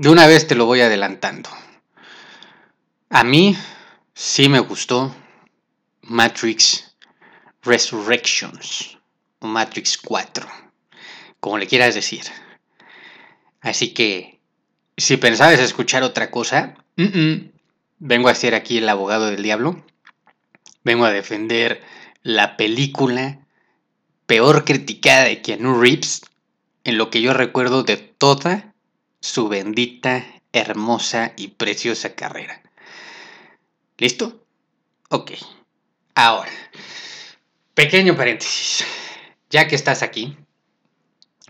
de 0.00 0.08
una 0.08 0.26
vez 0.26 0.46
te 0.46 0.54
lo 0.54 0.64
voy 0.64 0.80
adelantando. 0.80 1.50
A 3.10 3.22
mí 3.22 3.54
sí 4.14 4.48
me 4.48 4.58
gustó 4.58 5.14
Matrix 6.00 6.96
Resurrections 7.62 8.96
o 9.40 9.46
Matrix 9.46 9.98
4, 9.98 10.48
como 11.38 11.58
le 11.58 11.66
quieras 11.66 11.94
decir. 11.94 12.22
Así 13.60 13.92
que, 13.92 14.40
si 14.96 15.18
pensabas 15.18 15.60
escuchar 15.60 16.02
otra 16.02 16.30
cosa, 16.30 16.76
vengo 17.98 18.30
a 18.30 18.34
ser 18.34 18.54
aquí 18.54 18.78
el 18.78 18.88
abogado 18.88 19.26
del 19.26 19.42
diablo. 19.42 19.84
Vengo 20.82 21.04
a 21.04 21.10
defender 21.10 21.82
la 22.22 22.56
película 22.56 23.40
peor 24.24 24.64
criticada 24.64 25.24
de 25.24 25.42
Keanu 25.42 25.78
Reeves 25.78 26.22
en 26.84 26.96
lo 26.96 27.10
que 27.10 27.20
yo 27.20 27.34
recuerdo 27.34 27.82
de 27.82 27.98
toda 27.98 28.69
su 29.20 29.48
bendita, 29.48 30.24
hermosa 30.52 31.32
y 31.36 31.48
preciosa 31.48 32.14
carrera. 32.14 32.62
¿Listo? 33.98 34.44
Ok. 35.10 35.32
Ahora, 36.14 36.50
pequeño 37.74 38.16
paréntesis. 38.16 38.84
Ya 39.50 39.66
que 39.66 39.74
estás 39.74 40.02
aquí, 40.02 40.36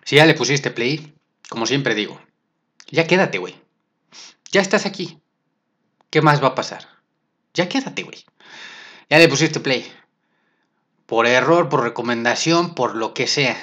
si 0.04 0.16
ya 0.16 0.26
le 0.26 0.34
pusiste 0.34 0.70
play, 0.70 1.14
como 1.48 1.66
siempre 1.66 1.94
digo, 1.94 2.20
ya 2.88 3.06
quédate, 3.06 3.38
güey. 3.38 3.60
Ya 4.50 4.60
estás 4.60 4.86
aquí. 4.86 5.20
¿Qué 6.10 6.22
más 6.22 6.42
va 6.42 6.48
a 6.48 6.54
pasar? 6.54 6.88
Ya 7.54 7.68
quédate, 7.68 8.02
güey. 8.02 8.24
Ya 9.08 9.18
le 9.18 9.28
pusiste 9.28 9.60
play. 9.60 9.92
Por 11.06 11.26
error, 11.26 11.68
por 11.68 11.82
recomendación, 11.82 12.74
por 12.74 12.96
lo 12.96 13.14
que 13.14 13.26
sea. 13.26 13.56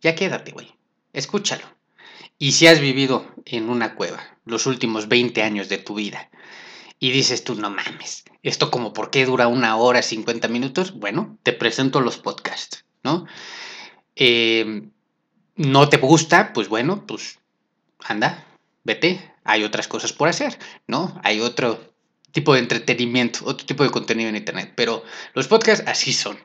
Ya 0.00 0.14
quédate, 0.14 0.52
güey. 0.52 0.74
Escúchalo. 1.12 1.66
Y 2.42 2.50
si 2.50 2.66
has 2.66 2.80
vivido 2.80 3.24
en 3.44 3.70
una 3.70 3.94
cueva 3.94 4.20
los 4.44 4.66
últimos 4.66 5.06
20 5.06 5.44
años 5.44 5.68
de 5.68 5.78
tu 5.78 5.94
vida 5.94 6.28
y 6.98 7.12
dices 7.12 7.44
tú, 7.44 7.54
no 7.54 7.70
mames, 7.70 8.24
esto 8.42 8.68
como 8.68 8.92
por 8.92 9.10
qué 9.10 9.24
dura 9.26 9.46
una 9.46 9.76
hora, 9.76 10.02
50 10.02 10.48
minutos, 10.48 10.98
bueno, 10.98 11.38
te 11.44 11.52
presento 11.52 12.00
los 12.00 12.18
podcasts, 12.18 12.84
¿no? 13.04 13.26
Eh, 14.16 14.88
no 15.54 15.88
te 15.88 15.98
gusta, 15.98 16.52
pues 16.52 16.66
bueno, 16.66 17.06
pues 17.06 17.38
anda, 18.00 18.44
vete, 18.82 19.32
hay 19.44 19.62
otras 19.62 19.86
cosas 19.86 20.12
por 20.12 20.26
hacer, 20.26 20.58
¿no? 20.88 21.20
Hay 21.22 21.38
otro 21.38 21.94
tipo 22.32 22.54
de 22.54 22.58
entretenimiento, 22.58 23.44
otro 23.44 23.64
tipo 23.64 23.84
de 23.84 23.90
contenido 23.90 24.28
en 24.28 24.34
Internet, 24.34 24.72
pero 24.74 25.04
los 25.34 25.46
podcasts 25.46 25.84
así 25.86 26.12
son. 26.12 26.40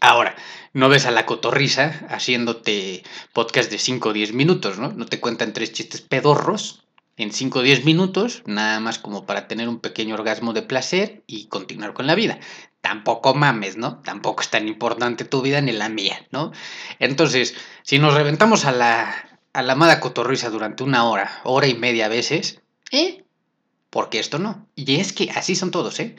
Ahora, 0.00 0.36
no 0.72 0.88
ves 0.88 1.06
a 1.06 1.10
la 1.10 1.26
cotorriza 1.26 2.06
haciéndote 2.08 3.02
podcast 3.32 3.70
de 3.70 3.78
5 3.78 4.10
o 4.10 4.12
10 4.12 4.32
minutos, 4.32 4.78
¿no? 4.78 4.92
No 4.92 5.06
te 5.06 5.20
cuentan 5.20 5.52
tres 5.52 5.72
chistes 5.72 6.02
pedorros 6.02 6.84
en 7.16 7.32
5 7.32 7.58
o 7.58 7.62
10 7.62 7.84
minutos, 7.84 8.42
nada 8.46 8.78
más 8.80 8.98
como 8.98 9.26
para 9.26 9.48
tener 9.48 9.68
un 9.68 9.80
pequeño 9.80 10.14
orgasmo 10.14 10.52
de 10.52 10.62
placer 10.62 11.24
y 11.26 11.46
continuar 11.46 11.94
con 11.94 12.06
la 12.06 12.14
vida. 12.14 12.38
Tampoco 12.80 13.34
mames, 13.34 13.76
¿no? 13.76 14.00
Tampoco 14.02 14.42
es 14.42 14.50
tan 14.50 14.68
importante 14.68 15.24
tu 15.24 15.42
vida 15.42 15.60
ni 15.60 15.72
la 15.72 15.88
mía, 15.88 16.26
¿no? 16.30 16.52
Entonces, 17.00 17.54
si 17.82 17.98
nos 17.98 18.14
reventamos 18.14 18.66
a 18.66 18.72
la, 18.72 19.40
a 19.52 19.62
la 19.62 19.72
amada 19.72 20.00
cotorriza 20.00 20.48
durante 20.50 20.84
una 20.84 21.04
hora, 21.08 21.40
hora 21.44 21.66
y 21.66 21.74
media 21.74 22.08
veces, 22.08 22.60
¿eh? 22.92 23.24
Porque 23.90 24.20
esto 24.20 24.38
no. 24.38 24.68
Y 24.76 25.00
es 25.00 25.12
que 25.12 25.30
así 25.30 25.56
son 25.56 25.70
todos, 25.70 25.98
¿eh? 25.98 26.14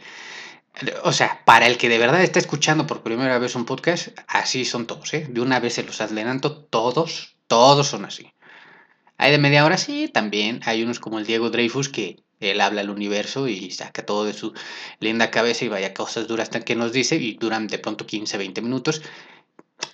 O 1.03 1.11
sea, 1.11 1.43
para 1.45 1.67
el 1.67 1.77
que 1.77 1.89
de 1.89 1.97
verdad 1.97 2.21
está 2.23 2.39
escuchando 2.39 2.87
por 2.87 3.03
primera 3.03 3.37
vez 3.39 3.55
un 3.55 3.65
podcast, 3.65 4.09
así 4.27 4.65
son 4.65 4.87
todos, 4.87 5.13
¿eh? 5.13 5.27
De 5.29 5.41
una 5.41 5.59
vez 5.59 5.73
se 5.73 5.83
los 5.83 5.99
adelanto, 5.99 6.55
todos, 6.55 7.35
todos 7.47 7.87
son 7.87 8.05
así. 8.05 8.31
Hay 9.17 9.31
de 9.31 9.37
media 9.37 9.65
hora, 9.65 9.77
sí, 9.77 10.07
también. 10.07 10.61
Hay 10.65 10.81
unos 10.81 10.99
como 10.99 11.19
el 11.19 11.25
Diego 11.25 11.49
Dreyfus 11.49 11.89
que 11.89 12.23
él 12.39 12.61
habla 12.61 12.81
al 12.81 12.89
universo 12.89 13.47
y 13.49 13.71
saca 13.71 14.05
todo 14.05 14.23
de 14.23 14.33
su 14.33 14.53
linda 14.99 15.29
cabeza 15.29 15.65
y 15.65 15.67
vaya 15.67 15.93
cosas 15.93 16.27
duras 16.27 16.49
que 16.49 16.75
nos 16.75 16.93
dice 16.93 17.17
y 17.17 17.33
duran 17.33 17.67
de 17.67 17.79
pronto 17.79 18.07
15, 18.07 18.37
20 18.37 18.61
minutos. 18.61 19.01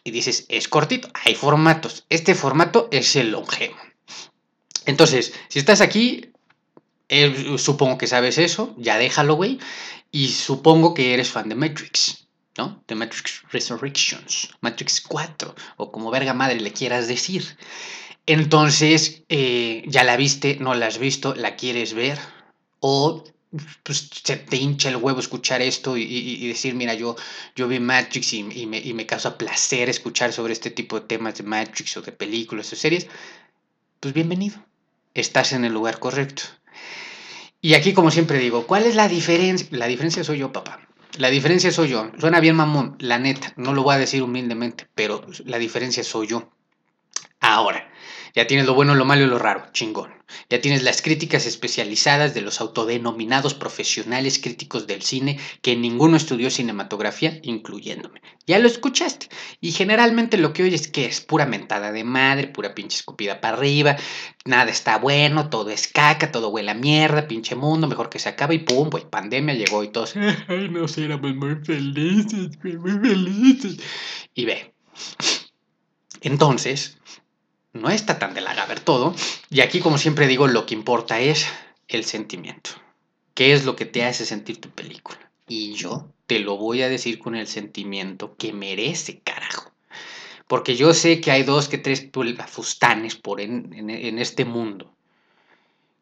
Y 0.03 0.11
dices, 0.11 0.45
es 0.49 0.67
cortito, 0.67 1.09
hay 1.13 1.33
formatos. 1.33 2.05
Este 2.09 2.35
formato 2.35 2.87
es 2.91 3.15
el 3.15 3.31
longevo. 3.31 3.75
Entonces, 4.85 5.33
si 5.49 5.57
estás 5.57 5.81
aquí, 5.81 6.31
eh, 7.09 7.57
supongo 7.57 7.97
que 7.97 8.07
sabes 8.07 8.37
eso, 8.37 8.73
ya 8.77 8.97
déjalo, 8.97 9.35
güey. 9.35 9.59
Y 10.11 10.29
supongo 10.29 10.93
que 10.93 11.13
eres 11.13 11.29
fan 11.29 11.49
de 11.49 11.55
Matrix, 11.55 12.27
¿no? 12.57 12.83
De 12.87 12.95
Matrix 12.95 13.43
Resurrections, 13.51 14.49
Matrix 14.61 15.01
4, 15.01 15.55
o 15.77 15.91
como 15.91 16.11
verga 16.11 16.33
madre 16.33 16.59
le 16.59 16.71
quieras 16.71 17.07
decir. 17.07 17.57
Entonces, 18.25 19.23
eh, 19.29 19.83
ya 19.87 20.03
la 20.03 20.17
viste, 20.17 20.57
no 20.59 20.73
la 20.73 20.87
has 20.87 20.97
visto, 20.97 21.35
la 21.35 21.55
quieres 21.55 21.93
ver, 21.93 22.17
o 22.79 23.23
pues, 23.83 24.09
se 24.23 24.37
te 24.37 24.57
hincha 24.57 24.89
el 24.89 24.97
huevo 24.97 25.19
escuchar 25.19 25.61
esto 25.61 25.95
y, 25.97 26.47
decir, 26.47 26.73
mira, 26.75 26.93
yo, 26.93 27.15
yo 27.55 27.67
vi 27.67 27.79
Matrix 27.79 28.33
y, 28.33 28.43
me, 28.43 28.79
y 28.79 28.93
me 28.93 29.05
causa 29.05 29.37
placer 29.37 29.89
escuchar 29.89 30.33
sobre 30.33 30.53
este 30.53 30.71
tipo 30.71 30.99
de 30.99 31.07
temas 31.07 31.35
de 31.35 31.43
Matrix 31.43 31.97
o 31.97 32.01
de 32.01 32.11
películas 32.11 32.73
o 32.73 32.75
series, 32.75 33.07
pues 33.99 34.13
bienvenido, 34.13 34.57
estás 35.13 35.53
en 35.53 35.65
el 35.65 35.73
lugar 35.73 35.99
correcto. 35.99 36.43
Y 37.61 37.73
aquí, 37.73 37.93
como 37.93 38.11
siempre 38.11 38.37
digo, 38.37 38.67
¿cuál 38.67 38.85
es 38.85 38.95
la 38.95 39.07
diferencia? 39.07 39.67
La 39.71 39.87
diferencia 39.87 40.23
soy 40.23 40.39
yo, 40.39 40.51
papá. 40.51 40.87
La 41.17 41.29
diferencia 41.29 41.71
soy 41.71 41.89
yo. 41.89 42.11
Suena 42.19 42.39
bien, 42.39 42.55
mamón, 42.55 42.95
la 42.99 43.17
neta. 43.19 43.53
No 43.55 43.73
lo 43.73 43.83
voy 43.83 43.95
a 43.95 43.97
decir 43.97 44.21
humildemente, 44.21 44.87
pero 44.93 45.25
la 45.45 45.57
diferencia 45.57 46.03
soy 46.03 46.27
yo. 46.27 46.51
Ahora, 47.39 47.89
ya 48.35 48.47
tienes 48.47 48.65
lo 48.65 48.73
bueno, 48.73 48.95
lo 48.95 49.05
malo 49.05 49.23
y 49.23 49.27
lo 49.27 49.39
raro, 49.39 49.63
chingón. 49.71 50.13
Ya 50.49 50.59
tienes 50.59 50.83
las 50.83 51.01
críticas 51.01 51.45
especializadas 51.45 52.33
de 52.33 52.41
los 52.41 52.59
autodenominados 52.59 53.53
profesionales 53.53 54.39
críticos 54.39 54.87
del 54.87 55.03
cine 55.03 55.39
que 55.61 55.75
ninguno 55.75 56.17
estudió 56.17 56.49
cinematografía, 56.49 57.39
incluyéndome. 57.43 58.21
Ya 58.45 58.59
lo 58.59 58.67
escuchaste. 58.67 59.29
Y 59.61 59.71
generalmente 59.71 60.37
lo 60.37 60.51
que 60.51 60.63
oyes 60.63 60.87
que 60.87 61.05
es 61.05 61.21
pura 61.21 61.45
mentada 61.45 61.91
de 61.91 62.03
madre, 62.03 62.47
pura 62.47 62.75
pinche 62.75 62.97
escupida 62.97 63.39
para 63.39 63.57
arriba, 63.57 63.95
nada 64.45 64.69
está 64.69 64.97
bueno, 64.97 65.49
todo 65.49 65.69
es 65.69 65.87
caca, 65.87 66.31
todo 66.31 66.49
huele 66.49 66.71
a 66.71 66.75
mierda, 66.75 67.27
pinche 67.27 67.55
mundo, 67.55 67.87
mejor 67.87 68.09
que 68.09 68.19
se 68.19 68.29
acabe 68.29 68.55
y 68.55 68.59
pum, 68.59 68.89
pues 68.89 69.05
pandemia 69.05 69.53
llegó 69.53 69.83
y 69.83 69.89
todos, 69.89 70.15
ay, 70.15 70.69
no 70.69 70.85
éramos 70.97 71.35
muy 71.35 71.55
felices, 71.63 72.49
muy 72.63 72.99
felices. 72.99 73.77
Y 74.33 74.45
ve. 74.45 74.73
Entonces, 76.21 76.97
no 77.75 77.89
está 77.89 78.17
tan 78.17 78.33
de 78.33 78.41
la 78.41 78.65
ver 78.65 78.79
todo. 78.79 79.13
Y 79.49 79.61
aquí, 79.61 79.79
como 79.79 79.97
siempre 79.97 80.27
digo, 80.27 80.47
lo 80.47 80.65
que 80.65 80.73
importa 80.73 81.19
es 81.19 81.45
el 81.87 82.05
sentimiento. 82.05 82.71
¿Qué 83.33 83.53
es 83.53 83.65
lo 83.65 83.75
que 83.75 83.85
te 83.85 84.05
hace 84.05 84.25
sentir 84.25 84.61
tu 84.61 84.69
película? 84.69 85.19
Y 85.47 85.73
yo 85.73 86.09
te 86.25 86.39
lo 86.39 86.57
voy 86.57 86.81
a 86.81 86.89
decir 86.89 87.19
con 87.19 87.35
el 87.35 87.47
sentimiento 87.47 88.35
que 88.37 88.53
merece, 88.53 89.19
carajo. 89.19 89.71
Porque 90.47 90.75
yo 90.75 90.93
sé 90.93 91.19
que 91.19 91.31
hay 91.31 91.43
dos 91.43 91.67
que 91.67 91.77
tres 91.77 92.07
fustanes 92.47 93.15
por 93.15 93.41
en, 93.41 93.89
en 93.89 94.19
este 94.19 94.45
mundo. 94.45 94.91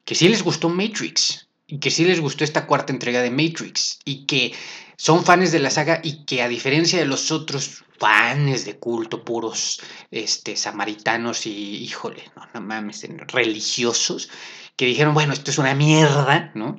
Que 0.06 0.16
sí 0.16 0.30
les 0.30 0.44
gustó 0.44 0.70
Matrix. 0.70 1.48
Y 1.66 1.80
que 1.80 1.90
sí 1.90 2.06
les 2.06 2.20
gustó 2.20 2.44
esta 2.44 2.68
cuarta 2.68 2.94
entrega 2.94 3.22
de 3.22 3.32
Matrix. 3.32 4.00
Y 4.06 4.26
que 4.26 4.54
son 4.96 5.26
fans 5.26 5.52
de 5.52 5.60
la 5.60 5.72
saga 5.72 6.02
y 6.04 6.24
que 6.26 6.44
a 6.44 6.48
diferencia 6.48 7.00
de 7.00 7.06
los 7.06 7.32
otros 7.32 7.83
fans 8.00 8.66
de 8.66 8.78
culto, 8.78 9.24
puros 9.24 9.82
este, 10.12 10.56
samaritanos 10.56 11.46
y, 11.46 11.84
híjole, 11.84 12.32
no, 12.36 12.48
no 12.54 12.62
mames, 12.62 13.08
religiosos, 13.28 14.30
que 14.76 14.86
dijeron, 14.86 15.14
bueno, 15.14 15.34
esto 15.34 15.52
es 15.52 15.58
una 15.58 15.76
mierda, 15.76 16.52
¿no? 16.56 16.76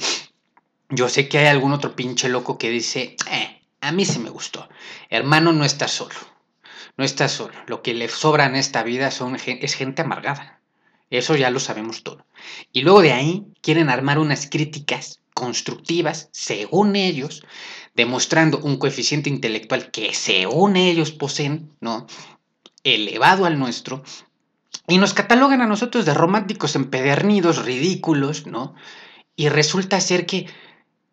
Yo 0.90 1.08
sé 1.08 1.28
que 1.28 1.38
hay 1.38 1.46
algún 1.46 1.72
otro 1.72 1.96
pinche 1.96 2.28
loco 2.28 2.58
que 2.58 2.70
dice, 2.70 3.16
eh, 3.30 3.62
a 3.80 3.92
mí 3.92 4.04
sí 4.04 4.18
me 4.18 4.30
gustó. 4.30 4.68
Hermano, 5.10 5.52
no 5.52 5.64
está 5.64 5.88
solo. 5.88 6.14
No 6.96 7.04
está 7.04 7.28
solo. 7.28 7.54
Lo 7.66 7.82
que 7.82 7.94
le 7.94 8.08
sobra 8.08 8.46
en 8.46 8.54
esta 8.54 8.82
vida 8.82 9.10
son, 9.10 9.36
es 9.36 9.74
gente 9.74 10.02
amargada. 10.02 10.60
Eso 11.10 11.36
ya 11.36 11.50
lo 11.50 11.60
sabemos 11.60 12.02
todo. 12.02 12.24
Y 12.72 12.82
luego 12.82 13.02
de 13.02 13.12
ahí 13.12 13.46
quieren 13.60 13.90
armar 13.90 14.18
unas 14.18 14.48
críticas 14.48 15.20
constructivas, 15.34 16.28
según 16.32 16.96
ellos, 16.96 17.44
demostrando 17.94 18.58
un 18.58 18.76
coeficiente 18.76 19.30
intelectual 19.30 19.90
que 19.90 20.14
según 20.14 20.76
ellos 20.76 21.12
poseen, 21.12 21.70
¿no? 21.80 22.06
elevado 22.84 23.46
al 23.46 23.58
nuestro, 23.58 24.04
y 24.86 24.98
nos 24.98 25.14
catalogan 25.14 25.62
a 25.62 25.66
nosotros 25.66 26.04
de 26.04 26.14
románticos 26.14 26.76
empedernidos, 26.76 27.64
ridículos, 27.64 28.46
¿no? 28.46 28.74
Y 29.34 29.48
resulta 29.48 30.00
ser 30.00 30.26
que, 30.26 30.46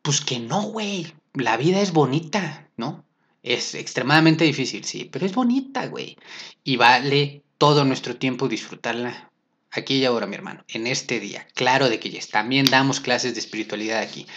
pues 0.02 0.20
que 0.20 0.40
no, 0.40 0.64
güey, 0.64 1.14
la 1.34 1.56
vida 1.56 1.80
es 1.80 1.94
bonita, 1.94 2.68
¿no? 2.76 3.06
Es 3.44 3.74
extremadamente 3.74 4.44
difícil, 4.44 4.84
sí, 4.84 5.10
pero 5.10 5.26
es 5.26 5.34
bonita, 5.34 5.88
güey. 5.88 6.18
Y 6.64 6.76
vale 6.76 7.44
todo 7.58 7.86
nuestro 7.86 8.18
tiempo 8.18 8.50
disfrutarla 8.50 9.32
aquí 9.72 9.96
y 9.96 10.06
ahora, 10.06 10.28
mi 10.28 10.36
hermano, 10.36 10.66
en 10.68 10.86
este 10.86 11.22
día. 11.22 11.48
Claro 11.56 11.90
de 11.90 12.00
que 12.00 12.10
ya 12.10 12.20
también 12.30 12.66
damos 12.66 13.00
clases 13.00 13.34
de 13.34 13.40
espiritualidad 13.40 14.02
aquí. 14.02 14.28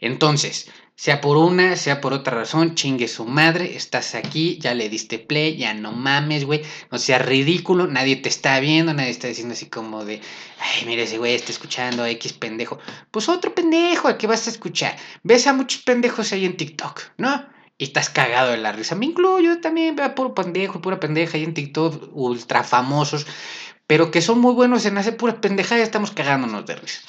Entonces, 0.00 0.70
Sea 1.02 1.20
por 1.20 1.36
una, 1.36 1.74
sea 1.74 2.00
por 2.00 2.12
otra 2.12 2.36
razón, 2.36 2.76
chingue 2.76 3.08
su 3.08 3.24
madre, 3.24 3.74
estás 3.74 4.14
aquí, 4.14 4.58
ya 4.60 4.72
le 4.72 4.88
diste 4.88 5.18
play, 5.18 5.56
ya 5.56 5.74
no 5.74 5.90
mames, 5.90 6.44
güey, 6.44 6.62
no 6.92 6.98
seas 6.98 7.26
ridículo, 7.26 7.88
nadie 7.88 8.14
te 8.14 8.28
está 8.28 8.60
viendo, 8.60 8.94
nadie 8.94 9.10
está 9.10 9.26
diciendo 9.26 9.54
así 9.54 9.66
como 9.66 10.04
de, 10.04 10.20
ay, 10.60 10.86
mire 10.86 11.02
ese 11.02 11.18
güey 11.18 11.34
está 11.34 11.50
escuchando 11.50 12.06
X 12.06 12.34
pendejo. 12.34 12.78
Pues 13.10 13.28
otro 13.28 13.52
pendejo, 13.52 14.06
¿a 14.06 14.16
qué 14.16 14.28
vas 14.28 14.46
a 14.46 14.50
escuchar? 14.50 14.96
Ves 15.24 15.48
a 15.48 15.52
muchos 15.52 15.82
pendejos 15.82 16.32
ahí 16.32 16.44
en 16.44 16.56
TikTok, 16.56 17.00
¿no? 17.16 17.46
Y 17.78 17.82
estás 17.82 18.08
cagado 18.08 18.52
de 18.52 18.58
la 18.58 18.70
risa. 18.70 18.94
Me 18.94 19.06
incluyo 19.06 19.60
también, 19.60 19.96
veo 19.96 20.14
puro 20.14 20.34
pendejo, 20.34 20.80
pura 20.80 21.00
pendeja 21.00 21.36
ahí 21.36 21.42
en 21.42 21.54
TikTok, 21.54 22.10
ultra 22.12 22.62
famosos, 22.62 23.26
pero 23.88 24.12
que 24.12 24.22
son 24.22 24.38
muy 24.38 24.54
buenos 24.54 24.86
en 24.86 24.96
hacer 24.98 25.16
pura 25.16 25.40
pendeja 25.40 25.76
y 25.76 25.80
estamos 25.80 26.12
cagándonos 26.12 26.64
de 26.64 26.76
risa. 26.76 27.00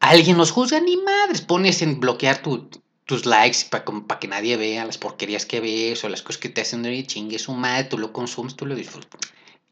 Alguien 0.00 0.36
nos 0.36 0.50
juzga, 0.50 0.80
ni 0.80 0.96
madres, 0.96 1.42
pones 1.42 1.82
en 1.82 2.00
bloquear 2.00 2.38
tu, 2.38 2.68
tus 3.08 3.24
likes 3.24 3.64
para 3.70 4.18
que 4.20 4.28
nadie 4.28 4.58
vea 4.58 4.84
las 4.84 4.98
porquerías 4.98 5.46
que 5.46 5.60
ves 5.60 6.04
o 6.04 6.10
las 6.10 6.20
cosas 6.20 6.42
que 6.42 6.50
te 6.50 6.60
hacen 6.60 6.82
de 6.82 7.06
chingue 7.06 7.38
su 7.38 7.54
madre, 7.54 7.84
tú 7.84 7.96
lo 7.96 8.12
consumes, 8.12 8.54
tú 8.54 8.66
lo 8.66 8.74
disfrutas. 8.74 9.18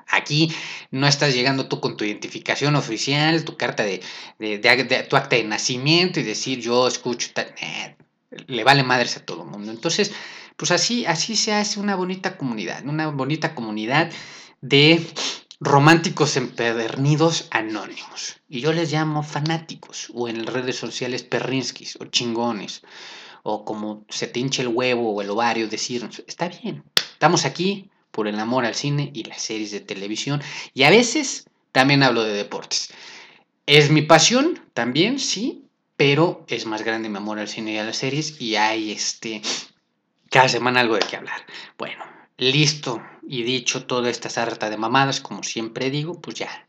Aquí 0.09 0.51
no 0.91 1.07
estás 1.07 1.35
llegando 1.35 1.69
tú 1.69 1.79
con 1.79 1.99
tu 1.99 2.05
identificación 2.05 2.77
oficial, 2.77 3.45
tu 3.45 3.59
carta 3.59 3.83
de, 3.83 4.01
tu 5.11 5.17
acta 5.17 5.37
de 5.37 5.45
nacimiento 5.45 6.19
y 6.19 6.23
decir 6.23 6.61
yo 6.61 6.89
escucho, 6.89 7.29
le 8.47 8.65
vale 8.65 8.83
madres 8.83 9.19
a 9.19 9.27
todo 9.27 9.43
el 9.43 9.51
mundo. 9.51 9.71
Entonces, 9.71 10.13
pues 10.57 10.71
así, 10.71 11.05
así 11.05 11.37
se 11.37 11.53
hace 11.53 11.79
una 11.79 11.95
bonita 11.95 12.39
comunidad, 12.39 12.87
una 12.87 13.09
bonita 13.09 13.55
comunidad 13.55 14.11
de 14.63 15.07
románticos 15.61 16.39
empedernidos 16.39 17.49
anónimos. 17.51 18.41
Y 18.49 18.61
yo 18.61 18.73
les 18.73 18.91
llamo 18.91 19.23
fanáticos, 19.23 20.11
o 20.15 20.27
en 20.27 20.47
las 20.47 20.55
redes 20.55 20.77
sociales 20.77 21.23
perrinskis, 21.23 21.97
o 22.01 22.07
chingones 22.07 22.81
o 23.49 23.65
como 23.65 24.05
se 24.09 24.27
te 24.27 24.41
hinche 24.41 24.63
el 24.63 24.69
huevo 24.69 25.15
o 25.15 25.23
el 25.23 25.31
ovario 25.31 25.69
decirnos, 25.69 26.21
está 26.27 26.49
bien, 26.49 26.83
estamos 27.13 27.45
aquí 27.45 27.91
por 28.11 28.27
el 28.27 28.41
amor 28.41 28.65
al 28.65 28.75
cine 28.75 29.13
y 29.15 29.23
las 29.23 29.41
series 29.41 29.71
de 29.71 29.79
televisión 29.79 30.43
y 30.75 30.83
a 30.83 30.91
veces 30.91 31.49
también 31.71 32.03
hablo 32.03 32.25
de 32.25 32.33
deportes. 32.33 32.93
Es 33.65 33.91
mi 33.91 34.03
pasión 34.03 34.61
también, 34.75 35.21
sí, 35.21 35.65
pero 35.97 36.45
es 36.49 36.67
más 36.67 36.83
grande 36.83 37.09
mi 37.09 37.19
amor 37.19 37.39
al 37.39 37.47
cine 37.47 37.75
y 37.75 37.79
a 37.79 37.85
las 37.85 37.99
series 37.99 38.41
y 38.41 38.57
hay 38.57 38.91
este 38.91 39.43
cada 40.29 40.49
semana 40.49 40.81
algo 40.81 40.97
de 40.97 41.07
qué 41.09 41.17
hablar. 41.17 41.41
Bueno, 41.79 42.05
listo 42.39 43.01
y 43.23 43.45
dicho 43.45 43.87
toda 43.87 44.11
esta 44.11 44.29
sarta 44.29 44.71
de 44.71 44.77
mamadas, 44.77 45.21
como 45.21 45.45
siempre 45.45 45.91
digo, 45.91 46.21
pues 46.21 46.37
ya, 46.37 46.67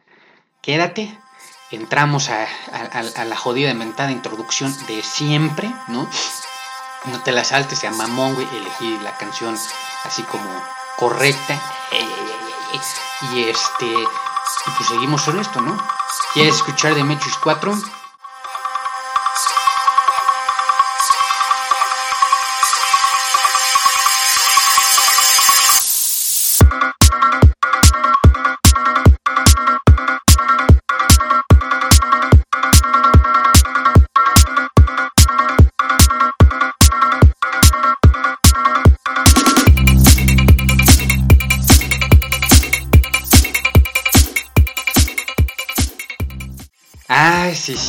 quédate. 0.62 1.18
Entramos 1.70 2.30
a, 2.30 2.48
a 2.72 3.26
la 3.26 3.36
jodida 3.36 3.74
mentada 3.74 4.12
introducción 4.12 4.74
de 4.88 5.02
siempre, 5.04 5.70
¿no? 5.90 6.08
No 7.08 7.22
te 7.22 7.32
la 7.32 7.44
saltes, 7.44 7.80
sea 7.80 7.92
mamón, 7.92 8.36
güey, 8.36 8.48
elegí 8.56 8.98
la 9.00 9.16
canción 9.18 9.58
así 10.04 10.24
como 10.24 10.50
correcta. 10.98 11.60
Y 13.34 13.44
este, 13.44 13.94
pues 14.78 14.90
seguimos 14.90 15.24
con 15.24 15.40
esto, 15.40 15.62
¿no? 15.62 15.78
¿Quieres 16.34 16.56
escuchar 16.56 16.96
de 16.96 17.04
Matrix 17.04 17.38
4? 17.38 17.78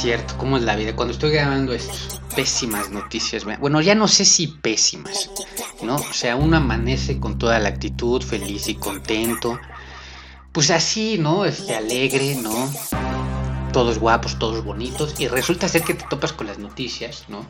Cierto, 0.01 0.35
cómo 0.39 0.57
es 0.57 0.63
la 0.63 0.77
vida. 0.77 0.95
Cuando 0.95 1.13
estoy 1.13 1.31
grabando 1.31 1.73
esto, 1.73 1.95
pésimas 2.35 2.91
noticias. 2.91 3.45
Bueno, 3.59 3.81
ya 3.81 3.95
no 3.95 4.09
sé 4.09 4.25
si 4.25 4.47
pésimas, 4.47 5.31
¿no? 5.83 5.97
O 5.97 6.13
sea, 6.13 6.37
uno 6.37 6.57
amanece 6.57 7.19
con 7.19 7.39
toda 7.39 7.59
la 7.59 7.69
actitud, 7.69 8.23
feliz 8.23 8.69
y 8.69 8.77
contento. 8.77 9.59
Pues 10.53 10.71
así, 10.71 11.19
¿no? 11.19 11.45
Este, 11.45 11.75
alegre, 11.75 12.37
¿no? 12.37 12.73
Todos 13.73 13.99
guapos, 13.99 14.39
todos 14.39 14.65
bonitos. 14.65 15.15
Y 15.19 15.29
resulta 15.29 15.69
ser 15.69 15.83
que 15.83 15.95
te 15.95 16.05
topas 16.09 16.33
con 16.33 16.47
las 16.47 16.59
noticias, 16.59 17.25
¿no? 17.29 17.45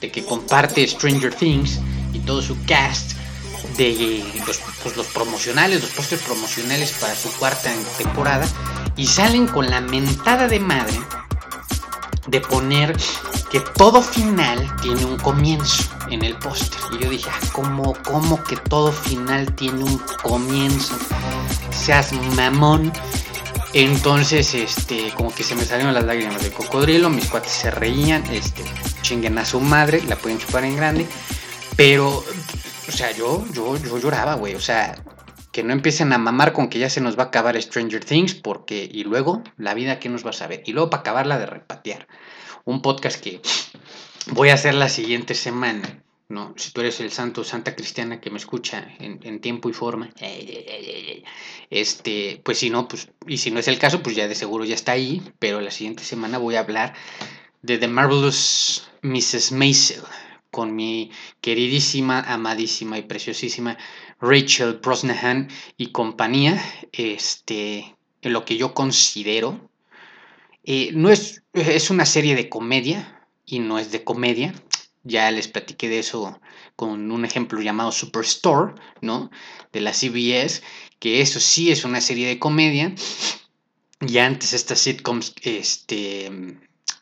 De 0.00 0.10
que 0.10 0.24
comparte 0.24 0.86
Stranger 0.86 1.34
Things 1.34 1.80
y 2.12 2.20
todo 2.20 2.42
su 2.42 2.56
cast 2.64 3.12
de 3.76 4.22
los, 4.46 4.60
pues, 4.82 4.96
los 4.96 5.06
promocionales, 5.06 5.80
los 5.82 5.90
postres 5.90 6.22
promocionales 6.22 6.92
para 6.92 7.16
su 7.16 7.32
cuarta 7.32 7.72
temporada. 7.96 8.46
Y 8.96 9.06
salen 9.06 9.48
con 9.48 9.70
la 9.70 9.80
mentada 9.80 10.46
de 10.46 10.60
madre 10.60 10.98
de 12.26 12.40
poner 12.40 12.96
que 13.50 13.60
todo 13.60 14.02
final 14.02 14.74
tiene 14.82 15.04
un 15.04 15.16
comienzo 15.18 15.84
en 16.10 16.24
el 16.24 16.36
póster. 16.36 16.78
Y 16.92 17.02
yo 17.02 17.10
dije, 17.10 17.28
ah, 17.30 17.46
¿cómo, 17.52 17.94
¿cómo 18.04 18.42
que 18.42 18.56
todo 18.56 18.92
final 18.92 19.54
tiene 19.54 19.84
un 19.84 19.98
comienzo? 20.22 20.96
Seas 21.70 22.12
mamón. 22.36 22.92
Entonces, 23.72 24.54
este, 24.54 25.12
como 25.16 25.34
que 25.34 25.42
se 25.42 25.56
me 25.56 25.64
salieron 25.64 25.94
las 25.94 26.04
lágrimas 26.04 26.42
de 26.42 26.50
cocodrilo, 26.50 27.10
mis 27.10 27.26
cuates 27.26 27.50
se 27.50 27.70
reían, 27.72 28.24
este, 28.32 28.62
chinguen 29.02 29.36
a 29.38 29.44
su 29.44 29.60
madre, 29.60 30.00
la 30.08 30.16
pueden 30.16 30.38
chupar 30.38 30.64
en 30.64 30.76
grande. 30.76 31.06
Pero, 31.76 32.24
o 32.88 32.92
sea, 32.92 33.10
yo, 33.10 33.44
yo, 33.52 33.76
yo 33.76 33.98
lloraba, 33.98 34.34
güey. 34.34 34.54
O 34.54 34.60
sea, 34.60 34.94
que 35.54 35.62
no 35.62 35.72
empiecen 35.72 36.12
a 36.12 36.18
mamar 36.18 36.52
con 36.52 36.68
que 36.68 36.80
ya 36.80 36.90
se 36.90 37.00
nos 37.00 37.16
va 37.16 37.22
a 37.22 37.26
acabar 37.26 37.60
Stranger 37.62 38.04
Things, 38.04 38.34
porque, 38.34 38.90
y 38.92 39.04
luego, 39.04 39.44
la 39.56 39.72
vida 39.72 40.00
que 40.00 40.08
nos 40.08 40.26
va 40.26 40.30
a 40.30 40.32
saber, 40.32 40.64
y 40.66 40.72
luego 40.72 40.90
para 40.90 41.02
acabarla 41.02 41.38
de 41.38 41.46
repatear. 41.46 42.08
Un 42.64 42.82
podcast 42.82 43.20
que 43.20 43.40
voy 44.32 44.48
a 44.48 44.54
hacer 44.54 44.74
la 44.74 44.88
siguiente 44.88 45.36
semana, 45.36 46.02
¿no? 46.28 46.54
Si 46.56 46.72
tú 46.72 46.80
eres 46.80 46.98
el 46.98 47.12
santo, 47.12 47.44
santa 47.44 47.76
cristiana 47.76 48.20
que 48.20 48.32
me 48.32 48.38
escucha 48.38 48.88
en, 48.98 49.40
tiempo 49.40 49.70
y 49.70 49.72
forma, 49.74 50.10
este, 51.70 52.40
pues 52.44 52.58
si 52.58 52.70
no, 52.70 52.88
pues, 52.88 53.10
y 53.28 53.36
si 53.36 53.52
no 53.52 53.60
es 53.60 53.68
el 53.68 53.78
caso, 53.78 54.02
pues 54.02 54.16
ya 54.16 54.26
de 54.26 54.34
seguro 54.34 54.64
ya 54.64 54.74
está 54.74 54.90
ahí, 54.90 55.22
pero 55.38 55.60
la 55.60 55.70
siguiente 55.70 56.02
semana 56.02 56.38
voy 56.38 56.56
a 56.56 56.60
hablar 56.60 56.94
de 57.62 57.78
The 57.78 57.86
Marvelous 57.86 58.88
Mrs. 59.02 59.52
Maisel, 59.52 60.02
con 60.50 60.74
mi 60.74 61.12
queridísima, 61.40 62.20
amadísima 62.20 62.98
y 62.98 63.02
preciosísima 63.02 63.78
Rachel 64.24 64.80
Brosnahan 64.82 65.48
y 65.76 65.92
compañía, 65.92 66.62
este, 66.92 67.94
lo 68.22 68.44
que 68.44 68.56
yo 68.56 68.72
considero, 68.72 69.70
eh, 70.64 70.90
no 70.94 71.10
es, 71.10 71.42
es 71.52 71.90
una 71.90 72.06
serie 72.06 72.34
de 72.34 72.48
comedia 72.48 73.26
y 73.44 73.58
no 73.58 73.78
es 73.78 73.92
de 73.92 74.02
comedia. 74.02 74.54
Ya 75.02 75.30
les 75.30 75.48
platiqué 75.48 75.90
de 75.90 75.98
eso 75.98 76.40
con 76.76 77.12
un 77.12 77.24
ejemplo 77.26 77.60
llamado 77.60 77.92
Superstore, 77.92 78.74
¿no? 79.02 79.30
De 79.72 79.82
la 79.82 79.92
CBS, 79.92 80.62
que 80.98 81.20
eso 81.20 81.38
sí 81.38 81.70
es 81.70 81.84
una 81.84 82.00
serie 82.00 82.26
de 82.26 82.38
comedia. 82.38 82.94
Y 84.00 84.18
antes 84.18 84.54
estas 84.54 84.80
sitcoms, 84.80 85.34
este, 85.42 86.26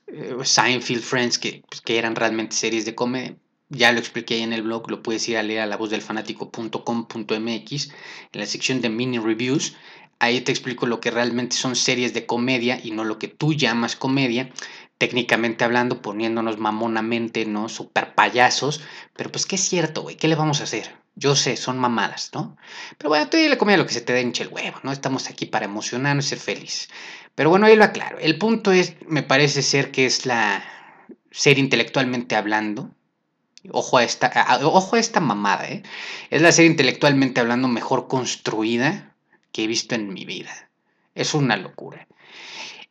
eh, 0.08 0.36
Seinfeld, 0.42 1.02
Friends, 1.02 1.38
que, 1.38 1.62
pues, 1.68 1.80
que 1.80 1.98
eran 1.98 2.16
realmente 2.16 2.56
series 2.56 2.84
de 2.84 2.96
comedia, 2.96 3.36
ya 3.72 3.90
lo 3.92 3.98
expliqué 3.98 4.34
ahí 4.34 4.42
en 4.42 4.52
el 4.52 4.62
blog, 4.62 4.90
lo 4.90 5.02
puedes 5.02 5.26
ir 5.28 5.38
a 5.38 5.42
leer 5.42 5.60
a 5.60 5.66
la 5.66 5.76
voz 5.76 5.90
del 5.90 6.02
fanático.com.mx 6.02 7.88
en 8.32 8.40
la 8.40 8.46
sección 8.46 8.80
de 8.80 8.90
mini 8.90 9.18
reviews. 9.18 9.74
Ahí 10.18 10.42
te 10.42 10.52
explico 10.52 10.86
lo 10.86 11.00
que 11.00 11.10
realmente 11.10 11.56
son 11.56 11.74
series 11.74 12.14
de 12.14 12.26
comedia 12.26 12.78
y 12.82 12.92
no 12.92 13.02
lo 13.02 13.18
que 13.18 13.28
tú 13.28 13.54
llamas 13.54 13.96
comedia, 13.96 14.50
técnicamente 14.98 15.64
hablando, 15.64 16.00
poniéndonos 16.00 16.58
mamonamente, 16.58 17.44
¿no? 17.44 17.68
Super 17.68 18.14
payasos, 18.14 18.82
pero 19.16 19.32
pues 19.32 19.46
que 19.46 19.56
es 19.56 19.62
cierto, 19.62 20.02
güey, 20.02 20.16
¿qué 20.16 20.28
le 20.28 20.36
vamos 20.36 20.60
a 20.60 20.64
hacer? 20.64 20.94
Yo 21.16 21.34
sé, 21.34 21.56
son 21.56 21.78
mamadas, 21.78 22.30
¿no? 22.34 22.56
Pero 22.98 23.08
bueno, 23.08 23.28
tú 23.28 23.36
la 23.36 23.58
comedia 23.58 23.78
lo 23.78 23.86
que 23.86 23.94
se 23.94 24.00
te 24.00 24.20
hinche 24.20 24.44
el 24.44 24.50
huevo, 24.50 24.78
¿no? 24.82 24.92
Estamos 24.92 25.28
aquí 25.28 25.46
para 25.46 25.64
emocionarnos 25.64 26.26
y 26.26 26.28
ser 26.28 26.38
felices. 26.38 26.88
Pero 27.34 27.50
bueno, 27.50 27.66
ahí 27.66 27.74
lo 27.74 27.84
aclaro. 27.84 28.18
El 28.18 28.38
punto 28.38 28.70
es, 28.70 28.94
me 29.06 29.22
parece 29.22 29.62
ser 29.62 29.90
que 29.90 30.06
es 30.06 30.24
la 30.26 30.62
serie 31.30 31.64
intelectualmente 31.64 32.36
hablando, 32.36 32.94
Ojo 33.70 33.98
a 33.98 34.04
esta, 34.04 34.58
ojo 34.62 34.96
a 34.96 34.98
esta 34.98 35.20
mamada, 35.20 35.68
¿eh? 35.68 35.82
Es 36.30 36.42
la 36.42 36.50
serie 36.50 36.70
intelectualmente 36.70 37.40
hablando 37.40 37.68
mejor 37.68 38.08
construida 38.08 39.14
que 39.52 39.64
he 39.64 39.66
visto 39.66 39.94
en 39.94 40.12
mi 40.12 40.24
vida. 40.24 40.70
Es 41.14 41.34
una 41.34 41.56
locura. 41.56 42.08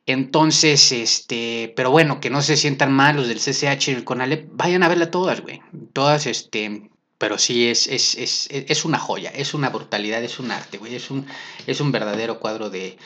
Entonces, 0.05 0.91
este, 0.91 1.73
pero 1.75 1.91
bueno, 1.91 2.19
que 2.19 2.29
no 2.29 2.41
se 2.41 2.57
sientan 2.57 2.91
mal 2.91 3.15
los 3.15 3.27
del 3.27 3.39
CCH 3.39 3.89
y 3.89 3.91
el 3.91 4.03
Conalep, 4.03 4.47
vayan 4.51 4.83
a 4.83 4.87
verla 4.87 5.11
todas, 5.11 5.41
güey. 5.41 5.61
Todas, 5.93 6.25
este, 6.25 6.89
pero 7.17 7.37
sí 7.37 7.67
es, 7.67 7.87
es, 7.87 8.15
es, 8.15 8.47
es, 8.49 8.85
una 8.85 8.97
joya, 8.97 9.29
es 9.29 9.53
una 9.53 9.69
brutalidad, 9.69 10.23
es 10.23 10.39
un 10.39 10.51
arte, 10.51 10.77
güey. 10.77 10.95
Es 10.95 11.11
un, 11.11 11.27
es 11.67 11.81
un 11.81 11.91
verdadero 11.91 12.39
cuadro 12.39 12.69
de, 12.69 12.97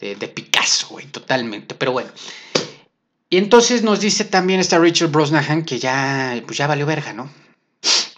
de, 0.00 0.16
de 0.16 0.28
Picasso, 0.28 0.88
güey, 0.90 1.06
totalmente. 1.06 1.74
Pero 1.74 1.92
bueno, 1.92 2.10
Y 3.34 3.36
entonces 3.36 3.82
nos 3.82 3.98
dice 3.98 4.24
también 4.24 4.60
esta 4.60 4.78
Richard 4.78 5.10
Brosnahan 5.10 5.64
que 5.64 5.80
ya, 5.80 6.40
pues 6.46 6.56
ya 6.56 6.68
valió 6.68 6.86
verga, 6.86 7.12
¿no? 7.12 7.28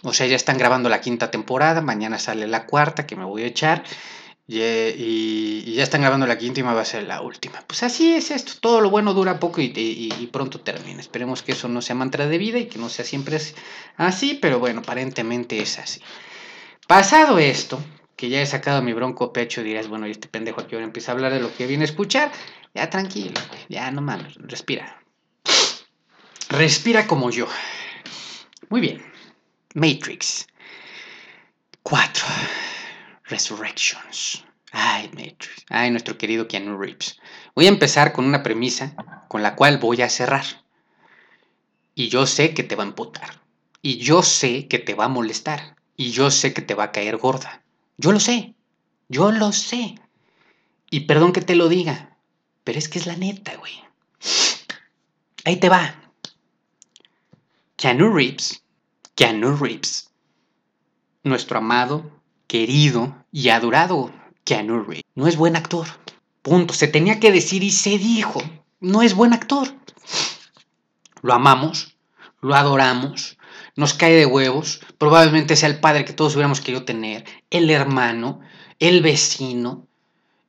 O 0.03 0.13
sea, 0.13 0.27
ya 0.27 0.35
están 0.35 0.59
grabando 0.59 0.89
la 0.89 1.01
quinta 1.01 1.31
temporada, 1.31 1.81
mañana 1.81 2.19
sale 2.19 2.45
la 2.45 2.67
cuarta 2.67 3.07
que 3.07 3.15
me 3.15 3.25
voy 3.25 3.41
a 3.41 3.47
echar. 3.47 3.83
Y, 4.47 5.73
ya 5.73 5.81
están 5.81 6.01
grabando 6.01 6.27
la 6.27 6.37
quinta 6.37 6.59
y 6.59 6.63
va 6.63 6.79
a 6.79 6.85
ser 6.85 7.05
la 7.05 7.21
última. 7.23 7.63
Pues 7.65 7.81
así 7.81 8.13
es 8.13 8.29
esto, 8.29 8.51
todo 8.61 8.79
lo 8.79 8.91
bueno 8.91 9.15
dura 9.15 9.39
poco 9.39 9.59
y, 9.59 10.29
pronto 10.31 10.59
termina. 10.59 10.99
Esperemos 10.99 11.41
que 11.41 11.53
eso 11.53 11.67
no 11.67 11.81
sea 11.81 11.95
mantra 11.95 12.27
de 12.27 12.37
vida 12.37 12.59
y 12.59 12.67
que 12.67 12.77
no 12.77 12.87
sea 12.87 13.03
siempre 13.03 13.39
así, 13.95 14.37
pero 14.39 14.59
bueno, 14.59 14.81
aparentemente 14.81 15.59
es 15.59 15.79
así. 15.79 15.99
Pasado 16.85 17.39
esto, 17.39 17.83
que 18.15 18.29
ya 18.29 18.39
he 18.39 18.45
sacado 18.45 18.83
mi 18.83 18.93
bronco 18.93 19.33
pecho, 19.33 19.63
dirás, 19.63 19.87
bueno, 19.87 20.05
este 20.05 20.27
pendejo 20.27 20.61
aquí 20.61 20.75
ahora 20.75 20.85
empieza 20.85 21.11
a 21.11 21.15
hablar 21.15 21.33
de 21.33 21.39
lo 21.39 21.51
que 21.57 21.65
viene 21.65 21.85
a 21.85 21.87
escuchar, 21.87 22.31
ya 22.75 22.87
tranquilo, 22.91 23.41
ya 23.67 23.89
no 23.89 24.03
mames, 24.03 24.35
respira. 24.35 25.06
Respira 26.49 27.07
como 27.07 27.29
yo. 27.29 27.47
Muy 28.69 28.79
bien. 28.79 29.03
Matrix 29.73 30.47
4. 31.83 32.25
Resurrections. 33.25 34.45
Ay, 34.71 35.09
Matrix. 35.09 35.65
Ay, 35.69 35.91
nuestro 35.91 36.17
querido 36.17 36.47
Keanu 36.47 36.77
Reeves. 36.77 37.19
Voy 37.53 37.65
a 37.65 37.69
empezar 37.69 38.13
con 38.13 38.25
una 38.25 38.43
premisa 38.43 38.95
con 39.27 39.43
la 39.43 39.55
cual 39.55 39.77
voy 39.77 40.01
a 40.01 40.09
cerrar. 40.09 40.45
Y 41.95 42.07
yo 42.07 42.25
sé 42.25 42.53
que 42.53 42.63
te 42.63 42.75
va 42.75 42.83
a 42.83 42.87
emputar. 42.87 43.41
Y 43.81 43.97
yo 43.97 44.23
sé 44.23 44.67
que 44.67 44.79
te 44.79 44.93
va 44.93 45.05
a 45.05 45.09
molestar. 45.09 45.75
Y 45.97 46.11
yo 46.11 46.31
sé 46.31 46.53
que 46.53 46.61
te 46.61 46.75
va 46.75 46.85
a 46.85 46.91
caer 46.91 47.17
gorda. 47.17 47.61
Yo 47.97 48.11
lo 48.13 48.19
sé. 48.19 48.55
Yo 49.09 49.31
lo 49.31 49.51
sé. 49.51 49.95
Y 50.89 51.01
perdón 51.01 51.33
que 51.33 51.41
te 51.41 51.55
lo 51.55 51.67
diga. 51.67 52.15
Pero 52.63 52.79
es 52.79 52.87
que 52.87 52.99
es 52.99 53.05
la 53.05 53.17
neta, 53.17 53.55
güey. 53.57 53.73
Ahí 55.43 55.57
te 55.57 55.69
va. 55.69 56.06
Keanu 57.77 58.11
Reeves. 58.11 58.63
Keanu 59.13 59.55
Reeves. 59.55 60.09
Nuestro 61.23 61.59
amado, 61.59 62.09
querido 62.47 63.23
y 63.31 63.49
adorado 63.49 64.11
Keanu 64.45 64.81
Reeves. 64.81 65.03
No 65.13 65.27
es 65.27 65.37
buen 65.37 65.55
actor. 65.55 65.85
Punto. 66.41 66.73
Se 66.73 66.87
tenía 66.87 67.19
que 67.19 67.31
decir 67.31 67.61
y 67.63 67.69
se 67.69 67.99
dijo. 67.99 68.41
No 68.79 69.03
es 69.03 69.13
buen 69.13 69.31
actor. 69.31 69.75
Lo 71.21 71.35
amamos, 71.35 71.95
lo 72.41 72.55
adoramos, 72.55 73.37
nos 73.75 73.93
cae 73.93 74.15
de 74.15 74.25
huevos. 74.25 74.81
Probablemente 74.97 75.55
sea 75.55 75.69
el 75.69 75.79
padre 75.79 76.03
que 76.03 76.13
todos 76.13 76.33
hubiéramos 76.33 76.61
querido 76.61 76.83
tener, 76.83 77.25
el 77.51 77.69
hermano, 77.69 78.39
el 78.79 79.03
vecino. 79.03 79.85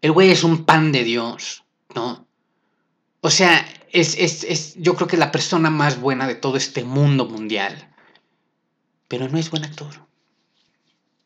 El 0.00 0.12
güey 0.12 0.30
es 0.30 0.44
un 0.44 0.64
pan 0.64 0.92
de 0.92 1.04
Dios, 1.04 1.64
¿no? 1.94 2.26
O 3.20 3.28
sea, 3.28 3.66
es, 3.92 4.16
es, 4.18 4.44
es, 4.44 4.74
yo 4.76 4.94
creo 4.94 5.08
que 5.08 5.16
es 5.16 5.20
la 5.20 5.32
persona 5.32 5.70
más 5.70 6.00
buena 6.00 6.26
de 6.26 6.34
todo 6.34 6.56
este 6.56 6.84
mundo 6.84 7.26
mundial. 7.26 7.88
Pero 9.08 9.28
no 9.28 9.38
es 9.38 9.50
buen 9.50 9.64
actor. 9.64 10.06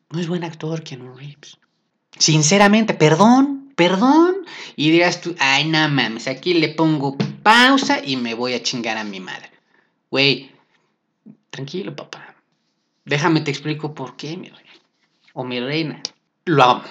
No 0.09 0.19
es 0.19 0.27
buen 0.27 0.43
actor 0.43 0.83
Keanu 0.83 1.15
Reeves. 1.15 1.57
Sinceramente, 2.17 2.93
perdón, 2.93 3.73
perdón. 3.75 4.35
Y 4.75 4.91
dirás 4.91 5.21
tú, 5.21 5.35
ay, 5.39 5.67
no 5.67 5.89
mames, 5.89 6.27
aquí 6.27 6.53
le 6.53 6.69
pongo 6.69 7.17
pausa 7.41 7.99
y 8.03 8.15
me 8.15 8.33
voy 8.33 8.53
a 8.53 8.63
chingar 8.63 8.97
a 8.97 9.03
mi 9.03 9.19
madre. 9.19 9.51
Güey, 10.09 10.51
tranquilo, 11.49 11.95
papá. 11.95 12.35
Déjame 13.05 13.41
te 13.41 13.51
explico 13.51 13.93
por 13.93 14.15
qué, 14.15 14.37
mi 14.37 14.49
rey. 14.49 14.65
O 15.33 15.43
mi 15.43 15.59
reina. 15.59 16.01
Lo 16.45 16.63
amo. 16.63 16.83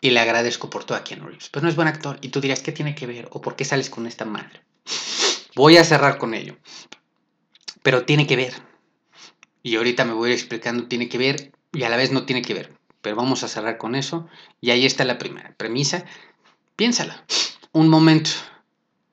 Y 0.00 0.10
le 0.10 0.20
agradezco 0.20 0.68
por 0.68 0.84
todo 0.84 0.98
a 0.98 1.04
Keanu 1.04 1.26
Reeves. 1.26 1.48
Pero 1.48 1.62
no 1.62 1.70
es 1.70 1.76
buen 1.76 1.88
actor. 1.88 2.18
Y 2.20 2.28
tú 2.28 2.40
dirás, 2.40 2.60
¿qué 2.60 2.72
tiene 2.72 2.94
que 2.94 3.06
ver? 3.06 3.28
¿O 3.30 3.40
por 3.40 3.56
qué 3.56 3.64
sales 3.64 3.88
con 3.88 4.06
esta 4.06 4.24
madre? 4.24 4.60
Voy 5.56 5.78
a 5.78 5.84
cerrar 5.84 6.18
con 6.18 6.34
ello. 6.34 6.58
Pero 7.82 8.04
tiene 8.04 8.26
que 8.26 8.36
ver. 8.36 8.52
Y 9.62 9.76
ahorita 9.76 10.04
me 10.04 10.12
voy 10.12 10.28
a 10.28 10.32
ir 10.34 10.38
explicando, 10.38 10.86
tiene 10.86 11.08
que 11.08 11.16
ver 11.16 11.52
y 11.72 11.82
a 11.82 11.88
la 11.88 11.96
vez 11.96 12.12
no 12.12 12.26
tiene 12.26 12.42
que 12.42 12.52
ver. 12.52 12.76
Pero 13.00 13.16
vamos 13.16 13.42
a 13.42 13.48
cerrar 13.48 13.78
con 13.78 13.94
eso. 13.94 14.28
Y 14.60 14.70
ahí 14.70 14.84
está 14.84 15.06
la 15.06 15.16
primera 15.16 15.54
premisa. 15.56 16.04
Piénsala. 16.76 17.24
Un 17.72 17.88
momento. 17.88 18.30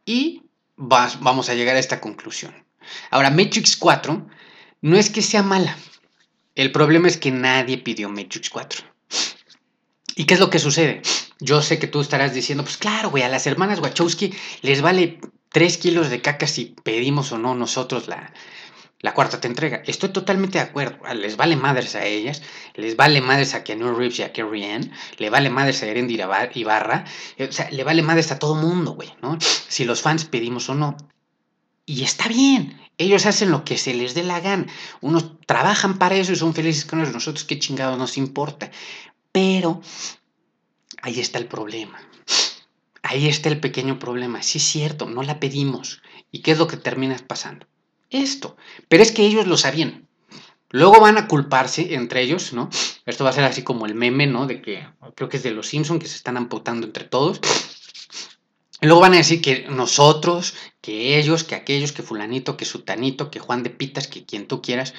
Y 0.06 0.44
vas, 0.76 1.22
vamos 1.22 1.48
a 1.48 1.54
llegar 1.54 1.78
a 1.78 1.80
esta 1.80 2.02
conclusión. 2.02 2.54
Ahora, 3.10 3.30
Matrix 3.30 3.78
4 3.78 4.28
no 4.82 4.98
es 4.98 5.10
que 5.10 5.22
sea 5.22 5.44
mala. 5.44 5.78
El 6.56 6.74
problema 6.74 7.08
es 7.08 7.16
que 7.16 7.32
nadie 7.32 7.78
pidió 7.78 8.10
Matrix 8.10 8.50
4. 8.50 8.84
¿Y 10.18 10.26
qué 10.26 10.34
es 10.34 10.42
lo 10.42 10.50
que 10.50 10.60
sucede? 10.60 11.04
Yo 11.40 11.62
sé 11.62 11.80
que 11.80 11.88
tú 11.88 12.02
estarás 12.02 12.34
diciendo, 12.34 12.66
pues 12.66 12.76
claro, 12.76 13.12
güey, 13.12 13.24
a 13.24 13.30
las 13.30 13.48
hermanas 13.48 13.80
Wachowski 13.80 14.34
les 14.62 14.82
vale 14.82 15.22
3 15.54 15.78
kilos 15.78 16.10
de 16.10 16.22
caca 16.22 16.48
si 16.48 16.76
pedimos 16.84 17.32
o 17.32 17.38
no 17.38 17.56
nosotros 17.56 18.08
la, 18.08 18.34
la 19.00 19.14
cuarta 19.14 19.40
te 19.40 19.48
entrega. 19.48 19.84
Estoy 19.86 20.10
totalmente 20.10 20.58
de 20.58 20.64
acuerdo. 20.64 20.98
Ah, 21.06 21.14
les 21.14 21.38
vale 21.38 21.56
madres 21.56 21.96
a 21.96 22.06
ellas, 22.06 22.42
les 22.74 22.96
vale 22.96 23.22
madres 23.22 23.54
a 23.54 23.64
Keanu 23.64 23.94
Reeves 23.96 24.20
y 24.20 24.24
a 24.24 24.34
Carrie 24.34 24.74
Ann, 24.74 24.92
le 25.20 25.30
vale 25.30 25.50
madres 25.50 25.84
a 25.84 25.88
Eren 25.88 26.10
Ibarra, 26.10 27.06
eh, 27.38 27.48
o 27.50 27.52
sea, 27.52 27.70
le 27.70 27.84
vale 27.84 28.02
madres 28.02 28.32
a 28.32 28.40
todo 28.40 28.56
mundo, 28.56 28.94
güey, 28.94 29.14
¿no? 29.22 29.38
Si 29.40 29.86
los 29.86 30.02
fans 30.02 30.26
pedimos 30.26 30.70
o 30.70 30.76
no. 30.76 30.98
Y 31.86 32.04
está 32.04 32.28
bien, 32.28 32.80
ellos 32.98 33.26
hacen 33.26 33.52
lo 33.52 33.66
que 33.66 33.78
se 33.78 33.94
les 33.94 34.14
dé 34.16 34.24
la 34.24 34.40
gana. 34.40 34.68
Unos 35.02 35.40
trabajan 35.46 36.00
para 36.00 36.16
eso 36.16 36.32
y 36.32 36.36
son 36.36 36.54
felices 36.54 36.86
con 36.86 37.02
eso. 37.02 37.12
Nosotros 37.12 37.44
qué 37.44 37.60
chingados 37.60 37.98
nos 37.98 38.18
importa. 38.18 38.72
Pero 39.32 39.82
ahí 41.02 41.20
está 41.20 41.40
el 41.40 41.48
problema. 41.48 42.00
Ahí 43.04 43.28
está 43.28 43.50
el 43.50 43.60
pequeño 43.60 44.00
problema. 44.00 44.42
Sí 44.42 44.58
es 44.58 44.64
cierto, 44.64 45.06
no 45.06 45.22
la 45.22 45.40
pedimos. 45.40 46.02
¿Y 46.32 46.42
qué 46.42 46.52
es 46.52 46.58
lo 46.58 46.68
que 46.68 46.78
termina 46.78 47.16
pasando? 47.28 47.68
esto. 48.14 48.56
Pero 48.88 49.04
es 49.04 49.12
que 49.12 49.26
ellos 49.26 49.48
lo 49.48 49.58
sabían. 49.58 50.08
Luego 50.70 51.00
van 51.00 51.18
a 51.18 51.28
culparse 51.28 51.94
entre 51.94 52.22
ellos, 52.22 52.54
¿no? 52.54 52.70
Esto 53.06 53.24
va 53.24 53.30
a 53.30 53.34
ser 53.34 53.44
así 53.44 53.64
como 53.64 53.86
el 53.86 53.94
meme, 53.94 54.26
¿no? 54.26 54.48
De 54.48 54.62
que 54.62 54.88
creo 55.16 55.30
que 55.30 55.38
es 55.38 55.44
de 55.44 55.52
los 55.52 55.68
Simpsons 55.68 56.02
que 56.02 56.08
se 56.08 56.16
están 56.16 56.38
amputando 56.38 56.88
entre 56.88 57.04
todos. 57.04 57.40
Luego 58.82 59.02
van 59.02 59.14
a 59.14 59.18
decir 59.18 59.42
que 59.42 59.68
nosotros, 59.70 60.56
que 60.82 61.18
ellos, 61.18 61.44
que 61.44 61.56
aquellos, 61.56 61.92
que 61.92 62.02
fulanito, 62.02 62.58
que 62.58 62.66
sutanito, 62.66 63.30
que 63.30 63.40
Juan 63.40 63.64
de 63.64 63.70
Pitas, 63.70 64.08
que 64.08 64.26
quien 64.26 64.48
tú 64.48 64.62
quieras, 64.62 64.94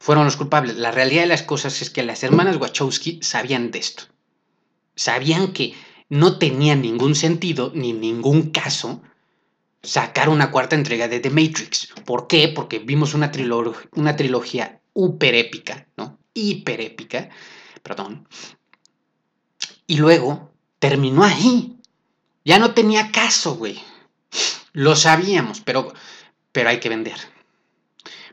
fueron 0.00 0.24
los 0.24 0.36
culpables. 0.36 0.76
La 0.76 0.90
realidad 0.90 1.22
de 1.22 1.28
las 1.28 1.42
cosas 1.42 1.80
es 1.82 1.90
que 1.90 2.02
las 2.02 2.24
hermanas 2.24 2.56
Wachowski 2.56 3.20
sabían 3.22 3.70
de 3.70 3.78
esto. 3.78 4.04
Sabían 4.96 5.52
que 5.52 5.74
no 6.08 6.38
tenía 6.38 6.74
ningún 6.74 7.14
sentido 7.14 7.72
ni 7.74 7.92
ningún 7.92 8.50
caso 8.50 9.02
sacar 9.82 10.28
una 10.28 10.50
cuarta 10.50 10.76
entrega 10.76 11.08
de 11.08 11.20
The 11.20 11.30
Matrix. 11.30 11.92
¿Por 12.04 12.26
qué? 12.26 12.48
Porque 12.48 12.78
vimos 12.80 13.14
una, 13.14 13.30
trilogía 13.30 14.80
hiper 14.94 15.34
épica, 15.34 15.86
¿no? 15.96 16.18
Hiper 16.34 16.80
épica, 16.80 17.30
perdón. 17.82 18.28
Y 19.86 19.98
luego 19.98 20.52
terminó 20.78 21.24
ahí. 21.24 21.78
Ya 22.44 22.58
no 22.58 22.74
tenía 22.74 23.10
caso, 23.12 23.56
güey. 23.56 23.80
Lo 24.72 24.96
sabíamos, 24.96 25.60
pero, 25.60 25.92
pero 26.52 26.68
hay 26.68 26.80
que 26.80 26.88
vender. 26.88 27.16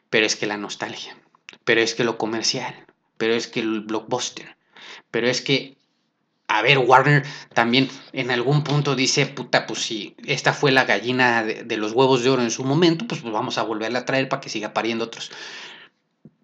Pero 0.10 0.26
es 0.26 0.36
que 0.36 0.48
la 0.48 0.58
nostalgia. 0.58 1.18
Pero 1.64 1.82
es 1.82 1.96
que 1.96 2.04
lo 2.04 2.18
comercial. 2.18 2.86
Pero 3.18 3.34
es 3.34 3.48
que 3.48 3.62
el 3.62 3.82
blockbuster. 3.82 4.58
Pero 5.12 5.28
es 5.28 5.42
que 5.42 5.78
a 6.48 6.62
ver, 6.62 6.78
Warner 6.78 7.24
también 7.54 7.90
en 8.12 8.30
algún 8.30 8.64
punto 8.64 8.96
dice, 8.96 9.26
puta, 9.26 9.66
pues 9.66 9.80
si 9.80 10.16
esta 10.26 10.54
fue 10.54 10.72
la 10.72 10.86
gallina 10.86 11.44
de, 11.44 11.78
los 11.78 11.94
huevos 11.94 12.24
de 12.24 12.30
oro 12.30 12.44
en 12.44 12.52
su 12.52 12.64
momento, 12.64 13.08
pues, 13.08 13.22
pues, 13.22 13.34
vamos 13.34 13.58
a 13.58 13.64
volverla 13.64 14.00
a 14.00 14.06
traer 14.06 14.30
para 14.30 14.42
que 14.42 14.50
siga 14.50 14.74
pariendo 14.74 15.06
otros 15.06 15.32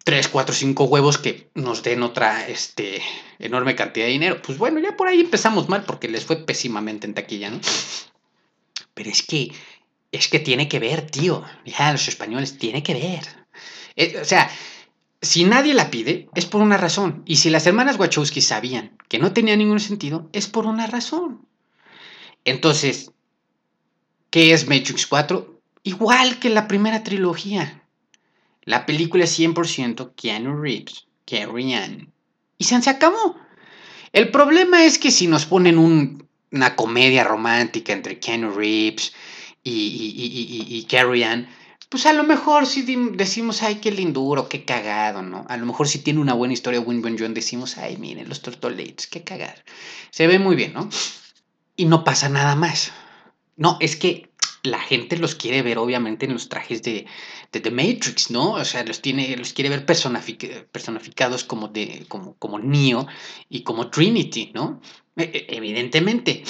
3, 0.06 0.28
4, 0.28 0.56
5 0.56 0.84
huevos 0.86 1.18
que 1.18 1.50
nos 1.54 1.84
den 1.84 2.02
otra 2.02 2.48
este, 2.48 3.02
enorme 3.38 3.76
cantidad 3.76 4.06
de 4.06 4.14
dinero. 4.14 4.42
Pues 4.42 4.58
bueno, 4.58 4.80
ya 4.80 4.98
por 4.98 5.08
ahí 5.08 5.20
empezamos 5.20 5.70
mal 5.70 5.84
porque 5.84 6.08
les 6.08 6.26
fue 6.26 6.38
pésimamente 6.38 7.06
en 7.06 7.14
taquilla, 7.14 7.52
¿no? 7.52 7.60
Pero 8.96 9.10
es 9.12 9.22
que, 9.22 9.52
es 10.12 10.28
que 10.28 10.40
tiene 10.40 10.68
que 10.68 10.80
ver, 10.80 11.02
tío. 11.12 11.44
Ya, 11.66 11.92
los 11.92 12.08
españoles, 12.08 12.58
tiene 12.58 12.82
que 12.82 12.94
ver. 12.94 13.28
Eh, 13.96 14.18
o 14.20 14.26
sea, 14.26 14.50
si 15.22 15.44
nadie 15.44 15.74
la 15.74 15.92
pide, 15.92 16.30
es 16.34 16.46
por 16.46 16.62
una 16.62 16.78
razón. 16.78 17.24
Y 17.26 17.38
si 17.38 17.50
las 17.50 17.68
hermanas 17.68 18.00
Wachowski 18.00 18.42
sabían 18.42 18.98
que 19.10 19.20
no 19.20 19.34
tenía 19.34 19.58
ningún 19.58 19.80
sentido, 19.80 20.30
es 20.32 20.48
por 20.48 20.66
una 20.66 20.88
razón. 20.88 21.46
Entonces, 22.46 23.12
¿qué 24.30 24.54
es 24.54 24.68
Matrix 24.68 25.08
4? 25.08 25.60
Igual 25.84 26.40
que 26.40 26.50
la 26.50 26.68
primera 26.68 27.04
trilogía. 27.04 27.84
La 28.64 28.86
película 28.86 29.26
es 29.26 29.38
100% 29.38 30.14
Keanu 30.16 30.62
Reeves, 30.62 31.08
Carrie 31.26 31.76
Ann. 31.76 32.12
Y 32.58 32.66
se 32.66 32.76
acabó. 32.90 33.36
El 34.14 34.32
problema 34.32 34.86
es 34.86 35.00
que 35.00 35.12
si 35.12 35.28
nos 35.28 35.46
ponen 35.46 35.78
una 35.78 36.76
comedia 36.76 37.24
romántica 37.24 37.92
entre 37.92 38.20
Keanu 38.20 38.52
Reeves 38.52 39.14
y, 39.64 39.72
y, 39.72 40.78
y 40.78 40.84
Carrie 40.86 41.26
Ann, 41.26 41.50
pues 41.90 42.06
a 42.06 42.14
lo 42.14 42.24
mejor 42.24 42.68
si 42.68 42.84
decimos, 43.14 43.64
ay, 43.64 43.76
qué 43.76 43.92
linduro, 43.92 44.48
qué 44.48 44.64
cagado, 44.64 45.24
¿no? 45.24 45.46
A 45.50 45.58
lo 45.58 45.66
mejor 45.66 45.88
si 45.88 46.00
tiene 46.00 46.20
una 46.20 46.36
buena 46.36 46.54
historia 46.54 46.80
Win 46.80 47.04
Win 47.04 47.34
decimos, 47.34 47.80
ay, 47.80 47.98
miren, 47.98 48.30
los 48.30 48.44
tortolates, 48.44 49.08
qué 49.08 49.24
cagar. 49.24 49.64
Se 50.12 50.28
ve 50.28 50.38
muy 50.38 50.56
bien, 50.56 50.74
¿no? 50.74 50.88
Y 51.76 51.86
no 51.86 52.04
pasa 52.04 52.30
nada 52.30 52.56
más. 52.56 52.92
No, 53.56 53.78
es 53.80 53.96
que 53.96 54.30
la 54.62 54.80
gente 54.80 55.18
los 55.18 55.34
quiere 55.34 55.64
ver 55.64 55.80
obviamente 55.80 56.26
en 56.26 56.34
los 56.34 56.48
trajes 56.48 56.84
de, 56.84 57.08
The 57.52 57.72
Matrix, 57.72 58.30
¿no? 58.30 58.52
O 58.52 58.66
sea, 58.66 58.84
los, 58.84 59.02
tiene, 59.02 59.36
los 59.36 59.54
quiere 59.54 59.70
ver 59.70 59.86
personificados 59.86 61.44
como, 61.44 61.70
de, 61.70 62.06
como, 62.08 62.36
como 62.36 62.60
Neo 62.60 63.08
y 63.50 63.64
como 63.64 63.90
Trinity, 63.90 64.52
¿no? 64.54 64.80
E, 65.16 65.24
e, 65.24 65.58
evidentemente. 65.58 66.44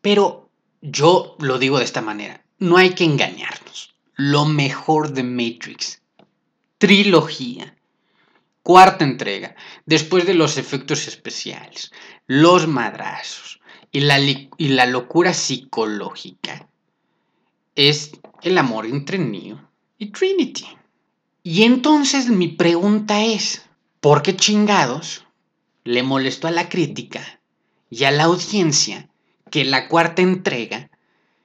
Pero 0.00 0.50
yo 0.80 1.36
lo 1.40 1.58
digo 1.58 1.78
de 1.78 1.84
esta 1.84 2.00
manera, 2.00 2.44
no 2.58 2.76
hay 2.76 2.90
que 2.90 3.04
engañarnos. 3.04 3.94
Lo 4.14 4.44
mejor 4.44 5.12
de 5.12 5.22
Matrix, 5.22 6.02
trilogía, 6.78 7.76
cuarta 8.62 9.04
entrega, 9.04 9.54
después 9.86 10.26
de 10.26 10.34
los 10.34 10.58
efectos 10.58 11.06
especiales, 11.06 11.92
los 12.26 12.66
madrazos. 12.66 13.60
Y 13.90 14.00
la, 14.00 14.20
y 14.20 14.68
la 14.68 14.84
locura 14.84 15.32
psicológica, 15.32 16.68
es 17.74 18.10
el 18.42 18.58
amor 18.58 18.84
entre 18.84 19.18
Neo 19.18 19.70
y 19.96 20.10
Trinity. 20.10 20.66
Y 21.42 21.62
entonces 21.62 22.28
mi 22.28 22.48
pregunta 22.48 23.24
es, 23.24 23.62
¿por 24.00 24.20
qué 24.22 24.36
chingados 24.36 25.24
le 25.84 26.02
molestó 26.02 26.48
a 26.48 26.50
la 26.50 26.68
crítica 26.68 27.40
y 27.88 28.04
a 28.04 28.10
la 28.10 28.24
audiencia 28.24 29.08
que 29.50 29.64
la 29.64 29.88
cuarta 29.88 30.20
entrega 30.20 30.90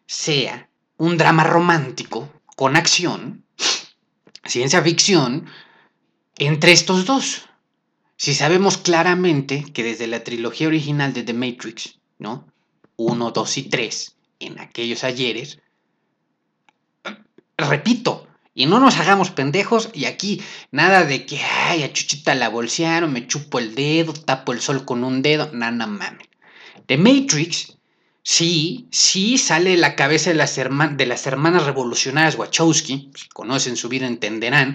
sea 0.05 0.69
un 0.97 1.17
drama 1.17 1.43
romántico 1.43 2.29
con 2.55 2.75
acción, 2.75 3.45
ciencia 4.45 4.81
ficción, 4.81 5.47
entre 6.37 6.71
estos 6.71 7.05
dos. 7.05 7.43
Si 8.15 8.33
sabemos 8.33 8.77
claramente 8.77 9.65
que 9.73 9.83
desde 9.83 10.07
la 10.07 10.23
trilogía 10.23 10.67
original 10.67 11.13
de 11.13 11.23
The 11.23 11.33
Matrix, 11.33 11.99
¿no? 12.19 12.47
1, 12.95 13.31
2 13.31 13.57
y 13.57 13.63
3, 13.63 14.15
en 14.39 14.59
aquellos 14.59 15.03
ayeres, 15.03 15.59
repito, 17.57 18.27
y 18.53 18.67
no 18.67 18.79
nos 18.79 18.97
hagamos 18.97 19.31
pendejos, 19.31 19.89
y 19.93 20.05
aquí 20.05 20.41
nada 20.71 21.05
de 21.05 21.25
que, 21.25 21.41
ay, 21.41 21.83
a 21.83 21.91
Chuchita 21.91 22.35
la 22.35 22.49
bolsearon, 22.49 23.11
me 23.11 23.27
chupo 23.27 23.59
el 23.59 23.73
dedo, 23.73 24.13
tapo 24.13 24.53
el 24.53 24.61
sol 24.61 24.85
con 24.85 25.03
un 25.03 25.21
dedo, 25.21 25.49
nada, 25.53 25.87
mames. 25.87 26.27
The 26.85 26.97
Matrix 26.97 27.77
Sí, 28.23 28.87
sí 28.89 29.37
sale 29.37 29.75
la 29.75 29.95
cabeza 29.95 30.29
de 30.29 30.35
las, 30.35 30.57
hermanas 30.57 31.65
revolucionarias 31.65 32.35
Wachowski, 32.35 33.11
si 33.13 33.27
conocen 33.29 33.75
su 33.75 33.89
vida 33.89 34.07
entenderán, 34.07 34.73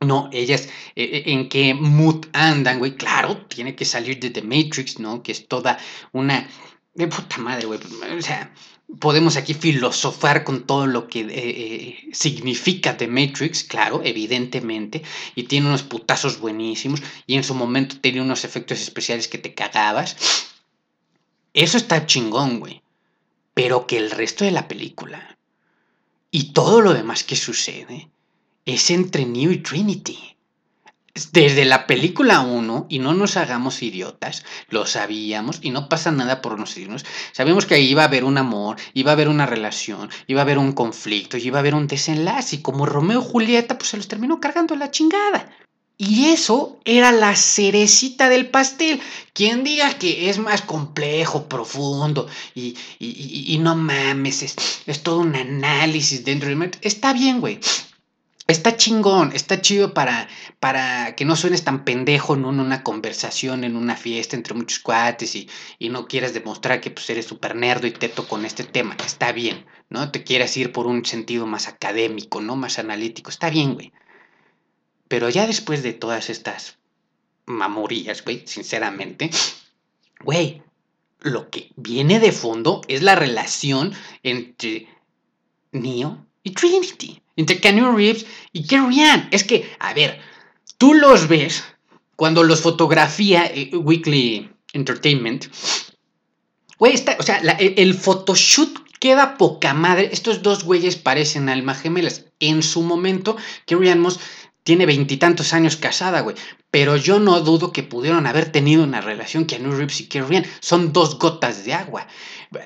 no, 0.00 0.28
ellas, 0.32 0.68
eh, 0.94 1.04
eh, 1.04 1.22
¿en 1.26 1.48
qué 1.48 1.74
mood 1.74 2.26
andan, 2.32 2.78
güey? 2.78 2.94
Claro, 2.96 3.46
tiene 3.46 3.74
que 3.74 3.84
salir 3.84 4.20
de 4.20 4.30
The 4.30 4.42
Matrix, 4.42 5.00
¿no? 5.00 5.22
Que 5.22 5.32
es 5.32 5.48
toda 5.48 5.78
una... 6.12 6.48
De 6.94 7.08
puta 7.08 7.38
madre, 7.38 7.66
güey. 7.66 7.80
O 8.16 8.22
sea, 8.22 8.52
podemos 9.00 9.36
aquí 9.36 9.54
filosofar 9.54 10.44
con 10.44 10.66
todo 10.66 10.86
lo 10.86 11.08
que 11.08 11.26
eh, 11.28 12.08
significa 12.12 12.96
The 12.96 13.08
Matrix, 13.08 13.64
claro, 13.64 14.02
evidentemente, 14.04 15.02
y 15.34 15.44
tiene 15.44 15.68
unos 15.68 15.82
putazos 15.82 16.38
buenísimos, 16.38 17.02
y 17.26 17.36
en 17.36 17.44
su 17.44 17.54
momento 17.54 17.98
tiene 18.00 18.20
unos 18.20 18.44
efectos 18.44 18.80
especiales 18.80 19.28
que 19.28 19.38
te 19.38 19.54
cagabas, 19.54 20.16
eso 21.54 21.76
está 21.76 22.06
chingón, 22.06 22.60
güey. 22.60 22.82
Pero 23.54 23.86
que 23.86 23.98
el 23.98 24.10
resto 24.10 24.44
de 24.44 24.52
la 24.52 24.68
película 24.68 25.36
y 26.30 26.52
todo 26.52 26.80
lo 26.80 26.92
demás 26.94 27.24
que 27.24 27.36
sucede 27.36 28.10
es 28.64 28.90
entre 28.90 29.24
Neo 29.24 29.50
y 29.50 29.58
Trinity. 29.58 30.36
Desde 31.32 31.64
la 31.64 31.86
película 31.86 32.40
1, 32.40 32.86
y 32.88 33.00
no 33.00 33.12
nos 33.12 33.36
hagamos 33.36 33.82
idiotas, 33.82 34.44
lo 34.68 34.86
sabíamos 34.86 35.58
y 35.62 35.70
no 35.70 35.88
pasa 35.88 36.12
nada 36.12 36.42
por 36.42 36.58
nosotros. 36.58 37.04
Sabíamos 37.32 37.66
que 37.66 37.74
ahí 37.74 37.88
iba 37.88 38.02
a 38.02 38.06
haber 38.06 38.22
un 38.24 38.38
amor, 38.38 38.76
iba 38.94 39.10
a 39.10 39.14
haber 39.14 39.28
una 39.28 39.46
relación, 39.46 40.10
iba 40.28 40.42
a 40.42 40.44
haber 40.44 40.58
un 40.58 40.72
conflicto, 40.72 41.36
iba 41.38 41.58
a 41.58 41.60
haber 41.60 41.74
un 41.74 41.88
desenlace. 41.88 42.56
Y 42.56 42.62
como 42.62 42.86
Romeo 42.86 43.20
y 43.20 43.24
Julieta, 43.24 43.78
pues 43.78 43.90
se 43.90 43.96
los 43.96 44.06
terminó 44.06 44.38
cargando 44.38 44.76
la 44.76 44.92
chingada. 44.92 45.50
Y 46.00 46.26
eso 46.26 46.78
era 46.84 47.10
la 47.10 47.34
cerecita 47.34 48.28
del 48.28 48.48
pastel. 48.50 49.00
Quien 49.32 49.64
diga 49.64 49.98
que 49.98 50.30
es 50.30 50.38
más 50.38 50.62
complejo, 50.62 51.48
profundo 51.48 52.28
y, 52.54 52.76
y, 53.00 53.58
no 53.58 53.74
mames, 53.74 54.42
es, 54.86 55.02
todo 55.02 55.18
un 55.18 55.34
análisis 55.34 56.24
dentro 56.24 56.48
del... 56.48 56.70
Está 56.82 57.12
bien, 57.12 57.40
güey. 57.40 57.58
Está 58.46 58.76
chingón, 58.76 59.32
está 59.34 59.60
chido 59.60 59.92
para, 59.92 60.28
para 60.60 61.16
que 61.16 61.24
no 61.24 61.34
suenes 61.34 61.64
tan 61.64 61.84
pendejo 61.84 62.34
en 62.34 62.44
una 62.44 62.82
conversación, 62.84 63.64
en 63.64 63.76
una 63.76 63.96
fiesta 63.96 64.36
entre 64.36 64.54
muchos 64.54 64.78
cuates 64.78 65.34
y, 65.34 65.48
no 65.90 66.06
quieras 66.06 66.32
demostrar 66.32 66.80
que 66.80 66.90
pues, 66.92 67.10
eres 67.10 67.26
súper 67.26 67.56
nerdo 67.56 67.88
y 67.88 67.90
teto 67.90 68.28
con 68.28 68.44
este 68.44 68.62
tema. 68.62 68.96
Está 69.04 69.32
bien, 69.32 69.66
¿no? 69.90 70.12
Te 70.12 70.22
quieras 70.22 70.56
ir 70.56 70.70
por 70.72 70.86
un 70.86 71.04
sentido 71.04 71.44
más 71.46 71.66
académico, 71.66 72.40
¿no? 72.40 72.54
Más 72.54 72.78
analítico. 72.78 73.30
Está 73.30 73.50
bien, 73.50 73.74
güey. 73.74 73.92
Pero 75.08 75.28
ya 75.28 75.46
después 75.46 75.82
de 75.82 75.92
todas 75.92 76.30
estas 76.30 76.78
mamorías, 77.46 78.22
güey, 78.22 78.42
sinceramente, 78.46 79.30
güey, 80.22 80.62
lo 81.20 81.50
que 81.50 81.70
viene 81.76 82.20
de 82.20 82.32
fondo 82.32 82.82
es 82.88 83.02
la 83.02 83.14
relación 83.14 83.94
entre 84.22 84.86
Neo 85.72 86.26
y 86.42 86.50
Trinity, 86.50 87.22
entre 87.36 87.58
Keanu 87.58 87.96
Reeves 87.96 88.26
y 88.52 88.66
Carrie 88.66 89.04
Ann. 89.04 89.28
Es 89.32 89.44
que, 89.44 89.70
a 89.78 89.94
ver, 89.94 90.20
tú 90.76 90.94
los 90.94 91.28
ves 91.28 91.64
cuando 92.16 92.42
los 92.42 92.60
fotografía 92.60 93.46
eh, 93.46 93.70
Weekly 93.74 94.50
Entertainment. 94.72 95.46
Güey, 96.78 96.94
o 97.18 97.22
sea, 97.22 97.38
el 97.38 97.94
photoshoot 97.94 98.88
queda 99.00 99.36
poca 99.36 99.74
madre. 99.74 100.10
Estos 100.12 100.42
dos 100.42 100.64
güeyes 100.64 100.96
parecen 100.96 101.48
almas 101.48 101.80
gemelas. 101.80 102.26
En 102.40 102.62
su 102.62 102.82
momento, 102.82 103.36
Carrie 103.66 103.90
Ann 103.90 104.00
Moss 104.00 104.20
tiene 104.68 104.84
veintitantos 104.84 105.54
años 105.54 105.76
casada, 105.76 106.20
güey. 106.20 106.36
Pero 106.70 106.94
yo 106.98 107.18
no 107.20 107.40
dudo 107.40 107.72
que 107.72 107.82
pudieron 107.82 108.26
haber 108.26 108.52
tenido 108.52 108.84
una 108.84 109.00
relación 109.00 109.46
que 109.46 109.56
Keanu 109.56 109.74
Reeves 109.74 110.02
y 110.02 110.08
Carrie 110.08 110.44
Son 110.60 110.92
dos 110.92 111.18
gotas 111.18 111.64
de 111.64 111.72
agua. 111.72 112.06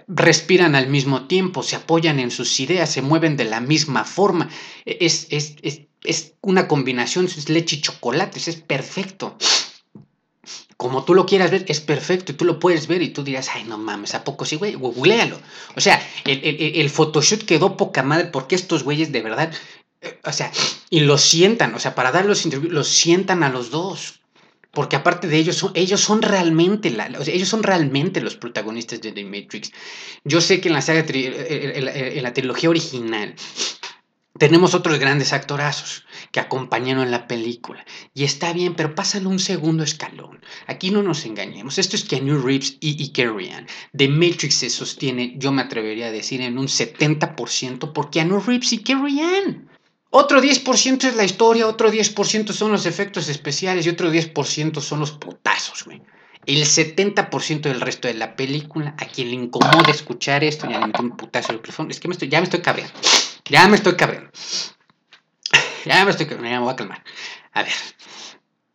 Respiran 0.09 0.75
al 0.75 0.89
mismo 0.89 1.29
tiempo, 1.29 1.63
se 1.63 1.77
apoyan 1.77 2.19
en 2.19 2.33
sus 2.33 2.59
ideas, 2.59 2.91
se 2.91 3.03
mueven 3.03 3.37
de 3.37 3.45
la 3.45 3.61
misma 3.61 4.03
forma. 4.03 4.51
Es, 4.85 5.29
es, 5.31 5.55
es, 5.63 6.33
una 6.41 6.67
combinación, 6.67 7.27
es 7.27 7.49
leche 7.49 7.77
y 7.77 7.83
chocolates, 7.83 8.49
es 8.49 8.57
perfecto. 8.57 9.37
Como 10.77 11.05
tú 11.05 11.15
lo 11.15 11.25
quieras 11.25 11.53
ver, 11.53 11.65
es 11.69 11.79
perfecto 11.79 12.33
y 12.33 12.35
tú 12.35 12.45
lo 12.45 12.59
puedes 12.59 12.89
ver 12.89 13.01
y 13.03 13.11
tú 13.11 13.23
dirás, 13.23 13.49
ay, 13.55 13.63
no 13.63 13.79
mames, 13.79 14.17
¿a 14.17 14.25
poco 14.25 14.45
sí, 14.45 14.57
güey? 14.57 14.75
Googlealo. 14.75 15.39
O 15.77 15.81
sea, 15.81 16.05
el, 16.25 16.43
el, 16.43 16.81
el 16.81 16.91
photoshoot 16.91 17.45
quedó 17.45 17.77
poca 17.77 18.03
madre 18.03 18.25
porque 18.25 18.57
estos 18.57 18.83
güeyes 18.83 19.13
de 19.13 19.23
verdad 19.23 19.53
o 20.25 20.33
sea, 20.33 20.51
y 20.91 21.01
los 21.01 21.23
sientan, 21.23 21.75
o 21.75 21.79
sea, 21.79 21.95
para 21.95 22.13
dar 22.13 22.25
los 22.25 22.45
interviews, 22.45 22.73
los 22.73 22.89
sientan 22.89 23.43
a 23.43 23.51
los 23.51 23.71
dos. 23.71 24.21
Porque 24.73 24.97
aparte 24.97 25.29
de 25.29 25.37
ellos, 25.37 25.57
son, 25.57 25.73
ellos 25.75 26.01
son 26.01 26.23
realmente 26.23 26.91
la, 26.91 27.07
ellos 27.27 27.49
son 27.49 27.63
realmente 27.63 28.23
los 28.23 28.37
protagonistas 28.37 29.03
de 29.03 29.13
The 29.13 29.25
Matrix. 29.25 29.71
Yo 30.25 30.41
sé 30.41 30.63
que 30.63 30.69
en 30.69 30.75
la 30.75 30.81
saga, 30.81 31.01
eh, 31.01 31.07
eh, 31.13 32.13
en 32.17 32.23
la, 32.23 32.33
trilogía 32.33 32.71
original, 32.71 33.35
tenemos 34.39 34.73
otros 34.73 34.99
grandes 34.99 35.35
actorazos 35.35 36.07
que 36.31 36.41
acompañaron 36.41 37.11
la 37.11 37.29
película. 37.29 37.85
Y 38.15 38.25
está 38.25 38.55
bien, 38.55 38.75
pero 38.75 38.95
pasan 38.95 39.27
un 39.27 39.41
segundo 39.41 39.85
escalón. 39.85 40.41
Aquí 40.67 40.91
no 40.91 41.03
nos 41.03 41.27
engañemos. 41.27 41.79
Esto 41.79 41.97
es 41.97 42.05
Keanu 42.05 42.39
Reeves 42.39 42.79
y, 42.81 43.03
y 43.03 43.13
Carrie 43.13 43.53
Ann. 43.53 43.67
The 43.95 44.09
Matrix 44.09 44.55
se 44.55 44.71
sostiene, 44.71 45.35
yo 45.37 45.53
me 45.53 45.61
atrevería 45.61 46.07
a 46.07 46.13
decir, 46.13 46.41
en 46.41 46.57
un 46.57 46.69
70% 46.69 47.93
por 47.93 48.11
Keanu 48.11 48.41
Reeves 48.41 48.73
y 48.73 48.83
Carrie 48.83 49.21
Ann. 49.21 49.69
Otro 50.15 50.43
10% 50.43 51.05
es 51.05 51.17
la 51.17 51.25
historia, 51.25 51.67
otro 51.67 51.91
10% 51.91 52.53
son 52.53 52.71
los 52.71 52.85
efectos 52.85 53.31
especiales 53.31 53.87
y 53.87 53.89
otro 53.89 54.13
10% 54.13 54.83
son 54.83 55.01
los 55.01 55.13
putazos, 55.13 55.85
güey. 55.87 56.03
El 56.45 56.67
70% 56.67 57.63
del 57.63 57.81
resto 57.81 58.09
de 58.09 58.15
la 58.15 58.37
película, 58.37 58.95
a 58.99 59.07
quien 59.07 59.29
le 59.29 59.37
incomoda 59.37 59.91
escuchar 59.91 60.45
esto, 60.45 60.69
ya 60.69 60.81
le 60.81 60.89
meto 60.89 61.01
un 61.01 61.17
putazo 61.17 61.53
el 61.53 61.63
es 61.89 61.99
que 61.99 62.09
me 62.09 62.13
estoy, 62.13 62.29
ya 62.29 62.41
me 62.41 62.45
estoy 62.45 62.61
cabreando. 62.61 62.93
Ya 63.47 63.67
me 63.69 63.77
estoy 63.77 63.97
cabreando. 63.97 64.31
Ya 65.87 66.05
me 66.05 66.11
estoy 66.11 66.27
cabreando, 66.27 66.51
ya 66.51 66.59
me 66.59 66.65
voy 66.65 66.73
a 66.75 66.77
calmar. 66.77 67.05
A 67.55 67.63
ver, 67.63 67.73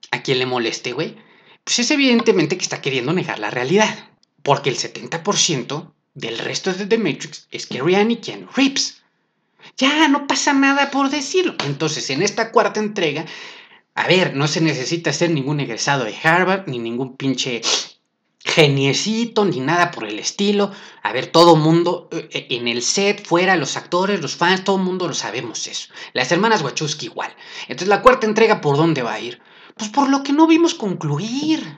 a 0.09 0.23
quien 0.23 0.39
le 0.39 0.47
moleste, 0.47 0.93
güey, 0.93 1.17
pues 1.63 1.77
es 1.77 1.91
evidentemente 1.91 2.57
que 2.57 2.63
está 2.63 2.81
queriendo 2.81 3.13
negar 3.13 3.37
la 3.37 3.51
realidad. 3.51 4.09
Porque 4.41 4.71
el 4.71 4.77
70% 4.77 5.93
del 6.15 6.39
resto 6.39 6.73
de 6.73 6.87
The 6.87 6.97
Matrix 6.97 7.47
es 7.51 7.67
Carrie 7.67 7.95
Ann 7.95 8.09
y 8.09 8.15
Ken 8.17 8.47
Reeves. 8.55 9.03
Ya, 9.77 10.07
no 10.07 10.25
pasa 10.25 10.53
nada 10.53 10.89
por 10.89 11.09
decirlo. 11.09 11.55
Entonces, 11.65 12.09
en 12.09 12.23
esta 12.23 12.51
cuarta 12.51 12.79
entrega, 12.79 13.25
a 13.93 14.07
ver, 14.07 14.35
no 14.35 14.47
se 14.47 14.61
necesita 14.61 15.13
ser 15.13 15.29
ningún 15.29 15.59
egresado 15.59 16.03
de 16.03 16.15
Harvard, 16.23 16.67
ni 16.67 16.79
ningún 16.79 17.15
pinche 17.15 17.61
geniecito, 18.43 19.45
ni 19.45 19.59
nada 19.59 19.91
por 19.91 20.05
el 20.05 20.17
estilo. 20.17 20.71
A 21.03 21.13
ver, 21.13 21.27
todo 21.27 21.55
mundo 21.55 22.09
eh, 22.11 22.47
en 22.49 22.67
el 22.67 22.81
set, 22.81 23.25
fuera, 23.25 23.55
los 23.55 23.77
actores, 23.77 24.21
los 24.21 24.35
fans, 24.35 24.63
todo 24.63 24.77
mundo 24.77 25.07
lo 25.07 25.13
sabemos 25.13 25.67
eso. 25.67 25.89
Las 26.13 26.31
hermanas 26.31 26.63
Wachowski 26.63 27.07
igual. 27.07 27.35
Entonces, 27.63 27.87
la 27.87 28.01
cuarta 28.01 28.25
entrega, 28.25 28.61
¿por 28.61 28.77
dónde 28.77 29.03
va 29.03 29.13
a 29.13 29.19
ir? 29.19 29.41
Pues 29.75 29.91
por 29.91 30.09
lo 30.09 30.23
que 30.23 30.33
no 30.33 30.47
vimos 30.47 30.73
concluir. 30.73 31.77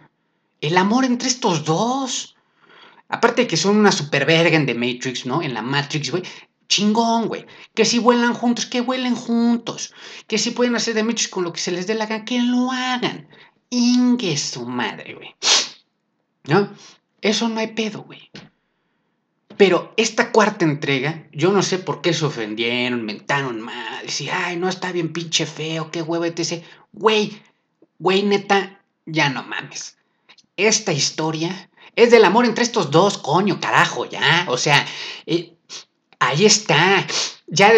El 0.62 0.78
amor 0.78 1.04
entre 1.04 1.28
estos 1.28 1.66
dos. 1.66 2.36
Aparte 3.10 3.42
de 3.42 3.48
que 3.48 3.58
son 3.58 3.78
una 3.78 3.92
super 3.92 4.26
verga 4.26 4.56
en 4.56 4.66
The 4.66 4.76
Matrix, 4.76 5.26
¿no? 5.26 5.42
En 5.42 5.54
la 5.54 5.62
Matrix, 5.62 6.12
güey. 6.12 6.24
Chingón, 6.70 7.28
güey. 7.28 7.46
Que 7.74 7.84
si 7.84 8.00
vuelan 8.00 8.34
juntos, 8.34 8.68
que 8.68 8.82
vuelen 8.82 9.16
juntos. 9.16 9.94
Que 10.28 10.38
si 10.38 10.52
pueden 10.52 10.76
hacer 10.76 10.94
The 10.94 11.04
Matrix 11.04 11.28
con 11.28 11.44
lo 11.44 11.52
que 11.52 11.60
se 11.60 11.72
les 11.72 11.88
dé 11.88 11.96
la 11.96 12.06
gana, 12.06 12.24
que 12.24 12.42
lo 12.42 12.72
hagan. 12.72 13.28
Ingue 13.72 14.38
su 14.38 14.66
madre, 14.66 15.16
güey. 15.16 15.36
¿No? 16.46 16.70
Eso 17.22 17.50
no 17.50 17.60
hay 17.60 17.68
pedo, 17.68 18.04
güey. 18.04 18.30
Pero 19.58 19.94
esta 19.98 20.32
cuarta 20.32 20.64
entrega, 20.64 21.28
yo 21.34 21.52
no 21.52 21.64
sé 21.64 21.80
por 21.80 22.02
qué 22.02 22.14
se 22.14 22.24
ofendieron, 22.24 23.04
mentaron 23.04 23.60
mal, 23.60 24.06
decían, 24.06 24.38
ay, 24.46 24.56
no 24.56 24.70
está 24.70 24.94
bien 24.94 25.12
pinche 25.12 25.46
feo, 25.46 25.92
qué 25.92 26.02
huevo, 26.02 26.24
etc. 26.24 26.64
Güey, 26.94 27.42
güey, 27.98 28.24
neta, 28.24 28.82
ya 29.06 29.30
no 29.30 29.44
mames. 29.44 29.98
Esta 30.56 30.94
historia 30.94 31.70
es 31.96 32.10
del 32.10 32.24
amor 32.24 32.46
entre 32.46 32.64
estos 32.64 32.90
dos, 32.90 33.18
coño, 33.18 33.60
carajo, 33.60 34.06
ya. 34.06 34.46
O 34.48 34.58
sea, 34.58 34.86
eh, 35.26 35.58
ahí 36.20 36.46
está. 36.46 37.06
Ya 37.48 37.72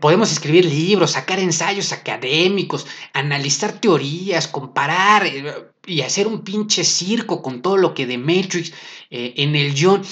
podemos 0.00 0.32
escribir 0.32 0.64
libros, 0.64 1.12
sacar 1.12 1.38
ensayos 1.38 1.92
académicos, 1.92 2.86
analizar 3.12 3.80
teorías, 3.80 4.48
comparar 4.48 5.26
eh, 5.26 5.54
y 5.86 6.00
hacer 6.00 6.26
un 6.26 6.42
pinche 6.42 6.82
circo 6.82 7.40
con 7.40 7.62
todo 7.62 7.76
lo 7.76 7.94
que 7.94 8.06
de 8.06 8.18
Matrix 8.18 8.72
eh, 9.10 9.34
en 9.36 9.54
el 9.54 9.74
John. 9.80 10.02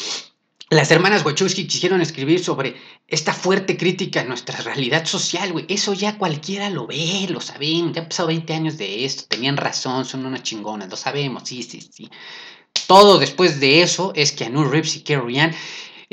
Las 0.71 0.91
hermanas 0.91 1.25
Wachowski 1.25 1.67
quisieron 1.67 2.01
escribir 2.01 2.43
sobre 2.43 2.77
esta 3.07 3.33
fuerte 3.35 3.77
crítica 3.77 4.21
a 4.21 4.25
nuestra 4.25 4.61
realidad 4.61 5.05
social, 5.07 5.53
güey. 5.53 5.67
Eso 5.69 5.93
ya 5.93 6.17
cualquiera 6.17 6.71
lo 6.71 6.87
ve, 6.87 7.27
lo 7.29 7.41
saben. 7.41 7.93
Ya 7.93 8.03
han 8.03 8.09
pasado 8.09 8.29
20 8.29 8.55
años 8.55 8.79
de 8.79 9.05
esto. 9.05 9.25
Tenían 9.29 9.57
razón, 9.57 10.05
son 10.05 10.25
unas 10.25 10.43
chingonas, 10.43 10.89
lo 10.89 10.97
sabemos, 10.97 11.43
sí, 11.47 11.63
sí, 11.63 11.81
sí. 11.93 12.09
Todo 12.87 13.19
después 13.19 13.61
de 13.61 13.83
eso 13.83 14.13
es 14.15 14.33
que 14.33 14.45
Anu 14.45 14.65
Reeves 14.65 14.97
y 14.97 15.03
Carrie 15.03 15.41
Ann 15.41 15.55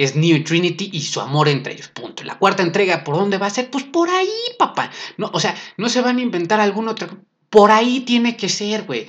es 0.04 0.16
New 0.16 0.44
Trinity 0.44 0.90
y 0.94 1.02
su 1.02 1.22
amor 1.22 1.48
entre 1.48 1.74
ellos. 1.74 1.90
Punto. 1.90 2.24
La 2.24 2.38
cuarta 2.40 2.64
entrega, 2.64 3.04
¿por 3.04 3.16
dónde 3.16 3.38
va 3.38 3.48
a 3.48 3.52
ser? 3.52 3.70
Pues 3.70 3.84
por 3.84 4.10
ahí, 4.10 4.30
papá. 4.58 4.92
No, 5.18 5.30
o 5.34 5.40
sea, 5.40 5.56
no 5.78 5.90
se 5.90 6.02
van 6.02 6.18
a 6.18 6.22
inventar 6.22 6.60
algún 6.60 6.88
otro. 6.88 7.10
Por 7.50 7.72
ahí 7.72 8.02
tiene 8.02 8.38
que 8.38 8.50
ser, 8.50 8.84
güey. 8.84 9.06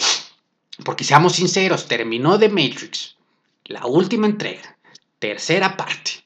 Porque 0.85 1.05
seamos 1.05 1.35
sinceros, 1.35 1.87
terminó 1.87 2.39
The 2.39 2.49
Matrix, 2.49 3.17
la 3.67 3.87
última 3.87 4.27
entrega, 4.27 4.77
tercera 5.19 5.77
parte. 5.77 6.25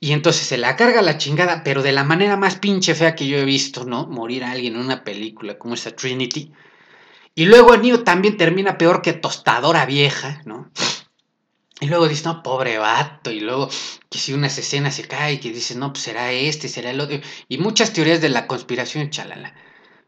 Y 0.00 0.12
entonces 0.12 0.46
se 0.46 0.58
la 0.58 0.76
carga 0.76 1.02
la 1.02 1.18
chingada, 1.18 1.64
pero 1.64 1.82
de 1.82 1.92
la 1.92 2.04
manera 2.04 2.36
más 2.36 2.56
pinche 2.56 2.94
fea 2.94 3.16
que 3.16 3.26
yo 3.26 3.36
he 3.38 3.44
visto, 3.44 3.84
¿no? 3.84 4.06
Morir 4.06 4.44
a 4.44 4.52
alguien 4.52 4.76
en 4.76 4.82
una 4.82 5.02
película 5.02 5.58
como 5.58 5.74
esta 5.74 5.94
Trinity. 5.96 6.52
Y 7.34 7.46
luego 7.46 7.74
el 7.74 8.04
también 8.04 8.36
termina 8.36 8.78
peor 8.78 9.02
que 9.02 9.12
tostadora 9.12 9.86
vieja, 9.86 10.42
¿no? 10.44 10.70
Y 11.80 11.86
luego 11.86 12.08
dice, 12.08 12.24
no, 12.24 12.42
pobre 12.42 12.78
vato. 12.78 13.30
Y 13.30 13.40
luego 13.40 13.68
que 14.08 14.18
si 14.18 14.32
unas 14.32 14.58
escenas 14.58 14.94
se 14.96 15.06
cae, 15.06 15.40
que 15.40 15.52
dice, 15.52 15.74
no, 15.74 15.92
pues 15.92 16.04
será 16.04 16.32
este, 16.32 16.68
será 16.68 16.90
el 16.90 17.00
otro. 17.00 17.20
Y 17.48 17.58
muchas 17.58 17.92
teorías 17.92 18.20
de 18.20 18.28
la 18.28 18.46
conspiración, 18.46 19.10
chalala. 19.10 19.54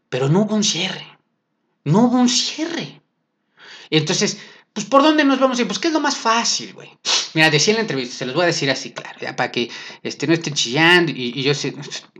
Pero 0.09 0.27
no 0.27 0.41
hubo 0.41 0.55
un 0.55 0.63
cierre. 0.63 1.05
No 1.85 2.05
hubo 2.05 2.17
un 2.17 2.29
cierre. 2.29 3.01
Entonces, 3.89 4.37
pues 4.73 4.85
¿por 4.85 5.01
dónde 5.03 5.23
nos 5.23 5.39
vamos 5.39 5.57
a 5.57 5.61
ir? 5.61 5.67
Pues 5.67 5.79
¿qué 5.79 5.87
es 5.87 5.93
lo 5.93 5.99
más 5.99 6.17
fácil, 6.17 6.73
güey? 6.73 6.89
Mira, 7.33 7.49
decía 7.49 7.73
en 7.73 7.77
la 7.77 7.81
entrevista, 7.81 8.15
se 8.15 8.25
los 8.25 8.35
voy 8.35 8.43
a 8.43 8.47
decir 8.47 8.69
así, 8.69 8.91
claro, 8.91 9.19
ya 9.19 9.35
para 9.35 9.51
que 9.51 9.69
este, 10.03 10.27
no 10.27 10.33
estén 10.33 10.53
chillando 10.53 11.11
y, 11.11 11.39
y 11.39 11.43
yo 11.43 11.53
sé, 11.53 11.73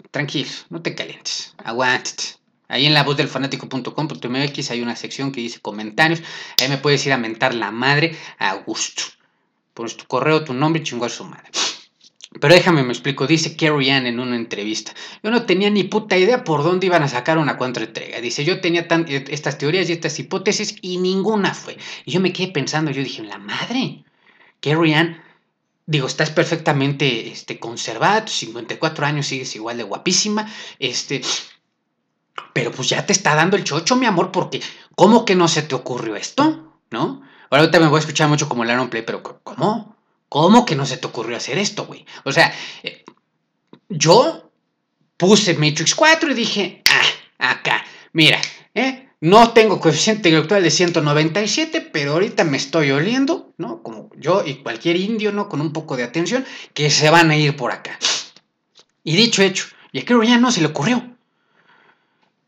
tranquilo, 0.09 0.49
no 0.69 0.81
te 0.81 0.95
calientes, 0.95 1.53
aguántate. 1.57 2.41
Ahí 2.67 2.85
en 2.85 2.93
la 2.93 3.03
voz 3.03 3.17
del 3.17 3.27
fanático.com.mx 3.27 4.71
hay 4.71 4.81
una 4.81 4.95
sección 4.95 5.33
que 5.33 5.41
dice 5.41 5.59
comentarios. 5.59 6.21
Ahí 6.61 6.69
me 6.69 6.77
puedes 6.77 7.05
ir 7.05 7.11
a 7.11 7.17
mentar 7.17 7.53
la 7.53 7.69
madre 7.69 8.17
a 8.39 8.55
gusto. 8.55 9.03
Pones 9.81 9.97
tu 9.97 10.05
correo, 10.05 10.43
tu 10.43 10.53
nombre 10.53 10.79
y 10.79 10.85
chingó 10.85 11.05
a 11.05 11.09
su 11.09 11.23
madre. 11.23 11.49
Pero 12.39 12.53
déjame 12.53 12.83
me 12.83 12.93
explico, 12.93 13.25
dice 13.25 13.55
Carrie 13.55 13.91
Ann 13.91 14.05
en 14.05 14.19
una 14.19 14.35
entrevista. 14.35 14.93
Yo 15.23 15.31
no 15.31 15.47
tenía 15.47 15.71
ni 15.71 15.85
puta 15.85 16.15
idea 16.19 16.43
por 16.43 16.61
dónde 16.61 16.85
iban 16.85 17.01
a 17.01 17.07
sacar 17.07 17.39
una 17.39 17.57
contraentrega. 17.57 18.21
Dice, 18.21 18.45
yo 18.45 18.61
tenía 18.61 18.85
eh, 18.87 19.25
estas 19.29 19.57
teorías 19.57 19.89
y 19.89 19.93
estas 19.93 20.19
hipótesis 20.19 20.75
y 20.83 20.97
ninguna 20.97 21.55
fue. 21.55 21.79
Y 22.05 22.11
yo 22.11 22.19
me 22.19 22.31
quedé 22.31 22.49
pensando, 22.49 22.91
yo 22.91 23.01
dije, 23.01 23.23
la 23.23 23.39
madre, 23.39 24.03
Carrie 24.59 24.93
Ann, 24.93 25.19
digo, 25.87 26.05
estás 26.05 26.29
perfectamente 26.29 27.31
este, 27.31 27.57
conservada, 27.57 28.27
54 28.27 29.03
años, 29.07 29.25
sigues 29.25 29.55
igual 29.55 29.77
de 29.77 29.83
guapísima, 29.83 30.47
este, 30.77 31.21
pero 32.53 32.71
pues 32.71 32.87
ya 32.87 33.03
te 33.03 33.13
está 33.13 33.33
dando 33.33 33.57
el 33.57 33.63
chocho, 33.63 33.95
mi 33.95 34.05
amor, 34.05 34.31
porque 34.31 34.61
¿cómo 34.93 35.25
que 35.25 35.35
no 35.35 35.47
se 35.47 35.63
te 35.63 35.73
ocurrió 35.73 36.15
esto? 36.15 36.71
¿No? 36.91 37.30
Ahora 37.51 37.63
ahorita 37.63 37.81
me 37.81 37.87
voy 37.87 37.97
a 37.97 37.99
escuchar 37.99 38.29
mucho 38.29 38.47
como 38.47 38.63
el 38.63 38.69
Aaron 38.69 38.89
Play, 38.89 39.03
pero 39.03 39.21
¿cómo? 39.21 39.97
¿Cómo 40.29 40.65
que 40.65 40.77
no 40.77 40.85
se 40.85 40.95
te 40.95 41.05
ocurrió 41.05 41.35
hacer 41.35 41.57
esto, 41.57 41.85
güey? 41.85 42.05
O 42.23 42.31
sea, 42.31 42.53
eh, 42.81 43.03
yo 43.89 44.49
puse 45.17 45.55
Matrix 45.55 45.93
4 45.93 46.31
y 46.31 46.33
dije, 46.33 46.81
ah, 46.89 47.51
acá, 47.51 47.83
mira, 48.13 48.39
¿eh? 48.73 49.09
No 49.19 49.51
tengo 49.51 49.81
coeficiente 49.81 50.29
intelectual 50.29 50.63
de 50.63 50.71
197, 50.71 51.81
pero 51.81 52.13
ahorita 52.13 52.45
me 52.45 52.55
estoy 52.55 52.89
oliendo, 52.91 53.53
¿no? 53.57 53.83
Como 53.83 54.09
yo 54.15 54.43
y 54.45 54.55
cualquier 54.63 54.95
indio, 54.95 55.33
¿no? 55.33 55.49
Con 55.49 55.59
un 55.59 55.73
poco 55.73 55.97
de 55.97 56.03
atención, 56.03 56.45
que 56.73 56.89
se 56.89 57.09
van 57.09 57.31
a 57.31 57.35
ir 57.35 57.57
por 57.57 57.73
acá. 57.73 57.99
Y 59.03 59.17
dicho 59.17 59.43
hecho, 59.43 59.65
y 59.91 59.99
a 59.99 60.05
ya 60.05 60.37
no 60.37 60.51
se 60.51 60.61
le 60.61 60.67
ocurrió. 60.67 61.10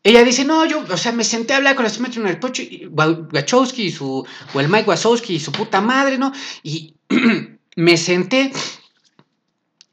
Ella 0.06 0.22
dice, 0.22 0.44
no, 0.44 0.66
yo, 0.66 0.84
o 0.86 0.96
sea, 0.98 1.12
me 1.12 1.24
senté 1.24 1.54
a 1.54 1.56
hablar 1.56 1.76
con 1.76 1.86
en 1.86 2.26
el 2.26 2.38
pocho, 2.38 2.60
y 2.60 2.86
Wachowski 2.92 3.84
y 3.84 3.90
su, 3.90 4.26
o 4.52 4.60
el 4.60 4.68
Mike 4.68 4.90
Wachowski 4.90 5.36
y 5.36 5.40
su 5.40 5.50
puta 5.50 5.80
madre, 5.80 6.18
¿no? 6.18 6.30
Y 6.62 6.94
me 7.76 7.96
senté, 7.96 8.52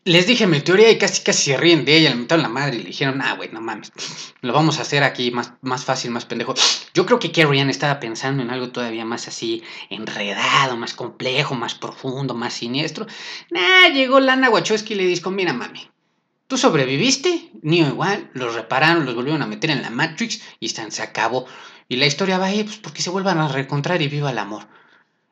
les 0.04 0.28
dije 0.28 0.48
mi 0.48 0.60
teoría 0.60 0.92
y 0.92 0.98
casi 0.98 1.24
casi 1.24 1.52
se 1.52 1.58
ríen 1.58 1.86
de 1.86 1.96
ella, 1.96 2.10
le 2.10 2.18
metieron 2.18 2.44
la 2.44 2.50
madre 2.50 2.76
y 2.76 2.80
le 2.80 2.88
dijeron, 2.88 3.22
ah, 3.22 3.36
güey, 3.36 3.52
no 3.54 3.62
mames, 3.62 3.94
lo 4.42 4.52
vamos 4.52 4.80
a 4.80 4.82
hacer 4.82 5.04
aquí 5.04 5.32
más, 5.32 5.54
más 5.62 5.86
fácil, 5.86 6.12
más 6.12 6.26
pendejo. 6.26 6.56
Yo 6.94 7.06
creo 7.06 7.18
que 7.18 7.32
Carrie 7.32 7.62
Ann 7.62 7.70
estaba 7.70 8.02
pensando 8.02 8.44
en 8.44 8.50
algo 8.50 8.70
todavía 8.72 9.06
más 9.06 9.30
así, 9.30 9.64
enredado, 9.90 10.76
más 10.76 10.94
complejo, 10.94 11.56
más 11.56 11.74
profundo, 11.74 12.34
más 12.34 12.54
siniestro. 12.54 13.08
Nah, 13.50 13.88
llegó 13.94 14.20
Lana 14.20 14.50
Wachowski 14.50 14.94
y 14.94 14.98
le 14.98 15.06
dijo, 15.06 15.32
mira, 15.32 15.54
mami, 15.54 15.91
Tú 16.52 16.58
sobreviviste, 16.58 17.50
ni 17.62 17.80
igual, 17.80 18.30
los 18.34 18.54
repararon, 18.54 19.06
los 19.06 19.16
volvieron 19.16 19.42
a 19.42 19.48
meter 19.48 19.70
en 19.70 19.82
la 19.82 19.90
Matrix 19.90 20.42
y 20.60 20.68
se 20.68 21.02
acabó. 21.02 21.46
Y 21.88 21.96
la 21.96 22.08
historia 22.08 22.38
va 22.40 22.48
ahí, 22.48 22.66
pues 22.66 22.76
porque 22.76 23.02
se 23.02 23.10
vuelvan 23.10 23.38
a 23.38 23.48
reencontrar 23.48 24.02
y 24.02 24.10
viva 24.10 24.32
el 24.32 24.38
amor. 24.38 24.68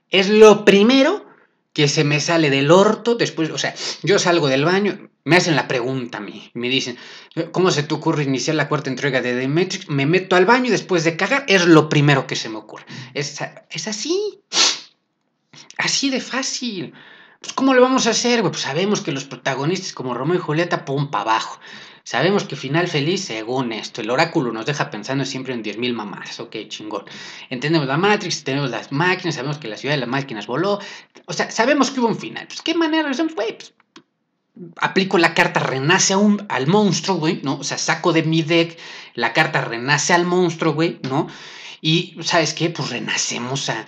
Es 0.09 0.29
lo 0.29 0.63
primero 0.63 1.25
que 1.73 1.89
se 1.89 2.05
me 2.05 2.21
sale 2.21 2.49
del 2.49 2.71
orto 2.71 3.15
después, 3.15 3.49
o 3.49 3.57
sea, 3.57 3.75
yo 4.01 4.17
salgo 4.17 4.47
del 4.47 4.63
baño, 4.63 5.09
me 5.25 5.35
hacen 5.35 5.57
la 5.57 5.67
pregunta 5.67 6.19
a 6.19 6.21
mí, 6.21 6.51
me 6.53 6.69
dicen, 6.69 6.97
¿cómo 7.51 7.69
se 7.71 7.83
te 7.83 7.93
ocurre 7.93 8.23
iniciar 8.23 8.55
la 8.55 8.69
cuarta 8.69 8.89
entrega 8.89 9.19
de 9.19 9.37
The 9.37 9.49
Matrix? 9.49 9.89
Me 9.89 10.05
meto 10.05 10.37
al 10.37 10.45
baño 10.45 10.67
y 10.67 10.71
después 10.71 11.03
de 11.03 11.17
cagar 11.17 11.43
es 11.49 11.65
lo 11.65 11.89
primero 11.89 12.27
que 12.27 12.37
se 12.37 12.47
me 12.47 12.59
ocurre. 12.59 12.85
Es, 13.13 13.41
es 13.69 13.87
así, 13.89 14.39
así 15.77 16.11
de 16.11 16.21
fácil. 16.21 16.93
Pues, 17.39 17.53
¿cómo 17.53 17.73
lo 17.73 17.81
vamos 17.81 18.05
a 18.07 18.11
hacer, 18.11 18.41
Pues 18.41 18.61
sabemos 18.61 19.01
que 19.01 19.11
los 19.13 19.23
protagonistas 19.23 19.93
como 19.93 20.13
Romeo 20.13 20.37
y 20.37 20.41
Julieta, 20.41 20.83
pum, 20.83 21.09
para 21.09 21.23
abajo. 21.23 21.59
Sabemos 22.03 22.43
que 22.43 22.55
final 22.55 22.87
feliz, 22.87 23.23
según 23.25 23.71
esto, 23.71 24.01
el 24.01 24.09
oráculo 24.09 24.51
nos 24.51 24.65
deja 24.65 24.89
pensando 24.89 25.23
siempre 25.25 25.53
en 25.53 25.63
10.000 25.63 25.93
mamás. 25.93 26.39
Ok, 26.39 26.55
chingón. 26.67 27.05
Entendemos 27.49 27.87
la 27.87 27.97
Matrix, 27.97 28.43
tenemos 28.43 28.71
las 28.71 28.91
máquinas, 28.91 29.35
sabemos 29.35 29.57
que 29.57 29.67
la 29.67 29.77
ciudad 29.77 29.95
de 29.95 30.01
las 30.01 30.09
máquinas 30.09 30.47
voló. 30.47 30.79
O 31.27 31.33
sea, 31.33 31.49
sabemos 31.51 31.91
que 31.91 31.99
hubo 31.99 32.07
un 32.07 32.17
final. 32.17 32.47
Pues, 32.47 32.61
¿qué 32.61 32.73
manera? 32.73 33.11
Güey, 33.35 33.57
pues, 33.57 33.73
aplico 34.77 35.17
la 35.17 35.33
carta 35.33 35.61
renace 35.61 36.13
a 36.13 36.17
un, 36.17 36.45
al 36.49 36.67
monstruo, 36.67 37.17
güey, 37.17 37.41
¿no? 37.43 37.59
O 37.59 37.63
sea, 37.63 37.77
saco 37.77 38.11
de 38.11 38.23
mi 38.23 38.41
deck 38.41 38.77
la 39.13 39.31
carta 39.31 39.61
renace 39.61 40.13
al 40.13 40.25
monstruo, 40.25 40.73
güey, 40.73 40.99
¿no? 41.03 41.27
Y, 41.79 42.17
¿sabes 42.21 42.53
qué? 42.53 42.69
Pues 42.69 42.89
renacemos 42.89 43.69
a 43.69 43.85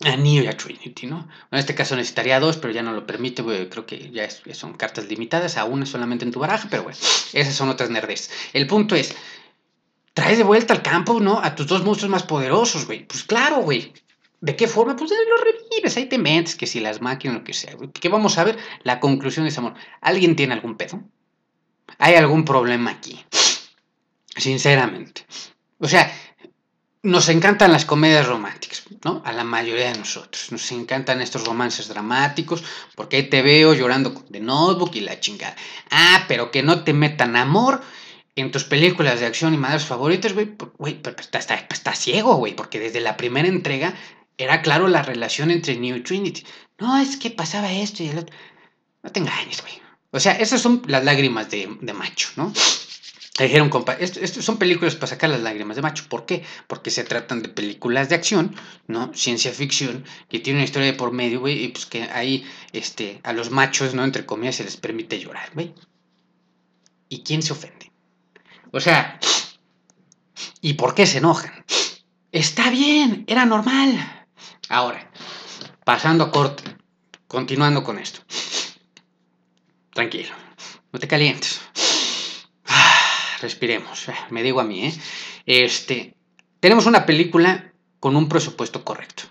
a 0.00 0.16
Neo 0.16 0.44
y 0.44 0.46
a 0.46 0.56
Trinity, 0.56 1.06
¿no? 1.06 1.28
En 1.50 1.58
este 1.58 1.74
caso 1.74 1.96
necesitaría 1.96 2.38
dos, 2.38 2.56
pero 2.56 2.72
ya 2.72 2.82
no 2.82 2.92
lo 2.92 3.06
permite, 3.06 3.42
creo 3.68 3.84
que 3.84 4.10
ya 4.10 4.28
son 4.54 4.74
cartas 4.74 5.08
limitadas, 5.08 5.56
a 5.56 5.64
una 5.64 5.86
solamente 5.86 6.24
en 6.24 6.30
tu 6.30 6.38
baraja, 6.38 6.68
pero 6.70 6.84
bueno, 6.84 6.98
esas 7.32 7.54
son 7.54 7.68
otras 7.68 7.90
nerdes. 7.90 8.30
El 8.52 8.66
punto 8.66 8.94
es, 8.94 9.14
traes 10.14 10.38
de 10.38 10.44
vuelta 10.44 10.74
al 10.74 10.82
campo, 10.82 11.18
¿no? 11.18 11.40
A 11.42 11.54
tus 11.54 11.66
dos 11.66 11.84
monstruos 11.84 12.10
más 12.10 12.22
poderosos, 12.22 12.86
güey. 12.86 13.06
Pues 13.06 13.24
claro, 13.24 13.58
güey. 13.58 13.92
¿De 14.40 14.54
qué 14.54 14.68
forma? 14.68 14.94
Pues 14.94 15.10
los 15.10 15.40
revives, 15.40 15.96
ahí 15.96 16.06
te 16.06 16.16
metes, 16.16 16.54
que 16.54 16.68
si 16.68 16.78
las 16.78 17.00
máquinas, 17.00 17.38
lo 17.38 17.44
que 17.44 17.52
sea. 17.52 17.74
¿Qué 17.92 18.08
vamos 18.08 18.38
a 18.38 18.44
ver? 18.44 18.56
La 18.84 19.00
conclusión 19.00 19.46
ese 19.46 19.58
amor. 19.58 19.74
¿Alguien 20.00 20.36
tiene 20.36 20.54
algún 20.54 20.76
pedo? 20.76 21.02
¿Hay 21.98 22.14
algún 22.14 22.44
problema 22.44 22.92
aquí? 22.92 23.18
Sinceramente. 24.36 25.26
O 25.80 25.88
sea, 25.88 26.12
nos 27.02 27.28
encantan 27.28 27.72
las 27.72 27.84
comedias 27.84 28.26
románticas, 28.26 28.82
¿no? 29.04 29.22
A 29.24 29.32
la 29.32 29.44
mayoría 29.44 29.92
de 29.92 29.98
nosotros. 29.98 30.50
Nos 30.50 30.70
encantan 30.72 31.20
estos 31.20 31.44
romances 31.44 31.88
dramáticos, 31.88 32.64
porque 32.96 33.16
ahí 33.16 33.22
te 33.24 33.42
veo 33.42 33.74
llorando 33.74 34.24
de 34.28 34.40
notebook 34.40 34.94
y 34.94 35.00
la 35.00 35.20
chingada. 35.20 35.54
Ah, 35.90 36.24
pero 36.26 36.50
que 36.50 36.62
no 36.62 36.82
te 36.82 36.92
metan 36.92 37.36
amor 37.36 37.82
en 38.34 38.50
tus 38.50 38.64
películas 38.64 39.20
de 39.20 39.26
acción 39.26 39.54
y 39.54 39.58
madres 39.58 39.84
favoritas, 39.84 40.32
güey. 40.32 40.54
Güey, 40.76 41.00
pero 41.00 41.16
está, 41.18 41.38
está, 41.38 41.94
ciego, 41.94 42.34
güey, 42.36 42.54
porque 42.54 42.80
desde 42.80 43.00
la 43.00 43.16
primera 43.16 43.48
entrega 43.48 43.94
era 44.36 44.62
claro 44.62 44.88
la 44.88 45.02
relación 45.02 45.50
entre 45.50 45.76
Neo 45.76 45.96
y 45.96 46.02
Trinity. 46.02 46.44
No, 46.78 46.98
es 46.98 47.16
que 47.16 47.30
pasaba 47.30 47.72
esto 47.72 48.02
y 48.02 48.08
el 48.08 48.18
otro. 48.18 48.34
No 49.02 49.10
te 49.10 49.20
engañes, 49.20 49.62
güey. 49.62 49.74
O 50.10 50.20
sea, 50.20 50.32
esas 50.32 50.60
son 50.60 50.82
las 50.86 51.04
lágrimas 51.04 51.50
de 51.50 51.92
macho, 51.92 52.30
¿no? 52.36 52.52
Dijeron, 53.44 53.70
compa, 53.70 53.92
esto, 53.92 54.42
son 54.42 54.58
películas 54.58 54.96
para 54.96 55.06
sacar 55.06 55.30
las 55.30 55.40
lágrimas 55.40 55.76
de 55.76 55.82
macho. 55.82 56.04
¿Por 56.08 56.26
qué? 56.26 56.42
Porque 56.66 56.90
se 56.90 57.04
tratan 57.04 57.40
de 57.40 57.48
películas 57.48 58.08
de 58.08 58.16
acción, 58.16 58.56
¿no? 58.88 59.14
Ciencia 59.14 59.52
ficción, 59.52 60.04
que 60.28 60.40
tiene 60.40 60.58
una 60.58 60.64
historia 60.64 60.90
de 60.90 60.98
por 60.98 61.12
medio, 61.12 61.38
güey, 61.38 61.62
y 61.64 61.68
pues 61.68 61.86
que 61.86 62.02
ahí, 62.02 62.44
este, 62.72 63.20
a 63.22 63.32
los 63.32 63.50
machos, 63.50 63.94
¿no? 63.94 64.02
Entre 64.02 64.26
comillas, 64.26 64.56
se 64.56 64.64
les 64.64 64.76
permite 64.76 65.20
llorar, 65.20 65.50
güey. 65.54 65.72
¿Y 67.08 67.22
quién 67.22 67.42
se 67.42 67.52
ofende? 67.52 67.92
O 68.72 68.80
sea, 68.80 69.20
¿y 70.60 70.74
por 70.74 70.96
qué 70.96 71.06
se 71.06 71.18
enojan? 71.18 71.64
Está 72.32 72.70
bien, 72.70 73.24
era 73.28 73.46
normal. 73.46 74.26
Ahora, 74.68 75.12
pasando 75.84 76.24
a 76.24 76.32
corte, 76.32 76.64
continuando 77.28 77.84
con 77.84 78.00
esto. 78.00 78.20
Tranquilo, 79.94 80.34
no 80.92 80.98
te 80.98 81.06
calientes 81.06 81.60
respiremos, 83.40 84.08
eh, 84.08 84.14
me 84.30 84.42
digo 84.42 84.60
a 84.60 84.64
mí, 84.64 84.86
¿eh? 84.86 84.94
Este, 85.46 86.14
tenemos 86.60 86.86
una 86.86 87.06
película 87.06 87.72
con 88.00 88.16
un 88.16 88.28
presupuesto 88.28 88.84
correcto, 88.84 89.24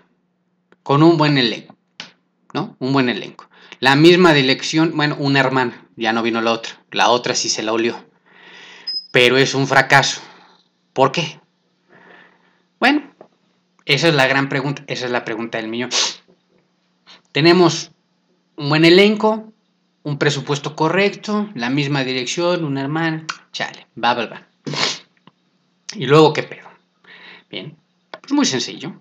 con 0.82 1.02
un 1.02 1.16
buen 1.16 1.38
elenco, 1.38 1.76
¿no? 2.54 2.76
Un 2.78 2.92
buen 2.92 3.08
elenco. 3.08 3.48
La 3.80 3.96
misma 3.96 4.34
dirección, 4.34 4.92
bueno, 4.96 5.16
una 5.18 5.40
hermana, 5.40 5.86
ya 5.96 6.12
no 6.12 6.22
vino 6.22 6.40
la 6.40 6.52
otra, 6.52 6.82
la 6.90 7.10
otra 7.10 7.34
sí 7.34 7.48
se 7.48 7.62
la 7.62 7.72
olió, 7.72 8.04
pero 9.12 9.36
es 9.36 9.54
un 9.54 9.66
fracaso. 9.66 10.20
¿Por 10.92 11.12
qué? 11.12 11.40
Bueno, 12.80 13.14
esa 13.84 14.08
es 14.08 14.14
la 14.14 14.26
gran 14.26 14.48
pregunta, 14.48 14.82
esa 14.86 15.06
es 15.06 15.10
la 15.10 15.24
pregunta 15.24 15.58
del 15.58 15.68
millón. 15.68 15.90
Tenemos 17.32 17.92
un 18.56 18.68
buen 18.68 18.84
elenco, 18.84 19.52
un 20.08 20.18
presupuesto 20.18 20.74
correcto, 20.74 21.48
la 21.54 21.68
misma 21.68 22.02
dirección, 22.02 22.64
una 22.64 22.80
hermana, 22.80 23.26
chale, 23.52 23.86
va, 24.02 24.14
va, 24.14 24.26
va. 24.26 24.46
Y 25.94 26.06
luego, 26.06 26.32
¿qué 26.32 26.42
pedo? 26.42 26.68
Bien, 27.50 27.76
pues 28.10 28.32
muy 28.32 28.46
sencillo. 28.46 29.00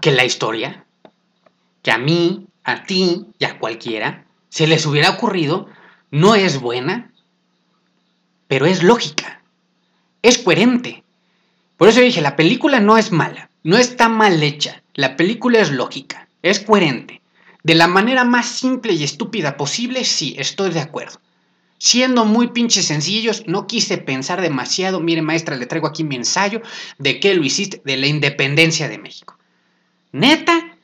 Que 0.00 0.12
la 0.12 0.24
historia, 0.24 0.84
que 1.82 1.90
a 1.90 1.98
mí, 1.98 2.46
a 2.64 2.84
ti 2.84 3.26
y 3.38 3.44
a 3.44 3.58
cualquiera 3.58 4.24
se 4.48 4.66
les 4.66 4.86
hubiera 4.86 5.10
ocurrido, 5.10 5.68
no 6.10 6.34
es 6.34 6.60
buena, 6.60 7.10
pero 8.46 8.66
es 8.66 8.82
lógica, 8.82 9.42
es 10.22 10.38
coherente. 10.38 11.02
Por 11.76 11.88
eso 11.88 12.00
dije, 12.00 12.20
la 12.20 12.36
película 12.36 12.78
no 12.78 12.96
es 12.96 13.10
mala, 13.10 13.50
no 13.64 13.76
está 13.76 14.08
mal 14.08 14.42
hecha, 14.42 14.82
la 14.94 15.16
película 15.16 15.58
es 15.58 15.72
lógica, 15.72 16.28
es 16.42 16.60
coherente. 16.60 17.21
De 17.62 17.74
la 17.74 17.86
manera 17.86 18.24
más 18.24 18.46
simple 18.46 18.92
y 18.92 19.04
estúpida 19.04 19.56
posible, 19.56 20.04
sí, 20.04 20.34
estoy 20.38 20.70
de 20.70 20.80
acuerdo. 20.80 21.20
Siendo 21.78 22.24
muy 22.24 22.48
pinches 22.48 22.86
sencillos, 22.86 23.44
no 23.46 23.66
quise 23.66 23.98
pensar 23.98 24.40
demasiado. 24.40 25.00
Mire, 25.00 25.22
maestra, 25.22 25.56
le 25.56 25.66
traigo 25.66 25.86
aquí 25.86 26.04
mi 26.04 26.16
ensayo 26.16 26.62
de 26.98 27.20
qué 27.20 27.34
lo 27.34 27.44
hiciste, 27.44 27.82
de 27.84 27.96
la 27.96 28.06
independencia 28.06 28.88
de 28.88 28.98
México. 28.98 29.36
Neta, 30.12 30.76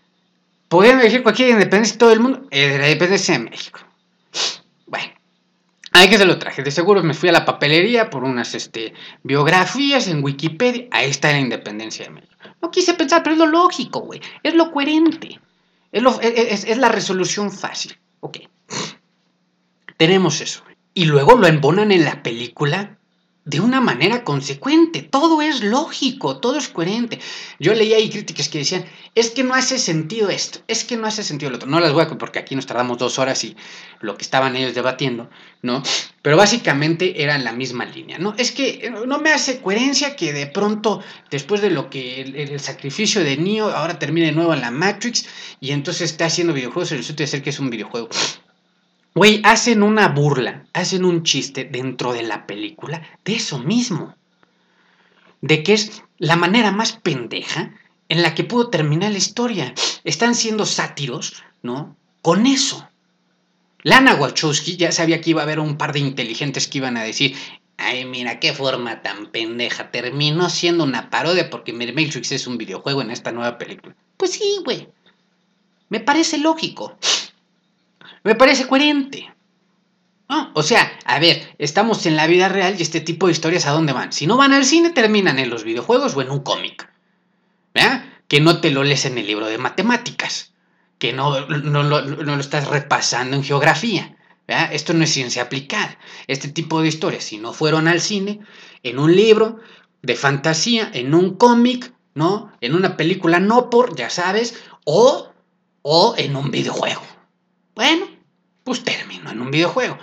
podrían 0.69 0.99
decir 0.99 1.23
cualquier 1.23 1.51
independencia 1.51 1.95
de 1.95 1.99
todo 1.99 2.13
el 2.13 2.21
mundo, 2.21 2.47
es 2.51 2.73
de 2.73 2.79
la 2.79 2.87
independencia 2.89 3.39
de 3.39 3.45
México. 3.45 3.81
Bueno, 4.87 5.13
ahí 5.93 6.09
que 6.09 6.19
se 6.19 6.25
lo 6.25 6.39
traje. 6.39 6.63
De 6.63 6.71
seguro 6.71 7.03
me 7.03 7.15
fui 7.15 7.29
a 7.29 7.33
la 7.33 7.45
papelería 7.45 8.11
por 8.11 8.25
unas 8.25 8.55
este, 8.55 8.95
biografías 9.23 10.09
en 10.09 10.23
Wikipedia. 10.23 10.87
Ahí 10.91 11.11
está 11.11 11.31
la 11.33 11.41
independencia 11.41 12.07
de 12.07 12.11
México. 12.11 12.35
No 12.63 12.71
quise 12.71 12.95
pensar, 12.95 13.23
pero 13.23 13.35
es 13.35 13.39
lo 13.39 13.47
lógico, 13.47 14.01
güey. 14.01 14.21
Es 14.43 14.55
lo 14.55 14.73
coherente. 14.73 15.41
Es, 15.93 16.79
la 16.79 16.89
resolución 16.89 17.51
fácil. 17.51 17.99
Ok. 18.21 18.39
Tenemos 19.97 20.41
eso. 20.41 20.63
Y 20.95 21.07
luego 21.07 21.37
lo 21.37 21.47
embonan 21.47 21.93
en 21.93 22.05
la 22.05 22.23
película 22.23 22.98
de 23.49 23.61
una 23.61 23.81
manera 23.81 24.25
consecuente. 24.25 25.03
Todo 25.03 25.41
es 25.41 25.63
lógico, 25.63 26.37
todo 26.37 26.59
es 26.59 26.69
coherente. 26.69 27.19
Yo 27.59 27.73
leía 27.73 27.97
ahí 27.97 28.11
críticas 28.11 28.51
que 28.51 28.59
decían, 28.59 28.85
es 29.15 29.31
que 29.31 29.43
no 29.43 29.55
hace 29.55 29.79
sentido 29.79 30.29
esto, 30.29 30.59
es 30.69 30.85
que 30.85 30.99
no 30.99 31.07
hace 31.07 31.23
sentido 31.25 31.51
lo 31.51 31.57
otro. 31.57 31.69
No 31.69 31.81
las 31.81 31.95
voy 31.95 32.05
a 32.05 32.09
porque 32.19 32.39
aquí 32.39 32.55
nos 32.55 32.67
tardamos 32.67 32.99
dos 32.99 33.19
horas 33.19 33.43
y 33.45 33.57
lo 34.01 34.19
que 34.19 34.23
estaban 34.23 34.55
ellos 34.55 34.75
debatiendo, 34.75 35.31
¿no? 35.63 35.83
Pero 36.21 36.37
básicamente 36.37 37.23
era 37.23 37.39
la 37.39 37.53
misma 37.53 37.87
línea, 37.87 38.19
¿no? 38.19 38.35
Es 38.37 38.53
que 38.53 38.81
eh, 38.83 38.91
no 38.91 39.19
me 39.19 39.33
hace 39.33 39.63
coherencia 39.63 40.15
que 40.15 40.35
de 40.35 40.47
pronto, 40.47 41.03
después 41.31 41.63
de 41.63 41.71
lo 41.71 41.89
que 41.89 42.21
el, 42.21 42.61
sacrificio 42.61 43.25
de 43.25 43.39
Neo, 43.39 43.71
ahora 43.71 43.99
termine 43.99 44.27
de 44.27 44.33
nuevo 44.33 44.53
en 44.53 44.61
la 44.61 44.71
Matrix 44.71 45.27
y 45.59 45.71
entonces 45.71 46.11
está 46.11 46.27
haciendo 46.27 46.53
videojuegos 46.53 46.93
y 46.93 46.97
resulta 46.97 47.27
ser 47.27 47.43
que 47.43 47.51
es 47.51 47.59
un 47.59 47.71
videojuego. 47.71 48.11
Güey, 49.19 49.41
hacen 49.43 49.83
una 49.83 50.07
burla, 50.07 50.65
hacen 50.73 51.05
un 51.05 51.25
chiste 51.25 51.65
dentro 51.65 52.13
de 52.13 52.23
la 52.23 52.47
película 52.47 53.03
de 53.25 53.35
eso 53.35 53.59
mismo. 53.59 54.15
De 55.41 55.65
que 55.65 55.73
es 55.73 56.05
la 56.19 56.37
manera 56.37 56.71
más 56.71 56.93
pendeja 56.93 57.75
en 58.09 58.23
la 58.23 58.37
que 58.37 58.45
pudo 58.45 58.71
terminar 58.71 59.11
la 59.11 59.19
historia. 59.19 59.75
Están 60.05 60.37
siendo 60.37 60.67
sátiros, 60.67 61.43
¿no? 61.63 61.97
Con 62.23 62.47
eso. 62.47 62.89
Lana 63.83 64.15
Wachowski 64.15 64.77
ya 64.77 64.93
sabía 64.93 65.21
que 65.21 65.31
iba 65.31 65.41
a 65.41 65.45
haber 65.47 65.59
un 65.59 65.79
par 65.79 65.93
de 65.93 65.99
inteligentes 65.99 66.69
que 66.69 66.79
iban 66.79 66.97
a 66.97 67.03
decir, 67.03 67.35
ay, 67.77 68.05
mira 68.05 68.39
qué 68.39 68.53
forma 68.53 69.03
tan 69.03 69.33
pendeja, 69.33 69.91
terminó 69.91 70.49
siendo 70.49 70.85
una 70.85 71.11
parodia 71.11 71.51
porque 71.51 71.73
Matrix 71.73 72.31
es 72.31 72.47
un 72.47 72.57
videojuego 72.57 73.03
en 73.03 73.11
esta 73.11 73.33
nueva 73.33 73.59
película. 73.59 73.97
Pues 74.17 74.31
sí, 74.31 74.61
güey. 74.65 74.87
Me 75.89 75.99
parece 75.99 76.39
lógico. 76.39 76.97
Me 78.25 78.35
parece 78.35 78.67
coherente. 78.67 79.33
o 80.55 80.63
sea, 80.63 80.91
a 81.05 81.19
ver, 81.19 81.55
estamos 81.59 82.05
en 82.07 82.17
la 82.17 82.27
vida 82.27 82.49
real 82.49 82.77
y 82.79 82.83
este 82.83 83.01
tipo 83.01 83.27
de 83.27 83.33
historias 83.33 83.67
a 83.67 83.73
dónde 83.73 83.93
van. 83.93 84.13
Si 84.13 84.27
no 84.27 84.37
van 84.37 84.53
al 84.53 84.65
cine, 84.65 84.91
terminan 84.91 85.39
en 85.39 85.51
los 85.51 85.65
videojuegos 85.65 86.15
o 86.17 86.23
en 86.23 86.31
un 86.31 86.41
cómic. 86.41 86.89
¿Verdad? 87.75 88.05
Que 88.27 88.41
no 88.41 88.61
te 88.61 88.71
lo 88.71 88.85
lees 88.85 89.05
en 89.07 89.19
el 89.19 89.27
libro 89.27 89.47
de 89.47 89.59
matemáticas. 89.59 90.53
Que 90.99 91.13
no, 91.13 91.47
no, 91.47 91.83
lo 91.83 92.41
estás 92.41 92.69
repasando 92.69 93.37
en 93.37 93.45
geografía. 93.45 94.17
¿verdad? 94.47 94.73
Esto 94.73 94.95
no 94.95 95.05
es 95.05 95.11
ciencia 95.11 95.43
aplicada. 95.43 95.99
Este 96.27 96.49
tipo 96.49 96.83
de 96.83 96.89
historias, 96.89 97.25
si 97.25 97.39
no 97.39 97.53
fueron 97.53 97.87
al 97.87 98.01
cine, 98.01 98.41
en 98.83 98.99
un 98.99 99.15
libro 99.15 99.61
de 100.03 100.17
fantasía, 100.17 100.91
en 100.93 101.15
un 101.15 101.37
cómic, 101.37 101.93
¿no? 102.15 102.53
En 102.61 102.75
una 102.75 102.97
película 102.97 103.41
no 103.41 103.71
por, 103.71 103.97
ya 103.97 104.11
sabes, 104.11 104.61
o, 104.85 105.33
o 105.83 106.15
en 106.19 106.37
un 106.37 106.51
videojuego. 106.51 107.03
Bueno, 107.79 108.07
pues 108.65 108.83
terminó 108.83 109.31
en 109.31 109.41
un 109.41 109.53
videojuego. 109.53 109.97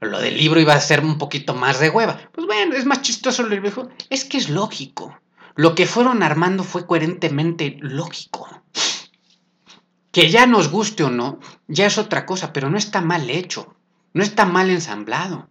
Lo 0.00 0.20
del 0.20 0.38
libro 0.38 0.60
iba 0.60 0.74
a 0.74 0.80
ser 0.80 1.00
un 1.00 1.18
poquito 1.18 1.54
más 1.54 1.80
de 1.80 1.90
hueva. 1.90 2.20
Pues 2.30 2.46
bueno, 2.46 2.76
es 2.76 2.86
más 2.86 3.02
chistoso 3.02 3.42
el 3.42 3.58
videojuego. 3.58 3.90
Es 4.10 4.24
que 4.24 4.38
es 4.38 4.48
lógico. 4.48 5.18
Lo 5.56 5.74
que 5.74 5.86
fueron 5.86 6.22
armando 6.22 6.62
fue 6.62 6.86
coherentemente 6.86 7.78
lógico. 7.80 8.48
Que 10.12 10.30
ya 10.30 10.46
nos 10.46 10.70
guste 10.70 11.02
o 11.02 11.10
no, 11.10 11.40
ya 11.66 11.86
es 11.86 11.98
otra 11.98 12.26
cosa, 12.26 12.52
pero 12.52 12.70
no 12.70 12.78
está 12.78 13.00
mal 13.00 13.28
hecho. 13.28 13.74
No 14.12 14.22
está 14.22 14.44
mal 14.44 14.70
ensamblado. 14.70 15.48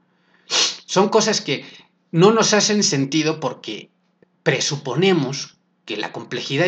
Son 0.85 1.09
cosas 1.09 1.41
que 1.41 1.65
no 2.09 2.31
nos 2.31 2.53
hacen 2.53 2.83
sentido 2.83 3.41
porque 3.41 3.89
presuponemos 4.43 5.57
que 5.83 5.97
la 5.97 6.11
complejidad 6.11 6.65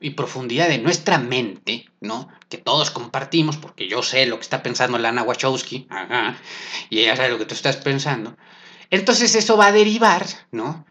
y, 0.00 0.10
profundidad 0.10 0.68
de 0.68 0.78
nuestra 0.78 1.18
mente, 1.18 1.86
¿no? 2.00 2.28
Que 2.52 2.58
todos 2.58 2.90
compartimos, 2.90 3.56
porque 3.56 3.88
yo 3.88 4.02
sé 4.02 4.26
lo 4.26 4.36
que 4.36 4.42
está 4.42 4.62
pensando 4.62 4.98
Lana 4.98 5.22
Wachowski, 5.22 5.88
y 6.90 6.98
ella 6.98 7.16
sabe 7.16 7.30
lo 7.30 7.38
que 7.38 7.46
tú 7.46 7.54
estás 7.54 7.78
pensando. 7.78 8.36
Entonces 8.90 9.34
eso 9.34 9.56
va 9.56 9.68
a 9.68 9.72
derivar, 9.72 10.26
¿no? 10.50 10.84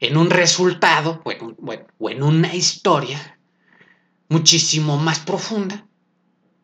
En 0.00 0.18
un 0.18 0.28
resultado, 0.28 1.22
o 1.24 2.10
en 2.10 2.22
una 2.22 2.54
historia 2.54 3.38
muchísimo 4.28 4.98
más 4.98 5.20
profunda, 5.20 5.86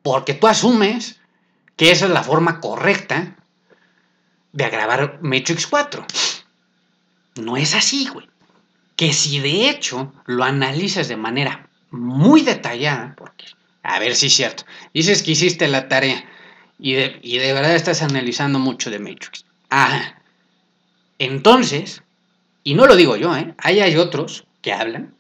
porque 0.03 0.35
tú 0.35 0.47
asumes 0.47 1.21
que 1.77 1.91
esa 1.91 2.05
es 2.05 2.11
la 2.11 2.23
forma 2.23 2.61
correcta 2.61 3.39
de 4.53 4.65
agravar 4.67 5.21
Matrix 5.23 5.67
4. 5.67 6.05
No 7.37 7.57
es 7.57 7.75
así, 7.75 8.09
güey 8.13 8.29
que 8.97 9.13
si 9.13 9.41
de 9.41 9.69
hecho 9.69 10.13
lo 10.27 10.45
analizas 10.45 11.09
de 11.09 11.17
manera 11.17 11.69
muy 11.91 12.43
detallada, 12.43 13.15
porque 13.17 13.47
a 13.85 13.99
ver 13.99 14.17
si 14.17 14.27
es 14.27 14.35
cierto, 14.35 14.65
dices 14.93 15.23
que 15.23 15.33
hiciste 15.33 15.69
la 15.69 15.89
tarea 15.89 16.25
y 16.79 16.95
de, 16.95 17.53
verdad 17.53 17.77
estás 17.77 18.03
analizando 18.03 18.59
mucho 18.59 18.91
de 18.91 18.99
Matrix. 18.99 19.45
Ah, 19.71 20.17
entonces, 21.19 22.03
y 22.65 22.75
no 22.75 22.87
lo 22.87 22.97
digo 22.97 23.17
yo, 23.17 23.37
¿eh? 23.37 23.55
Ahí 23.59 23.81
hay 23.81 23.97
otros 23.97 24.47
que 24.61 24.73
hablan, 24.73 25.15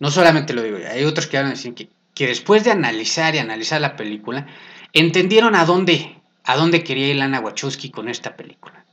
no 0.00 0.10
solamente 0.10 0.52
lo 0.52 0.62
digo 0.62 0.78
yo, 0.78 0.88
hay 0.88 1.04
otros 1.04 1.26
que 1.26 1.38
hablan 1.38 1.52
así 1.52 1.72
que, 1.72 1.88
que 2.14 2.26
después 2.26 2.64
de 2.64 2.72
analizar 2.72 3.34
y 3.34 3.38
analizar 3.38 3.80
la 3.80 3.96
película, 3.96 4.46
entendieron 4.92 5.54
a 5.54 5.64
dónde, 5.64 6.20
a 6.44 6.56
dónde 6.56 6.82
quería 6.82 7.08
ir 7.08 7.16
Lana 7.16 7.40
Wachowski 7.40 7.90
con 7.90 8.08
esta 8.08 8.34
película. 8.36 8.84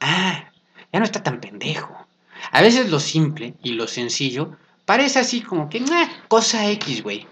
Ah, 0.00 0.50
ya 0.92 0.98
no 0.98 1.04
está 1.04 1.22
tan 1.22 1.40
pendejo. 1.40 2.06
A 2.50 2.60
veces 2.60 2.90
lo 2.90 3.00
simple 3.00 3.54
y 3.62 3.72
lo 3.72 3.86
sencillo 3.86 4.58
Parece 4.84 5.20
así 5.20 5.40
como 5.42 5.68
que, 5.68 5.82
cosa 6.28 6.68
X, 6.70 7.02
güey. 7.02 7.26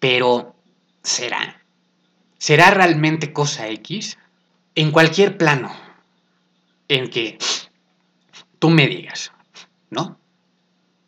Pero, 0.00 0.56
¿será? 1.02 1.62
¿Será 2.38 2.70
realmente 2.72 3.32
cosa 3.32 3.68
X? 3.68 4.18
En 4.74 4.90
cualquier 4.90 5.36
plano 5.36 5.72
en 6.88 7.08
que 7.08 7.38
tú 8.58 8.70
me 8.70 8.88
digas, 8.88 9.32
¿no? 9.90 10.18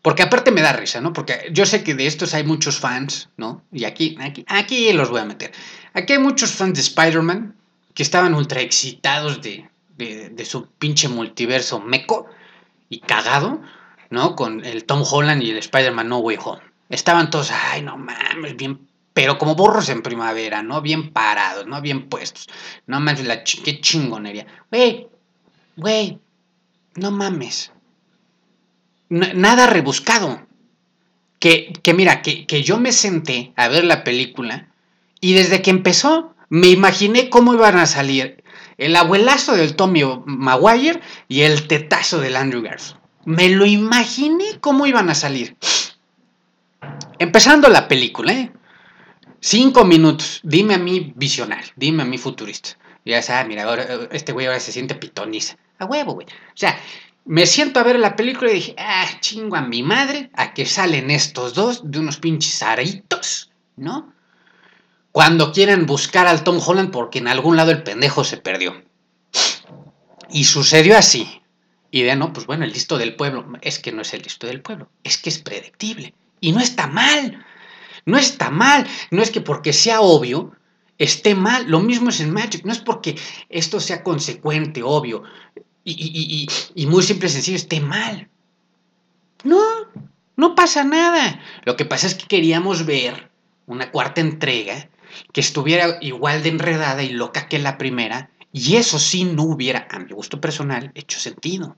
Porque 0.03 0.23
aparte 0.23 0.51
me 0.51 0.63
da 0.63 0.73
risa, 0.73 1.01
¿no? 1.01 1.13
Porque 1.13 1.49
yo 1.53 1.65
sé 1.65 1.85
que 1.85 1.95
de 1.95 2.07
estos 2.07 2.35
hay 2.35 2.45
muchos 2.45 2.79
fans, 2.79 3.31
¿no? 3.37 3.65
Y 3.73 3.85
aquí, 3.85 4.17
aquí, 4.21 4.45
aquí 4.49 4.93
los 4.93 5.11
voy 5.11 5.21
a 5.21 5.25
meter. 5.25 5.53
Aquí 5.95 6.15
hay 6.15 6.19
muchos 6.19 6.53
fans 6.53 6.75
de 6.75 6.81
Spider-Man 6.81 7.57
que 7.95 8.03
estaban 8.03 8.35
ultra 8.35 8.61
excitados 8.61 9.43
de, 9.43 9.69
de, 9.97 10.45
su 10.45 10.67
pinche 10.67 11.09
multiverso 11.09 11.81
meco 11.81 12.27
y 12.89 13.01
cagado, 13.01 13.63
¿no? 14.11 14.35
Con 14.35 14.65
el 14.65 14.85
Tom 14.85 15.05
Holland 15.09 15.43
y 15.43 15.51
el 15.51 15.59
Spider-Man 15.59 16.09
No 16.09 16.19
Way 16.19 16.39
Home. 16.45 16.63
Estaban 16.93 17.31
todos, 17.31 17.51
ay, 17.51 17.83
no 17.83 17.97
mames, 17.97 18.57
bien, 18.57 18.87
pero 19.13 19.39
como 19.39 19.57
burros 19.57 19.89
en 19.89 20.03
primavera, 20.03 20.63
¿no? 20.63 20.81
Bien 20.81 21.13
parados, 21.13 21.67
¿no? 21.67 21.81
Bien 21.81 22.09
puestos. 22.09 22.49
No 22.87 23.01
mames, 23.01 23.25
la 23.25 23.43
qué 23.43 23.81
chingonería. 23.81 24.47
Güey, 24.71 25.09
güey, 25.77 26.21
no 26.95 27.11
mames 27.11 27.73
nada 29.13 29.67
rebuscado. 29.67 30.47
Que, 31.39 31.73
que 31.83 31.93
mira, 31.93 32.23
que, 32.23 32.47
que, 32.47 32.63
yo 32.63 32.79
me 32.79 32.93
senté 32.93 33.53
a 33.57 33.67
ver 33.69 33.85
la 33.85 34.05
película 34.05 34.69
y 35.21 35.35
desde 35.35 35.61
que 35.61 35.71
empezó 35.71 36.35
me 36.49 36.69
imaginé 36.69 37.31
cómo 37.31 37.53
iban 37.53 37.79
a 37.79 37.87
salir 37.87 38.45
el 38.79 38.95
abuelazo 38.95 39.57
del 39.57 39.75
Tommy 39.75 40.03
Maguire 40.25 41.01
y 41.27 41.41
el 41.41 41.67
tetazo 41.67 42.21
del 42.21 42.37
Andrew 42.37 42.63
Garfield. 42.63 43.01
Me 43.25 43.49
lo 43.49 43.67
imaginé 43.67 44.61
cómo 44.61 44.87
iban 44.87 45.11
a 45.11 45.17
salir. 45.17 45.57
Empezando 47.19 47.69
la 47.69 47.89
película, 47.89 48.33
¿eh? 48.33 48.53
Cinco 49.41 49.85
minutos. 49.85 50.41
Dime 50.43 50.75
a 50.75 50.79
mí 50.79 51.13
visionario, 51.17 51.73
dime 51.77 52.03
a 52.03 52.07
mí 52.07 52.19
futurista. 52.19 52.71
Ya 53.05 53.21
sabes, 53.23 53.49
mira, 53.49 53.65
ahora, 53.65 54.09
este 54.13 54.33
güey 54.33 54.47
ahora 54.47 54.61
se 54.61 54.73
siente 54.73 54.95
pitoniza. 54.95 55.57
A 55.79 55.85
huevo, 55.85 56.13
güey. 56.13 56.27
O 56.27 56.57
sea, 56.57 56.79
me 57.25 57.47
siento 57.47 57.81
a 57.81 57.83
ver 57.83 57.99
la 57.99 58.17
película 58.17 58.51
y 58.51 58.55
dije, 58.55 58.75
ah, 58.79 59.07
chingo 59.21 59.57
a 59.57 59.63
mi 59.63 59.83
madre, 59.83 60.31
a 60.35 60.55
que 60.55 60.67
salen 60.67 61.11
estos 61.11 61.55
dos 61.55 61.91
de 61.91 61.99
unos 61.99 62.19
pinches 62.19 62.63
aritos, 62.63 63.51
¿no? 63.77 64.13
Cuando 65.11 65.53
quieren 65.53 65.87
buscar 65.87 66.27
al 66.27 66.45
Tom 66.45 66.61
Holland 66.65 66.91
porque 66.91 67.19
en 67.19 67.29
algún 67.29 67.57
lado 67.57 67.71
el 67.71 67.83
pendejo 67.83 68.25
se 68.25 68.39
perdió. 68.39 68.83
Y 70.31 70.45
sucedió 70.45 70.97
así. 70.97 71.43
Y 71.91 72.03
de 72.03 72.17
no, 72.17 72.33
pues 72.33 72.47
bueno, 72.47 72.65
el 72.65 72.73
listo 72.73 72.97
del 72.97 73.15
pueblo. 73.15 73.47
Es 73.61 73.79
que 73.79 73.93
no 73.93 74.03
es 74.03 74.15
el 74.15 74.23
listo 74.23 74.47
del 74.47 74.63
pueblo, 74.63 74.89
es 75.05 75.19
que 75.19 75.29
es 75.29 75.39
predictible. 75.39 76.15
Y 76.43 76.53
no 76.53 76.61
está 76.61 76.87
mal. 76.87 77.43
No 78.05 78.19
está 78.19 78.51
mal. 78.51 78.87
No 79.11 79.23
es 79.23 79.31
que 79.31 79.41
porque 79.41 79.73
sea 79.73 80.03
obvio 80.03 80.53
esté 80.99 81.35
mal. 81.35 81.65
Lo 81.71 81.81
mismo 81.81 82.11
es 82.11 82.21
en 82.21 82.31
Magic. 82.31 82.67
No 82.67 82.73
es 82.73 82.81
porque 82.81 83.19
esto 83.49 83.81
sea 83.81 84.03
consecuente, 84.03 84.83
obvio 84.83 85.23
y, 85.85 86.87
muy 86.89 87.03
simple 87.03 87.29
y 87.29 87.31
sencillo 87.31 87.57
esté 87.57 87.81
mal. 87.81 88.29
No, 89.45 89.63
no 90.37 90.55
pasa 90.55 90.85
nada. 90.85 91.41
Lo 91.65 91.77
que 91.77 91.85
pasa 91.85 92.07
es 92.07 92.15
que 92.15 92.27
queríamos 92.27 92.87
ver 92.87 93.31
una 93.67 93.91
cuarta 93.91 94.21
entrega 94.21 94.89
que 95.33 95.41
estuviera 95.41 95.99
igual 96.01 96.43
de 96.43 96.51
enredada 96.51 97.03
y 97.03 97.11
loca 97.11 97.49
que 97.49 97.59
la 97.59 97.79
primera, 97.79 98.31
y 98.53 98.77
eso 98.77 98.99
sí 98.99 99.25
no 99.25 99.43
hubiera, 99.43 99.87
a 99.91 99.99
mi 99.99 100.13
gusto 100.13 100.41
personal, 100.41 100.93
hecho 100.95 101.19
sentido. 101.19 101.77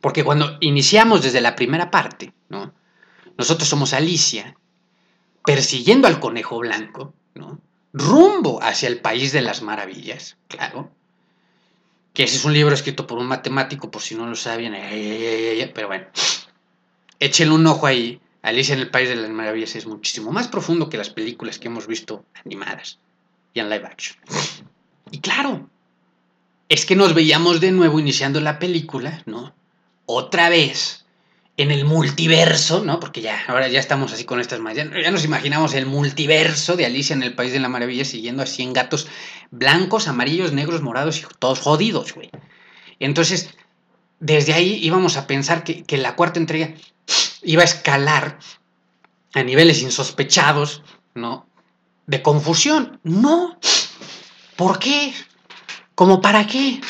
Porque 0.00 0.24
cuando 0.24 0.58
iniciamos 0.60 1.22
desde 1.22 1.40
la 1.40 1.56
primera 1.56 1.90
parte, 1.90 2.32
¿no? 2.48 2.72
Nosotros 3.38 3.68
somos 3.68 3.92
Alicia, 3.92 4.56
persiguiendo 5.44 6.08
al 6.08 6.20
conejo 6.20 6.58
blanco, 6.58 7.14
¿no? 7.34 7.60
Rumbo 7.92 8.62
hacia 8.62 8.88
el 8.88 9.00
país 9.00 9.32
de 9.32 9.42
las 9.42 9.62
maravillas, 9.62 10.36
claro 10.48 10.90
que 12.16 12.22
ese 12.22 12.36
es 12.38 12.46
un 12.46 12.54
libro 12.54 12.74
escrito 12.74 13.06
por 13.06 13.18
un 13.18 13.26
matemático, 13.26 13.90
por 13.90 14.00
si 14.00 14.14
no 14.14 14.26
lo 14.26 14.34
saben, 14.34 14.72
pero 15.74 15.86
bueno, 15.86 16.06
échenle 17.20 17.54
un 17.54 17.66
ojo 17.66 17.86
ahí. 17.86 18.18
Alicia 18.40 18.72
en 18.72 18.80
el 18.80 18.90
País 18.90 19.10
de 19.10 19.16
las 19.16 19.28
Maravillas 19.28 19.76
es 19.76 19.86
muchísimo 19.86 20.32
más 20.32 20.48
profundo 20.48 20.88
que 20.88 20.96
las 20.96 21.10
películas 21.10 21.58
que 21.58 21.68
hemos 21.68 21.86
visto 21.86 22.24
animadas 22.42 23.00
y 23.52 23.60
en 23.60 23.68
live 23.68 23.84
action. 23.84 24.16
Y 25.10 25.18
claro, 25.18 25.68
es 26.70 26.86
que 26.86 26.96
nos 26.96 27.12
veíamos 27.12 27.60
de 27.60 27.72
nuevo 27.72 28.00
iniciando 28.00 28.40
la 28.40 28.58
película, 28.58 29.22
¿no? 29.26 29.54
Otra 30.06 30.48
vez 30.48 31.04
en 31.56 31.70
el 31.70 31.84
multiverso, 31.84 32.84
¿no? 32.84 33.00
Porque 33.00 33.22
ya, 33.22 33.42
ahora 33.48 33.68
ya 33.68 33.80
estamos 33.80 34.12
así 34.12 34.24
con 34.24 34.40
estas 34.40 34.60
más. 34.60 34.76
Ya, 34.76 34.84
nos 34.84 35.24
imaginamos 35.24 35.74
el 35.74 35.86
multiverso 35.86 36.76
de 36.76 36.84
Alicia 36.84 37.14
en 37.14 37.22
el 37.22 37.34
País 37.34 37.52
de 37.52 37.60
la 37.60 37.68
Maravilla 37.68 38.04
siguiendo 38.04 38.42
a 38.42 38.46
100 38.46 38.74
gatos 38.74 39.08
blancos, 39.50 40.06
amarillos, 40.06 40.52
negros, 40.52 40.82
morados 40.82 41.18
y 41.18 41.24
todos 41.38 41.60
jodidos, 41.60 42.12
güey. 42.12 42.30
Entonces, 43.00 43.50
desde 44.20 44.52
ahí 44.52 44.78
íbamos 44.82 45.16
a 45.16 45.26
pensar 45.26 45.64
que, 45.64 45.84
que 45.84 45.96
la 45.96 46.14
cuarta 46.14 46.38
entrega 46.38 46.74
iba 47.42 47.62
a 47.62 47.66
escalar 47.66 48.38
a 49.32 49.42
niveles 49.42 49.80
insospechados, 49.82 50.82
¿no? 51.14 51.46
De 52.06 52.20
confusión. 52.20 53.00
No. 53.02 53.58
¿Por 54.56 54.78
qué? 54.78 55.14
¿Cómo 55.94 56.20
para 56.20 56.46
qué? 56.46 56.80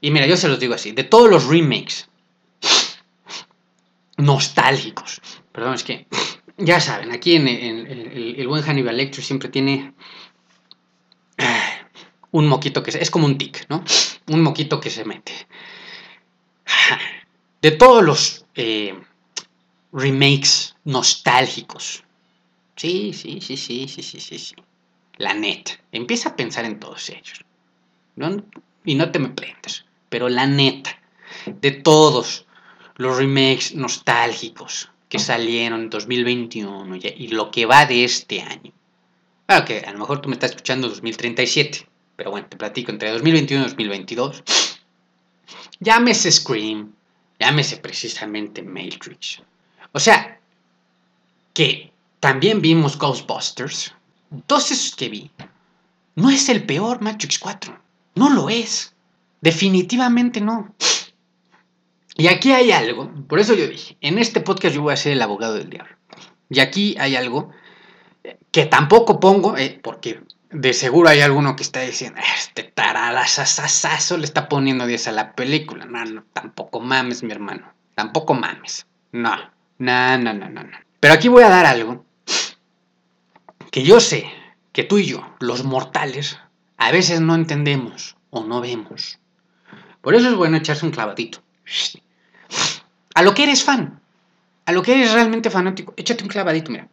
Y 0.00 0.10
mira, 0.10 0.26
yo 0.26 0.36
se 0.36 0.48
los 0.48 0.58
digo 0.58 0.74
así, 0.74 0.90
de 0.90 1.04
todos 1.04 1.30
los 1.30 1.46
remakes 1.46 2.08
nostálgicos. 4.24 5.20
Perdón, 5.52 5.74
es 5.74 5.84
que 5.84 6.06
ya 6.56 6.80
saben, 6.80 7.12
aquí 7.12 7.34
en, 7.36 7.48
el, 7.48 8.46
buen 8.46 8.62
Hannibal 8.62 8.96
Lecter 8.96 9.24
siempre 9.24 9.48
tiene 9.48 9.94
ah, 11.38 11.72
un 12.30 12.46
moquito 12.46 12.82
que 12.82 12.90
es 12.90 13.10
como 13.10 13.26
un 13.26 13.38
tic, 13.38 13.66
¿no? 13.68 13.84
Un 14.28 14.42
moquito 14.42 14.80
que 14.80 14.90
se 14.90 15.04
mete. 15.04 15.32
De 17.60 17.70
todos 17.72 18.02
los 18.02 18.46
eh, 18.54 18.98
remakes 19.92 20.76
nostálgicos. 20.84 22.04
Sí, 22.76 23.12
sí, 23.12 23.40
sí, 23.40 23.56
sí, 23.56 23.86
sí, 23.88 24.02
sí, 24.02 24.20
sí, 24.20 24.38
sí. 24.38 24.54
La 25.18 25.34
neta. 25.34 25.72
Empieza 25.92 26.30
a 26.30 26.36
pensar 26.36 26.64
en 26.64 26.80
todos 26.80 27.08
ellos. 27.10 27.44
Y 28.84 28.94
no 28.94 29.10
te 29.12 29.18
me 29.18 29.28
prendas. 29.28 29.84
Pero 30.08 30.28
la 30.28 30.46
neta. 30.46 30.98
De 31.46 31.70
todos 31.70 32.46
los 33.02 33.18
remakes 33.18 33.74
nostálgicos 33.74 34.90
que 35.08 35.18
salieron 35.18 35.82
en 35.82 35.90
2021 35.90 36.96
y 36.96 37.28
lo 37.28 37.50
que 37.50 37.66
va 37.66 37.84
de 37.84 38.04
este 38.04 38.40
año. 38.40 38.72
Claro 39.46 39.64
que 39.66 39.80
a 39.80 39.92
lo 39.92 39.98
mejor 39.98 40.22
tú 40.22 40.28
me 40.28 40.34
estás 40.34 40.50
escuchando 40.50 40.88
2037, 40.88 41.86
pero 42.16 42.30
bueno, 42.30 42.46
te 42.48 42.56
platico 42.56 42.90
entre 42.90 43.10
2021 43.10 43.64
y 43.64 43.68
2022. 43.68 44.42
Llámese 45.80 46.32
Scream, 46.32 46.92
llámese 47.38 47.76
precisamente 47.76 48.62
Matrix. 48.62 49.42
O 49.92 50.00
sea, 50.00 50.40
que 51.52 51.92
también 52.20 52.62
vimos 52.62 52.96
Ghostbusters. 52.96 53.92
Todos 54.46 54.70
esos 54.70 54.96
que 54.96 55.08
vi. 55.08 55.30
No 56.14 56.30
es 56.30 56.48
el 56.48 56.64
peor 56.64 57.02
Matrix 57.02 57.38
4. 57.38 57.78
No 58.14 58.30
lo 58.30 58.48
es. 58.48 58.94
Definitivamente 59.40 60.40
no. 60.40 60.74
Y 62.16 62.28
aquí 62.28 62.52
hay 62.52 62.72
algo, 62.72 63.10
por 63.26 63.40
eso 63.40 63.54
yo 63.54 63.66
dije, 63.66 63.96
en 64.00 64.18
este 64.18 64.40
podcast 64.40 64.74
yo 64.74 64.82
voy 64.82 64.92
a 64.92 64.96
ser 64.96 65.12
el 65.12 65.22
abogado 65.22 65.54
del 65.54 65.70
diablo. 65.70 65.96
Y 66.50 66.60
aquí 66.60 66.94
hay 66.98 67.16
algo 67.16 67.50
que 68.50 68.66
tampoco 68.66 69.18
pongo, 69.18 69.56
eh, 69.56 69.80
porque 69.82 70.20
de 70.50 70.74
seguro 70.74 71.08
hay 71.08 71.20
alguno 71.20 71.56
que 71.56 71.62
está 71.62 71.80
diciendo, 71.80 72.20
este 72.36 72.62
taradazazazo 72.62 74.18
le 74.18 74.24
está 74.24 74.48
poniendo 74.48 74.86
10 74.86 75.08
a 75.08 75.12
la 75.12 75.34
película. 75.34 75.86
No, 75.86 76.04
no, 76.04 76.24
tampoco 76.32 76.80
mames, 76.80 77.22
mi 77.22 77.32
hermano. 77.32 77.72
Tampoco 77.94 78.34
mames. 78.34 78.86
No, 79.12 79.36
no, 79.78 80.18
no, 80.18 80.34
no, 80.34 80.48
no. 80.48 80.62
Pero 81.00 81.14
aquí 81.14 81.28
voy 81.28 81.42
a 81.42 81.48
dar 81.48 81.66
algo 81.66 82.04
que 83.70 83.82
yo 83.82 84.00
sé 84.00 84.26
que 84.72 84.84
tú 84.84 84.98
y 84.98 85.06
yo, 85.06 85.26
los 85.40 85.64
mortales, 85.64 86.38
a 86.76 86.92
veces 86.92 87.20
no 87.20 87.34
entendemos 87.34 88.16
o 88.30 88.44
no 88.44 88.60
vemos. 88.60 89.18
Por 90.00 90.14
eso 90.14 90.28
es 90.28 90.34
bueno 90.34 90.56
echarse 90.56 90.84
un 90.84 90.92
clavadito. 90.92 91.42
A 93.14 93.22
lo 93.22 93.34
que 93.34 93.44
eres 93.44 93.64
fan. 93.64 94.00
A 94.66 94.72
lo 94.72 94.82
que 94.82 94.94
eres 94.94 95.12
realmente 95.12 95.50
fanático. 95.50 95.94
Échate 95.96 96.22
un 96.22 96.30
clavadito, 96.30 96.70
mira. 96.70 96.88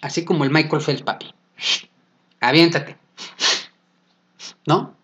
Así 0.00 0.24
como 0.24 0.44
el 0.44 0.50
Michael 0.50 0.82
Phelps, 0.82 1.02
papi. 1.02 1.34
Aviéntate. 2.40 2.96
¿No? 4.66 4.94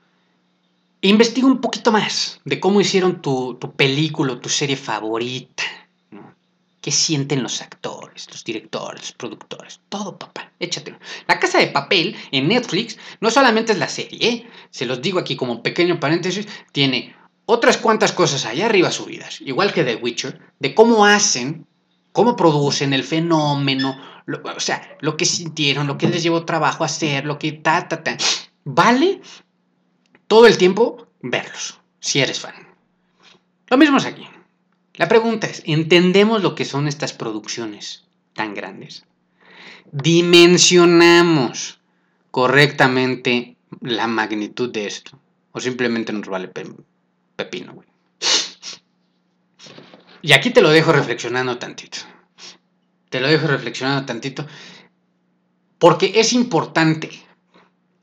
Investiga 1.03 1.47
un 1.47 1.61
poquito 1.61 1.93
más 1.93 2.41
de 2.45 2.61
cómo 2.61 2.81
hicieron 2.81 3.23
tu, 3.23 3.55
tu 3.55 3.73
película, 3.73 4.41
tu 4.41 4.49
serie 4.49 4.77
favorita. 4.77 5.65
¿Qué 6.81 6.91
sienten 6.91 7.43
los 7.43 7.61
actores, 7.61 8.27
los 8.31 8.43
directores, 8.45 9.03
los 9.03 9.13
productores? 9.13 9.81
Todo, 9.89 10.19
papá. 10.19 10.51
Échatelo. 10.61 10.99
La 11.27 11.39
Casa 11.39 11.59
de 11.59 11.69
Papel 11.69 12.17
en 12.33 12.49
Netflix 12.49 12.99
no 13.21 13.31
solamente 13.31 13.73
es 13.73 13.79
la 13.79 13.89
serie, 13.89 14.29
¿eh? 14.29 14.47
se 14.71 14.87
los 14.87 15.01
digo 15.01 15.19
aquí 15.19 15.37
como 15.37 15.63
pequeño 15.63 16.01
paréntesis, 16.01 16.47
tiene 16.73 17.15
otras 17.51 17.77
cuantas 17.77 18.13
cosas 18.13 18.47
allá 18.47 18.67
arriba 18.67 18.91
subidas, 18.91 19.41
igual 19.41 19.73
que 19.73 19.85
The 19.85 19.97
Witcher, 19.97 20.41
de 20.59 20.75
cómo 20.75 21.05
hacen 21.05 21.67
cómo 22.13 22.37
producen 22.37 22.93
el 22.93 23.05
fenómeno, 23.05 24.01
o 24.43 24.61
sea, 24.61 24.97
lo 25.01 25.17
que 25.17 25.25
sintieron, 25.25 25.87
lo 25.87 25.99
que 25.99 26.09
les 26.09 26.23
llevó 26.23 26.45
trabajo 26.45 26.83
a 26.83 26.87
hacer, 26.87 27.25
lo 27.25 27.39
que 27.39 27.53
ta, 27.53 27.89
ta, 27.89 28.03
ta. 28.03 28.17
Vale 28.65 29.21
todo 30.27 30.47
el 30.47 30.59
tiempo 30.59 31.09
verlos, 31.23 31.81
si 32.01 32.21
eres 32.21 32.41
fan. 32.41 32.55
Lo 33.69 33.77
mismo 33.77 33.99
es 33.99 34.05
aquí. 34.05 34.27
La 34.95 35.09
pregunta 35.09 35.47
es, 35.47 35.63
¿entendemos 35.65 36.43
lo 36.43 36.55
que 36.55 36.65
son 36.65 36.89
estas 36.89 37.13
producciones 37.13 38.05
tan 38.35 38.55
grandes? 38.55 39.07
¿Dimensionamos 39.93 41.81
correctamente 42.31 43.57
la 43.81 44.07
magnitud 44.07 44.71
de 44.71 44.87
esto? 44.87 45.19
¿O 45.53 45.61
simplemente 45.61 46.13
nos 46.13 46.29
vale 46.29 46.49
pepino, 47.45 47.73
güey? 47.73 47.89
Y 50.23 50.33
aquí 50.33 50.51
te 50.51 50.61
lo 50.61 50.71
dejo 50.71 50.93
reflexionando 50.93 51.59
tantito. 51.59 51.99
Te 53.09 53.21
lo 53.21 53.29
dejo 53.29 53.47
reflexionando 53.47 54.05
tantito. 54.05 54.47
Porque 55.79 56.13
es 56.17 56.33
importante 56.35 57.11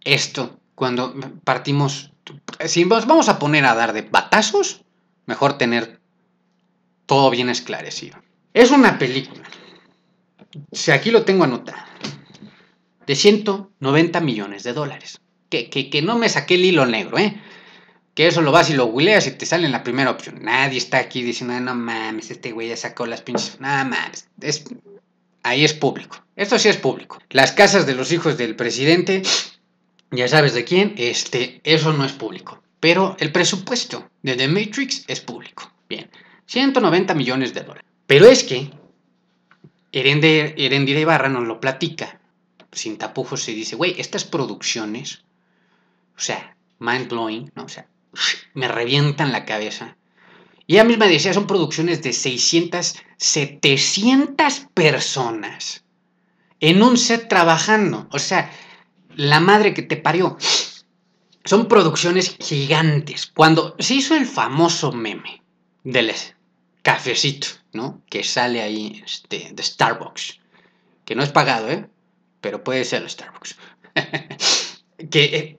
esto 0.04 0.60
cuando 0.74 1.14
partimos. 1.44 2.12
Si 2.66 2.84
vamos 2.86 3.30
a 3.30 3.38
poner 3.38 3.66
a 3.66 3.76
dar 3.76 3.94
de 3.94 4.02
batazos, 4.02 4.82
mejor 5.28 5.58
tener 5.60 6.00
todo 7.06 7.30
bien 7.30 7.50
esclarecido. 7.50 8.18
Es 8.54 8.72
una 8.72 8.98
película. 8.98 9.44
Si 10.72 10.90
aquí 10.92 11.12
lo 11.12 11.24
tengo 11.24 11.44
anotado. 11.44 11.78
De 13.06 13.16
190 13.16 14.20
millones 14.22 14.64
de 14.64 14.74
dólares. 14.74 15.22
Que, 15.50 15.70
que, 15.70 15.90
que 15.90 16.02
no 16.02 16.18
me 16.18 16.28
saqué 16.28 16.56
el 16.56 16.66
hilo 16.66 16.86
negro, 16.86 17.20
¿eh? 17.20 17.40
Que 18.18 18.26
eso 18.26 18.42
lo 18.42 18.52
vas 18.52 18.72
y 18.72 18.74
lo 18.74 18.88
googleas 18.88 19.28
y 19.28 19.32
te 19.34 19.46
sale 19.46 19.68
en 19.68 19.72
la 19.72 19.84
primera 19.84 20.10
opción. 20.10 20.40
Nadie 20.42 20.80
está 20.80 20.98
aquí 20.98 21.22
diciendo, 21.22 21.60
no 21.60 21.76
mames, 21.76 22.32
este 22.32 22.52
güey 22.52 22.70
ya 22.70 22.76
sacó 22.76 23.06
las 23.06 23.22
pinches. 23.22 23.60
No 23.60 23.68
mames. 23.68 24.28
Es, 24.42 24.64
ahí 25.44 25.64
es 25.64 25.76
público. 25.76 26.18
Esto 26.36 26.58
sí 26.58 26.68
es 26.68 26.78
público. 26.78 27.20
Las 27.30 27.52
casas 27.52 27.86
de 27.86 27.94
los 27.94 28.12
hijos 28.12 28.36
del 28.36 28.56
presidente, 28.56 29.22
ya 30.10 30.28
sabes 30.28 30.56
de 30.56 30.64
quién, 30.66 30.96
este, 30.98 31.62
eso 31.64 31.94
no 31.94 32.06
es 32.06 32.12
público. 32.12 32.60
Pero 32.80 33.16
el 33.20 33.32
presupuesto 33.32 34.10
de 34.24 34.36
The 34.36 34.48
Matrix 34.48 35.04
es 35.08 35.22
público. 35.22 35.72
Bien, 35.88 36.10
190 36.48 37.14
millones 37.14 37.54
de 37.54 37.62
dólares. 37.62 37.86
Pero 38.08 38.26
es 38.26 38.44
que 38.44 38.72
Erendira 39.92 41.00
Ibarra 41.00 41.30
nos 41.30 41.46
lo 41.46 41.60
platica. 41.60 42.20
Sin 42.72 42.98
tapujos 42.98 43.44
se 43.44 43.52
dice, 43.52 43.76
güey, 43.76 43.94
estas 44.02 44.24
producciones, 44.24 45.24
o 46.18 46.20
sea, 46.20 46.58
mind 46.80 47.10
blowing, 47.10 47.52
¿no? 47.54 47.66
O 47.66 47.70
sea, 47.70 47.86
me 48.54 48.68
revientan 48.68 49.32
la 49.32 49.46
cabeza. 49.46 49.98
Y 50.66 50.74
ella 50.74 50.84
misma 50.84 51.08
decía, 51.08 51.34
son 51.34 51.48
producciones 51.48 52.04
de 52.04 52.12
600, 52.12 52.96
700 53.18 54.68
personas 54.74 55.84
en 56.60 56.84
un 56.84 56.98
set 56.98 57.28
trabajando. 57.30 58.08
O 58.12 58.20
sea, 58.20 58.52
la 59.16 59.40
madre 59.40 59.74
que 59.74 59.82
te 59.82 59.98
parió. 59.98 60.38
Son 61.46 61.68
producciones 61.68 62.36
gigantes. 62.40 63.28
Cuando 63.28 63.76
se 63.80 63.96
hizo 63.96 64.16
el 64.16 64.26
famoso 64.26 64.92
meme 64.92 65.42
del 65.84 66.14
cafecito, 66.82 67.48
¿no? 67.72 68.02
Que 68.10 68.24
sale 68.24 68.62
ahí 68.62 69.02
este, 69.06 69.52
de 69.54 69.64
Starbucks. 69.64 70.40
Que 71.06 71.16
no 71.16 71.24
es 71.24 71.30
pagado, 71.30 71.70
¿eh? 71.70 71.88
Pero 72.42 72.64
puede 72.64 72.84
ser 72.84 73.10
Starbucks. 73.10 73.56
que 75.10 75.24
eh, 75.24 75.58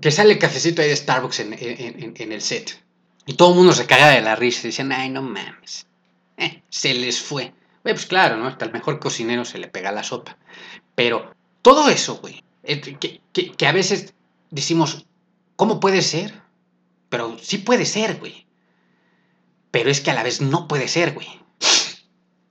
que 0.00 0.10
sale 0.10 0.32
el 0.32 0.38
cafecito 0.38 0.82
ahí 0.82 0.88
de 0.88 0.96
Starbucks 0.96 1.40
en, 1.40 2.32
el 2.32 2.42
set. 2.42 2.82
Y 3.26 3.34
todo 3.34 3.50
el 3.50 3.56
mundo 3.56 3.72
se 3.72 3.86
caga 3.86 4.10
de 4.10 4.20
la 4.20 4.36
risa 4.36 4.60
y 4.62 4.70
dicen, 4.70 4.92
ay, 4.92 5.08
no 5.08 5.22
mames. 5.22 5.86
Eh, 6.36 6.62
se 6.68 6.94
les 6.94 7.20
fue. 7.20 7.54
pues 7.82 8.06
claro, 8.06 8.36
¿no? 8.36 8.46
Hasta 8.46 8.64
el 8.64 8.72
mejor 8.72 8.98
cocinero 8.98 9.44
se 9.44 9.58
le 9.58 9.68
pega 9.68 9.92
la 9.92 10.02
sopa. 10.02 10.36
Pero 10.94 11.34
todo 11.62 11.88
eso, 11.88 12.16
güey, 12.16 12.42
eh, 12.62 12.80
que, 12.80 13.52
que 13.52 13.66
a 13.66 13.72
veces 13.72 14.14
decimos, 14.50 15.06
¿cómo 15.56 15.80
puede 15.80 16.02
ser? 16.02 16.42
Pero 17.08 17.36
sí 17.40 17.58
puede 17.58 17.86
ser, 17.86 18.18
güey. 18.18 18.46
Pero 19.70 19.90
es 19.90 20.00
que 20.00 20.10
a 20.10 20.14
la 20.14 20.22
vez 20.22 20.40
no 20.40 20.68
puede 20.68 20.88
ser, 20.88 21.12
güey. 21.12 21.28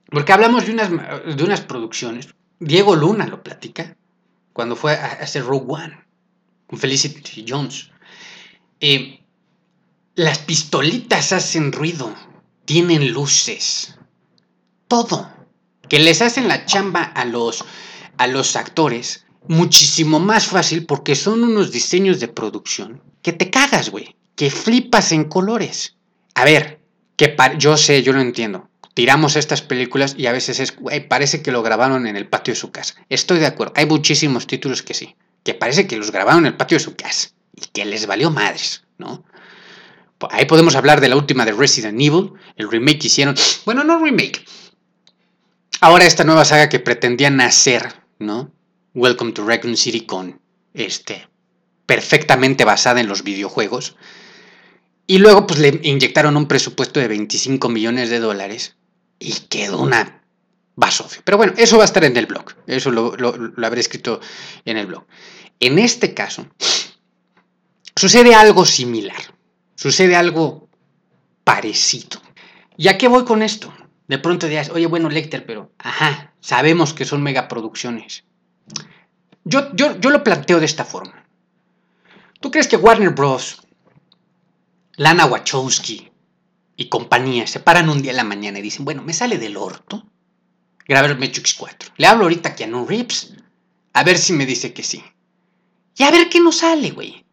Porque 0.06 0.32
hablamos 0.32 0.66
de 0.66 0.72
unas, 0.72 0.90
de 0.90 1.44
unas 1.44 1.60
producciones. 1.60 2.34
Diego 2.58 2.96
Luna 2.96 3.26
lo 3.26 3.42
platica 3.42 3.96
cuando 4.52 4.76
fue 4.76 4.94
a 4.94 5.06
hacer 5.06 5.44
Rogue 5.44 5.66
One 5.68 6.03
Felicity 6.76 7.44
Jones. 7.46 7.90
Eh, 8.80 9.20
las 10.14 10.38
pistolitas 10.38 11.32
hacen 11.32 11.72
ruido, 11.72 12.14
tienen 12.64 13.12
luces, 13.12 13.96
todo. 14.88 15.28
Que 15.88 15.98
les 15.98 16.22
hacen 16.22 16.48
la 16.48 16.66
chamba 16.66 17.02
a 17.02 17.24
los, 17.24 17.64
a 18.16 18.26
los 18.26 18.56
actores 18.56 19.26
muchísimo 19.48 20.20
más 20.20 20.46
fácil 20.46 20.86
porque 20.86 21.14
son 21.14 21.44
unos 21.44 21.70
diseños 21.70 22.20
de 22.20 22.28
producción 22.28 23.02
que 23.22 23.32
te 23.32 23.50
cagas, 23.50 23.90
güey. 23.90 24.16
Que 24.36 24.50
flipas 24.50 25.12
en 25.12 25.24
colores. 25.24 25.96
A 26.34 26.44
ver, 26.44 26.80
que 27.16 27.36
yo 27.58 27.76
sé, 27.76 28.02
yo 28.02 28.12
lo 28.12 28.20
entiendo. 28.20 28.68
Tiramos 28.94 29.36
estas 29.36 29.62
películas 29.62 30.14
y 30.16 30.26
a 30.26 30.32
veces 30.32 30.60
es, 30.60 30.76
güey, 30.76 31.08
parece 31.08 31.42
que 31.42 31.52
lo 31.52 31.62
grabaron 31.62 32.06
en 32.06 32.16
el 32.16 32.28
patio 32.28 32.54
de 32.54 32.60
su 32.60 32.70
casa. 32.70 32.94
Estoy 33.08 33.38
de 33.38 33.46
acuerdo. 33.46 33.74
Hay 33.76 33.86
muchísimos 33.86 34.46
títulos 34.46 34.82
que 34.82 34.94
sí 34.94 35.16
que 35.44 35.54
parece 35.54 35.86
que 35.86 35.96
los 35.96 36.10
grabaron 36.10 36.40
en 36.40 36.52
el 36.52 36.56
patio 36.56 36.78
de 36.78 36.84
su 36.84 36.96
casa 36.96 37.28
y 37.54 37.66
que 37.66 37.84
les 37.84 38.06
valió 38.06 38.30
madres, 38.30 38.84
¿no? 38.98 39.24
Ahí 40.30 40.46
podemos 40.46 40.74
hablar 40.74 41.00
de 41.00 41.08
la 41.08 41.16
última 41.16 41.44
de 41.44 41.52
Resident 41.52 42.00
Evil, 42.00 42.32
el 42.56 42.70
remake 42.70 43.00
que 43.00 43.06
hicieron. 43.08 43.36
Bueno, 43.66 43.84
no 43.84 44.02
remake. 44.02 44.44
Ahora 45.80 46.06
esta 46.06 46.24
nueva 46.24 46.44
saga 46.44 46.70
que 46.70 46.80
pretendían 46.80 47.40
hacer, 47.40 47.94
¿no? 48.18 48.50
Welcome 48.94 49.32
to 49.32 49.46
Raccoon 49.46 49.76
City 49.76 50.06
con 50.06 50.40
este 50.72 51.28
perfectamente 51.86 52.64
basada 52.64 53.00
en 53.00 53.08
los 53.08 53.22
videojuegos. 53.22 53.96
Y 55.06 55.18
luego 55.18 55.46
pues 55.46 55.60
le 55.60 55.80
inyectaron 55.82 56.36
un 56.36 56.48
presupuesto 56.48 57.00
de 57.00 57.08
25 57.08 57.68
millones 57.68 58.08
de 58.08 58.20
dólares 58.20 58.76
y 59.18 59.32
quedó 59.48 59.80
una 59.82 60.23
basofio. 60.76 61.22
Pero 61.24 61.36
bueno, 61.36 61.52
eso 61.56 61.76
va 61.76 61.84
a 61.84 61.86
estar 61.86 62.04
en 62.04 62.16
el 62.16 62.26
blog. 62.26 62.52
Eso 62.66 62.90
lo, 62.90 63.14
habré 63.64 63.80
escrito 63.80 64.20
en 64.64 64.76
el 64.76 64.86
blog. 64.86 65.04
En 65.60 65.78
este 65.78 66.14
caso, 66.14 66.46
sucede 67.94 68.34
algo 68.34 68.64
similar. 68.64 69.20
Sucede 69.76 70.16
algo 70.16 70.68
parecido. 71.44 72.20
¿Y 72.76 72.88
a 72.88 72.98
qué 72.98 73.08
voy 73.08 73.24
con 73.24 73.42
esto? 73.42 73.72
De 74.08 74.18
pronto 74.18 74.46
dirás, 74.46 74.70
oye, 74.70 74.86
bueno, 74.86 75.08
Lecter, 75.08 75.46
pero, 75.46 75.72
ajá, 75.78 76.34
sabemos 76.40 76.92
que 76.92 77.04
son 77.04 77.22
megaproducciones. 77.22 78.24
Yo, 79.44 79.74
yo, 79.74 79.98
yo 80.00 80.10
lo 80.10 80.24
planteo 80.24 80.58
de 80.58 80.66
esta 80.66 80.84
forma. 80.84 81.24
¿Tú 82.40 82.50
crees 82.50 82.68
que 82.68 82.76
Warner 82.76 83.10
Bros., 83.10 83.62
Lana 84.96 85.26
Wachowski 85.26 86.10
y 86.76 86.88
compañía 86.88 87.46
se 87.46 87.60
paran 87.60 87.88
un 87.88 88.02
día 88.02 88.12
en 88.12 88.16
la 88.16 88.24
mañana 88.24 88.58
y 88.58 88.62
dicen, 88.62 88.84
bueno, 88.84 89.02
me 89.02 89.12
sale 89.12 89.38
del 89.38 89.56
orto 89.56 90.06
grabar 90.86 91.18
Matrix 91.18 91.54
4. 91.54 91.92
Le 91.96 92.06
hablo 92.06 92.24
ahorita 92.24 92.50
a 92.50 92.54
Keanu 92.54 92.86
Reeves, 92.86 93.34
a 93.92 94.04
ver 94.04 94.18
si 94.18 94.32
me 94.32 94.46
dice 94.46 94.72
que 94.72 94.82
sí. 94.82 95.02
Y 95.96 96.02
a 96.02 96.10
ver 96.10 96.28
qué 96.28 96.40
nos 96.40 96.58
sale, 96.58 96.90
güey. 96.90 97.24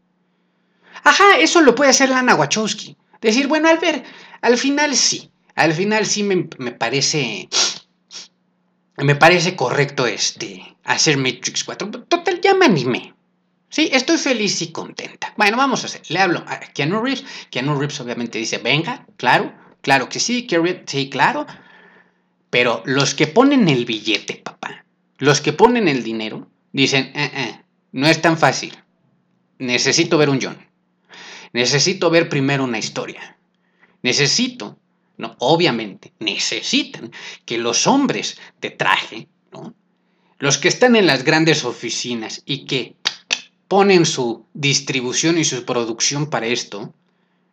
Ajá, 1.04 1.38
eso 1.40 1.62
lo 1.62 1.74
puede 1.76 1.90
hacer 1.90 2.10
Lana 2.10 2.36
Wachowski. 2.36 2.96
Decir, 3.22 3.48
bueno, 3.48 3.68
al 3.70 3.80
ver, 3.80 4.04
al 4.42 4.58
final 4.58 4.96
sí. 4.96 5.32
Al 5.56 5.74
final 5.74 6.06
sí 6.06 6.24
me, 6.24 6.44
parece. 6.72 7.50
Me 8.98 9.16
parece 9.16 9.56
correcto 9.56 10.06
este. 10.06 10.76
Hacer 10.84 11.18
Matrix 11.18 11.64
4. 11.64 11.90
Total, 12.04 12.40
ya 12.42 12.54
me 12.54 12.66
animé. 12.66 13.14
Sí, 13.70 13.90
estoy 13.94 14.18
feliz 14.18 14.62
y 14.62 14.72
contenta. 14.72 15.34
Bueno, 15.38 15.58
vamos 15.58 15.84
a 15.84 15.88
hacer. 15.88 16.02
Le 16.10 16.20
hablo 16.20 16.44
a 16.48 16.60
Keanu 16.60 17.02
Reeves. 17.02 17.24
Keanu 17.50 17.80
Reeves 17.80 18.00
obviamente 18.00 18.38
dice, 18.38 18.58
venga, 18.58 19.06
claro, 19.18 19.54
claro 19.82 20.10
que 20.10 20.20
sí, 20.20 20.48
sí, 20.86 21.10
claro. 21.10 21.48
Pero 22.52 22.84
los 22.86 23.16
que 23.16 23.26
ponen 23.26 23.68
el 23.70 23.86
billete, 23.86 24.36
papá, 24.36 24.86
los 25.18 25.42
que 25.42 25.54
ponen 25.54 25.88
el 25.88 26.04
dinero, 26.04 26.48
dicen, 26.74 27.12
eh, 27.16 27.32
eh, 27.34 27.62
no 27.94 28.08
es 28.08 28.22
tan 28.22 28.38
fácil. 28.38 28.78
Necesito 29.58 30.18
ver 30.18 30.30
un 30.30 30.40
John. 30.40 30.58
Necesito 31.54 32.10
ver 32.10 32.30
primero 32.30 32.64
una 32.64 32.78
historia. 32.78 33.38
Necesito, 34.04 34.78
no, 35.18 35.36
obviamente, 35.40 36.14
necesitan 36.20 37.12
que 37.46 37.58
los 37.58 37.88
hombres 37.88 38.38
de 38.60 38.72
traje, 38.72 39.28
¿no? 39.52 39.74
los 40.40 40.58
que 40.58 40.68
están 40.68 40.96
en 40.96 41.08
las 41.08 41.24
grandes 41.24 41.64
oficinas 41.64 42.42
y 42.46 42.66
que 42.66 42.96
ponen 43.68 44.06
su 44.06 44.46
distribución 44.54 45.38
y 45.38 45.46
su 45.46 45.64
producción 45.64 46.30
para 46.30 46.48
esto, 46.48 46.94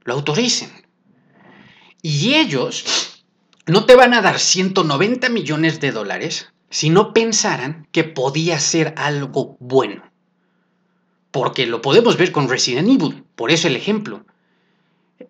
lo 0.03 0.15
autoricen. 0.15 0.71
Y 2.03 2.35
ellos 2.35 3.08
no 3.69 3.85
te 3.85 3.95
van 3.95 4.15
a 4.15 4.23
dar 4.23 4.39
190 4.39 5.29
millones 5.29 5.81
de 5.81 5.93
dólares 5.93 6.49
si 6.71 6.91
no 6.91 7.13
pensaran 7.13 7.87
que 7.93 8.05
podía 8.05 8.59
ser 8.59 8.95
algo 8.97 9.57
bueno. 9.61 10.03
Porque 11.31 11.67
lo 11.67 11.83
podemos 11.83 12.17
ver 12.17 12.33
con 12.33 12.49
Resident 12.49 12.89
Evil, 12.89 13.25
por 13.37 13.51
eso 13.51 13.69
el 13.69 13.77
ejemplo. 13.77 14.25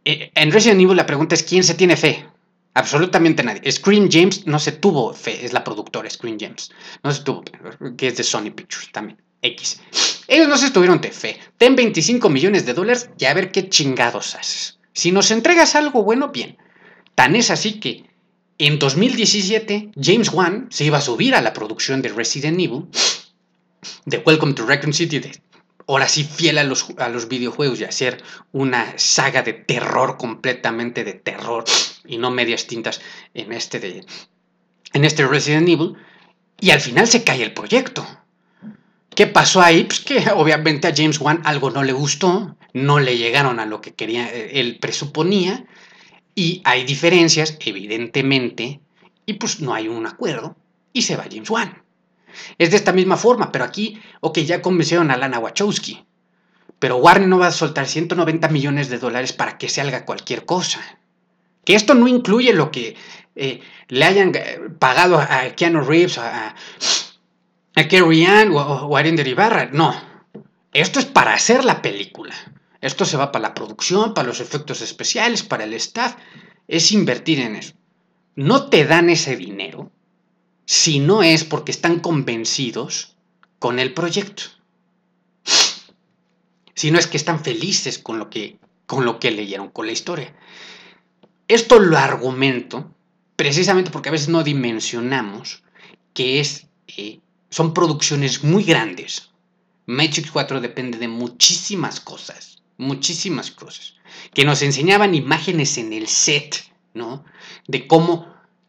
Eh, 0.05 0.31
en 0.35 0.53
Resident 0.53 0.81
Evil 0.81 0.97
la 0.97 1.07
pregunta 1.07 1.35
es 1.35 1.43
quién 1.43 1.65
se 1.65 1.75
tiene 1.75 1.97
fe. 1.97 2.27
Absolutamente 2.75 3.43
nadie. 3.43 3.71
Screen 3.73 4.09
James 4.11 4.47
no 4.47 4.59
se 4.61 4.73
tuvo 4.73 5.13
fe, 5.13 5.45
es 5.45 5.53
la 5.53 5.65
productora 5.65 6.09
Screen 6.09 6.39
James. 6.39 6.71
No 7.03 7.13
se 7.13 7.23
tuvo, 7.23 7.43
que 7.97 8.07
es 8.07 8.17
de 8.17 8.23
Sony 8.23 8.53
Pictures 8.55 8.93
también. 8.93 9.21
X. 9.43 9.81
Ellos 10.29 10.49
no 10.49 10.57
se 10.57 10.67
estuvieron 10.67 11.01
de 11.01 11.11
fe. 11.11 11.39
Ten 11.57 11.75
25 11.75 12.29
millones 12.29 12.67
de 12.67 12.75
dólares 12.75 13.11
y 13.19 13.25
a 13.25 13.35
ver 13.35 13.51
qué 13.51 13.69
chingados 13.69 14.35
haces. 14.35 14.79
Si 14.93 15.11
nos 15.13 15.31
entregas 15.31 15.75
algo 15.75 16.03
bueno, 16.03 16.29
bien. 16.29 16.57
Tan 17.15 17.35
es 17.35 17.51
así 17.51 17.81
que 17.81 18.08
en 18.59 18.79
2017 18.79 19.93
James 20.01 20.31
Wan 20.33 20.67
se 20.71 20.85
iba 20.85 20.99
a 20.99 21.03
subir 21.03 21.35
a 21.35 21.41
la 21.41 21.53
producción 21.53 22.03
de 22.03 22.11
Resident 22.11 22.61
Evil, 22.61 22.87
de 24.05 24.19
Welcome 24.19 24.55
to 24.55 24.67
Raccoon 24.67 24.93
City, 24.93 25.21
de 25.21 25.41
ahora 25.87 26.09
sí 26.09 26.25
fiel 26.25 26.59
a 26.59 26.65
los, 26.65 26.87
a 26.99 27.09
los 27.09 27.29
videojuegos 27.29 27.81
y 27.81 27.85
hacer 27.85 28.23
una 28.53 28.99
saga 28.99 29.43
de 29.43 29.55
terror 29.55 30.17
completamente 30.19 31.05
de 31.05 31.15
terror 31.15 31.65
y 32.05 32.19
no 32.19 32.31
medias 32.31 32.67
tintas 32.67 33.01
en 33.35 33.53
este 33.53 33.81
de 33.81 34.05
en 34.93 35.05
este 35.05 35.27
Resident 35.27 35.69
Evil 35.69 35.95
y 36.61 36.71
al 36.71 36.81
final 36.81 37.07
se 37.07 37.23
cae 37.23 37.43
el 37.43 37.53
proyecto. 37.53 38.07
¿Qué 39.15 39.27
pasó 39.27 39.61
ahí? 39.61 39.85
Pues 39.85 40.01
que 40.01 40.31
obviamente 40.35 40.89
a 40.89 40.95
James 40.95 41.21
Wan 41.21 41.43
algo 41.45 41.71
no 41.71 41.83
le 41.83 41.93
gustó, 41.93 42.57
no 42.73 42.99
le 42.99 43.17
llegaron 43.19 43.61
a 43.61 43.67
lo 43.67 43.81
que 43.81 43.95
quería, 43.95 44.29
eh, 44.33 44.61
él 44.61 44.79
presuponía, 44.81 45.65
y 46.39 46.63
hay 46.63 46.85
diferencias, 46.85 47.59
evidentemente, 47.59 48.81
y 49.27 49.33
pues 49.33 49.59
no 49.59 49.75
hay 49.75 49.89
un 49.89 50.07
acuerdo, 50.07 50.55
y 50.93 51.03
se 51.03 51.17
va 51.17 51.27
James 51.29 51.51
Wan. 51.51 51.83
Es 52.59 52.71
de 52.71 52.77
esta 52.77 52.93
misma 52.93 53.17
forma, 53.17 53.51
pero 53.51 53.65
aquí, 53.65 54.01
ok, 54.21 54.39
ya 54.39 54.63
convencieron 54.63 55.11
a 55.11 55.17
Lana 55.17 55.41
Wachowski, 55.41 56.07
pero 56.79 56.99
Warner 56.99 57.27
no 57.27 57.41
va 57.41 57.49
a 57.49 57.51
soltar 57.51 57.89
190 57.89 58.47
millones 58.51 58.89
de 58.89 58.99
dólares 58.99 59.33
para 59.33 59.59
que 59.59 59.69
se 59.69 59.81
haga 59.81 60.05
cualquier 60.05 60.45
cosa. 60.45 60.81
Que 61.65 61.75
esto 61.75 61.95
no 61.95 62.07
incluye 62.07 62.53
lo 62.53 62.71
que 62.71 62.95
eh, 63.35 63.61
le 63.89 64.05
hayan 64.05 64.31
eh, 64.37 64.61
pagado 64.79 65.19
a 65.19 65.57
Keanu 65.57 65.81
Reeves, 65.81 66.19
a, 66.19 66.55
a 67.75 67.89
Carrie 67.89 68.27
Ann 68.29 68.53
o, 68.53 68.97
a 68.97 69.01
Arinder 69.01 69.27
Ibarra. 69.27 69.71
No. 69.73 69.93
Esto 70.73 71.01
es 71.01 71.07
para 71.07 71.35
hacer 71.35 71.65
la 71.65 71.83
película. 71.83 72.37
Esto 72.81 73.05
se 73.05 73.17
va 73.17 73.33
para 73.33 73.49
la 73.49 73.55
producción, 73.55 74.15
para 74.15 74.29
los 74.29 74.41
efectos 74.41 74.81
especiales, 74.83 75.43
para 75.43 75.65
el 75.65 75.75
staff. 75.75 76.17
Es 76.67 76.93
invertir 76.93 77.41
en 77.41 77.57
eso. 77.57 77.75
No 78.37 78.69
te 78.69 78.85
dan 78.85 79.11
ese 79.11 79.37
dinero 79.37 79.91
si 80.65 81.01
no 81.01 81.23
es 81.23 81.45
porque 81.45 81.73
están 81.73 82.01
convencidos 82.01 83.17
con 83.59 83.79
el 83.79 83.95
proyecto. 83.95 84.45
Si 86.75 86.91
no 86.91 86.99
es 86.99 87.07
que 87.07 87.17
están 87.17 87.43
felices 87.43 87.99
con 87.99 88.19
lo 88.19 88.31
que, 88.31 88.59
con 88.87 89.05
lo 89.05 89.19
que 89.19 89.33
leyeron, 89.33 89.71
con 89.71 89.87
la 89.87 89.93
historia. 89.93 90.37
Esto 91.49 91.81
lo 91.81 91.99
argumento 91.99 92.95
precisamente 93.35 93.91
porque 93.91 94.11
a 94.11 94.13
veces 94.13 94.29
no 94.29 94.45
dimensionamos 94.45 95.63
que 96.13 96.41
es 96.41 96.69
eh, 96.97 97.21
son 97.51 97.75
producciones 97.75 98.45
muy 98.45 98.65
grandes. 98.65 99.31
Matrix 99.87 100.31
4 100.31 100.61
depende 100.61 100.99
de 100.99 101.09
muchísimas 101.09 102.01
cosas, 102.01 102.58
muchísimas 102.79 103.51
cosas, 103.51 103.95
que 104.33 104.45
nos 104.45 104.63
enseñaban 104.63 105.15
imágenes 105.15 105.77
en 105.77 105.93
el 105.93 106.09
set, 106.09 106.65
¿no? 106.95 107.25
De 107.67 107.87
cómo 107.87 108.27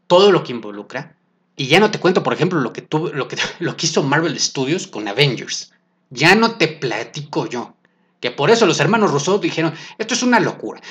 todo 0.07 0.32
lo 0.32 0.43
que 0.43 0.51
involucra. 0.51 1.16
Y 1.55 1.68
ya 1.68 1.80
no 1.80 1.91
te 1.91 1.99
cuento, 1.99 2.24
por 2.24 2.34
ejemplo, 2.34 2.60
lo 2.60 2.74
que, 2.74 2.86
lo 3.14 3.28
que, 3.28 3.38
lo 3.60 3.78
que 3.78 3.86
hizo 3.86 4.03
Marvel 4.03 4.38
Studios 4.39 4.88
con 4.88 5.07
Avengers. 5.07 5.72
Ya 6.10 6.36
no 6.36 6.57
te 6.57 6.68
platico 6.68 7.47
yo. 7.47 7.76
Que 8.20 8.32
por 8.32 8.49
eso 8.49 8.66
los 8.66 8.80
hermanos 8.82 9.12
Rousseau 9.12 9.39
dijeron, 9.39 9.74
esto 9.97 10.14
es 10.14 10.24
una 10.24 10.41
locura. 10.41 10.82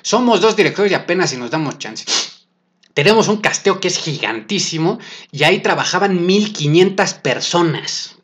somos 0.00 0.40
dos 0.40 0.56
directores 0.56 0.90
y 0.90 0.94
apenas 0.94 1.30
si 1.30 1.36
nos 1.36 1.50
damos 1.50 1.78
chance. 1.78 2.06
Tenemos 2.94 3.28
un 3.28 3.38
casteo 3.38 3.78
que 3.78 3.88
es 3.88 3.98
gigantísimo 3.98 4.98
y 5.30 5.44
ahí 5.44 5.60
trabajaban 5.60 6.24
1500 6.24 7.12
personas 7.14 8.16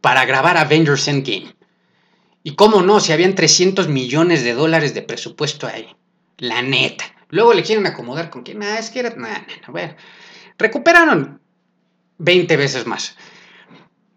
para 0.00 0.24
grabar 0.24 0.56
Avengers 0.56 1.08
Endgame. 1.08 1.57
Y 2.48 2.54
cómo 2.54 2.80
no, 2.80 2.98
si 2.98 3.12
habían 3.12 3.34
300 3.34 3.88
millones 3.88 4.42
de 4.42 4.54
dólares 4.54 4.94
de 4.94 5.02
presupuesto 5.02 5.66
ahí. 5.66 5.94
La 6.38 6.62
neta. 6.62 7.04
Luego 7.28 7.52
le 7.52 7.62
quieren 7.62 7.86
acomodar 7.86 8.30
con 8.30 8.42
que, 8.42 8.54
nada, 8.54 8.78
es 8.78 8.88
que 8.88 9.00
era, 9.00 9.14
nada, 9.16 9.46
a 9.66 9.70
ver. 9.70 9.98
Recuperaron 10.56 11.42
20 12.16 12.56
veces 12.56 12.86
más. 12.86 13.16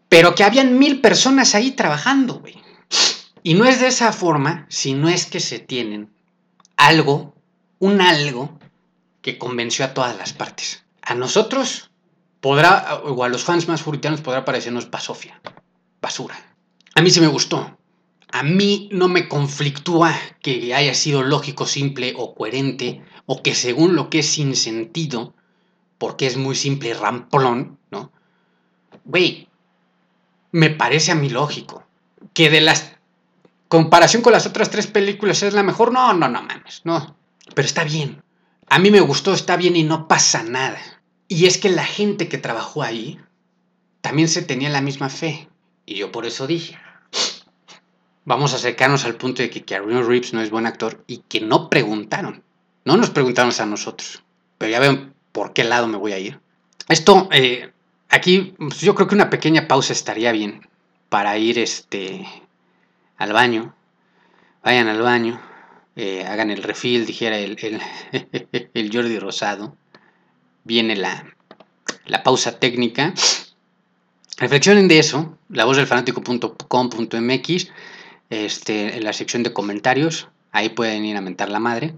Pero 0.08 0.34
que 0.34 0.46
habían 0.46 0.80
mil 0.80 1.02
personas 1.02 1.56
ahí 1.56 1.72
trabajando, 1.72 2.40
güey. 2.40 2.56
Y 3.44 3.56
no 3.56 3.66
es 3.66 3.82
de 3.82 3.88
esa 3.88 4.14
forma, 4.14 4.66
sino 4.70 5.10
es 5.10 5.26
que 5.26 5.42
se 5.42 5.60
tienen 5.60 6.10
algo, 6.78 7.36
un 7.80 8.00
algo 8.00 8.58
que 9.22 9.38
convenció 9.38 9.84
a 9.84 9.94
todas 9.94 10.18
las 10.18 10.32
partes. 10.32 10.86
A 11.02 11.16
nosotros 11.16 11.92
podrá, 12.40 13.02
o 13.04 13.26
a 13.26 13.28
los 13.28 13.44
fans 13.44 13.68
más 13.68 13.82
furitianos 13.82 14.22
podrá 14.22 14.46
parecernos 14.46 14.90
basofia, 14.90 15.42
basura. 16.02 16.38
A 16.96 17.02
mí 17.02 17.10
sí 17.10 17.20
me 17.20 17.28
gustó. 17.28 17.78
A 18.32 18.44
mí 18.44 18.90
no 18.92 19.08
me 19.08 19.28
conflictúa 19.28 20.16
que 20.42 20.74
haya 20.74 20.94
sido 20.94 21.24
lógico, 21.24 21.66
simple 21.66 22.14
o 22.18 22.34
coherente, 22.34 23.04
o 23.26 23.44
que 23.44 23.56
según 23.56 23.96
lo 23.96 24.10
que 24.10 24.20
es 24.20 24.28
sin 24.28 24.56
sentido, 24.56 25.34
porque 25.98 26.28
es 26.28 26.38
muy 26.38 26.56
simple 26.56 26.90
y 26.90 26.94
ramplón, 26.94 27.78
¿no? 27.92 28.12
Güey, 29.06 29.48
me 30.52 30.70
parece 30.70 31.12
a 31.12 31.16
mí 31.16 31.30
lógico. 31.30 31.84
Que 32.34 32.50
de 32.50 32.62
las 32.62 32.96
comparación 33.68 34.22
con 34.22 34.34
las 34.34 34.46
otras 34.46 34.70
tres 34.70 34.88
películas 34.88 35.44
es 35.44 35.54
la 35.54 35.64
mejor, 35.64 35.92
no, 35.92 36.14
no, 36.14 36.28
no 36.28 36.42
mames, 36.42 36.82
no. 36.84 37.16
Pero 37.54 37.66
está 37.66 37.84
bien 37.84 38.22
a 38.72 38.80
mí 38.80 38.90
me 38.90 39.02
gustó, 39.02 39.34
está 39.34 39.58
bien 39.58 39.76
y 39.76 39.84
no 39.84 40.08
pasa 40.08 40.44
nada. 40.44 40.80
Y 41.28 41.46
es 41.46 41.58
que 41.58 41.68
la 41.68 41.84
gente 41.84 42.30
que 42.30 42.38
trabajó 42.38 42.84
ahí 42.84 43.20
también 44.00 44.30
se 44.30 44.44
tenía 44.44 44.70
la 44.70 44.80
misma 44.80 45.10
fe. 45.10 45.50
Y 45.86 45.96
yo 45.96 46.14
por 46.14 46.26
eso 46.26 46.48
dije, 46.48 46.78
vamos 48.26 48.54
a 48.54 48.58
acercarnos 48.58 49.06
al 49.06 49.16
punto 49.16 49.42
de 49.42 49.50
que 49.50 49.64
Keanu 49.64 50.04
Reeves 50.04 50.34
no 50.34 50.42
es 50.42 50.50
buen 50.50 50.66
actor 50.66 51.04
y 51.08 51.20
que 51.28 51.42
no 51.42 51.70
preguntaron. 51.70 52.44
No 52.86 52.98
nos 52.98 53.10
preguntaron 53.10 53.52
a 53.58 53.66
nosotros. 53.66 54.24
Pero 54.58 54.72
ya 54.72 54.80
ven 54.80 55.14
por 55.32 55.54
qué 55.54 55.64
lado 55.64 55.88
me 55.88 55.98
voy 55.98 56.14
a 56.14 56.20
ir. 56.20 56.40
Esto, 56.88 57.30
eh, 57.32 57.72
aquí 58.10 58.56
pues, 58.58 58.82
yo 58.82 58.96
creo 58.96 59.08
que 59.08 59.16
una 59.16 59.30
pequeña 59.30 59.68
pausa 59.68 59.94
estaría 59.94 60.32
bien 60.32 60.68
para 61.10 61.38
ir 61.38 61.60
este, 61.60 62.26
al 63.18 63.34
baño. 63.34 63.76
Vayan 64.64 64.88
al 64.88 65.02
baño 65.02 65.42
eh, 65.96 66.24
hagan 66.26 66.52
el 66.52 66.64
refill, 66.64 67.06
dijera 67.06 67.38
el, 67.38 67.58
el, 68.74 68.92
Jordi 68.92 69.20
Rosado. 69.20 69.76
Viene 70.64 70.96
la, 70.96 71.36
la 72.06 72.24
pausa 72.24 72.60
técnica. 72.60 73.14
Reflexionen 74.38 74.88
de 74.88 75.00
eso, 75.00 75.38
la 75.50 75.66
voz 75.66 75.78
del 75.78 75.88
fanático.com.mx, 75.88 77.68
este, 78.32 78.96
en 78.96 79.04
la 79.04 79.14
sección 79.14 79.44
de 79.44 79.54
comentarios, 79.54 80.30
ahí 80.52 80.70
pueden 80.70 81.04
ir 81.06 81.18
a 81.18 81.22
mentar 81.22 81.50
la 81.50 81.60
madre. 81.60 81.94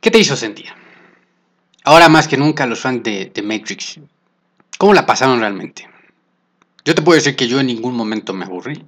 ¿Qué 0.00 0.10
te 0.10 0.18
hizo 0.18 0.36
sentir? 0.36 0.66
Ahora 1.84 2.08
más 2.08 2.26
que 2.26 2.36
nunca 2.36 2.66
los 2.66 2.80
fans 2.80 3.04
de, 3.04 3.42
Matrix, 3.44 4.00
¿cómo 4.76 4.92
la 4.92 5.06
pasaron 5.06 5.38
realmente? 5.38 5.88
Yo 6.88 6.94
te 6.94 7.02
puedo 7.02 7.16
decir 7.16 7.36
que 7.36 7.48
yo 7.48 7.60
en 7.60 7.66
ningún 7.66 7.94
momento 7.94 8.32
me 8.32 8.46
aburrí, 8.46 8.82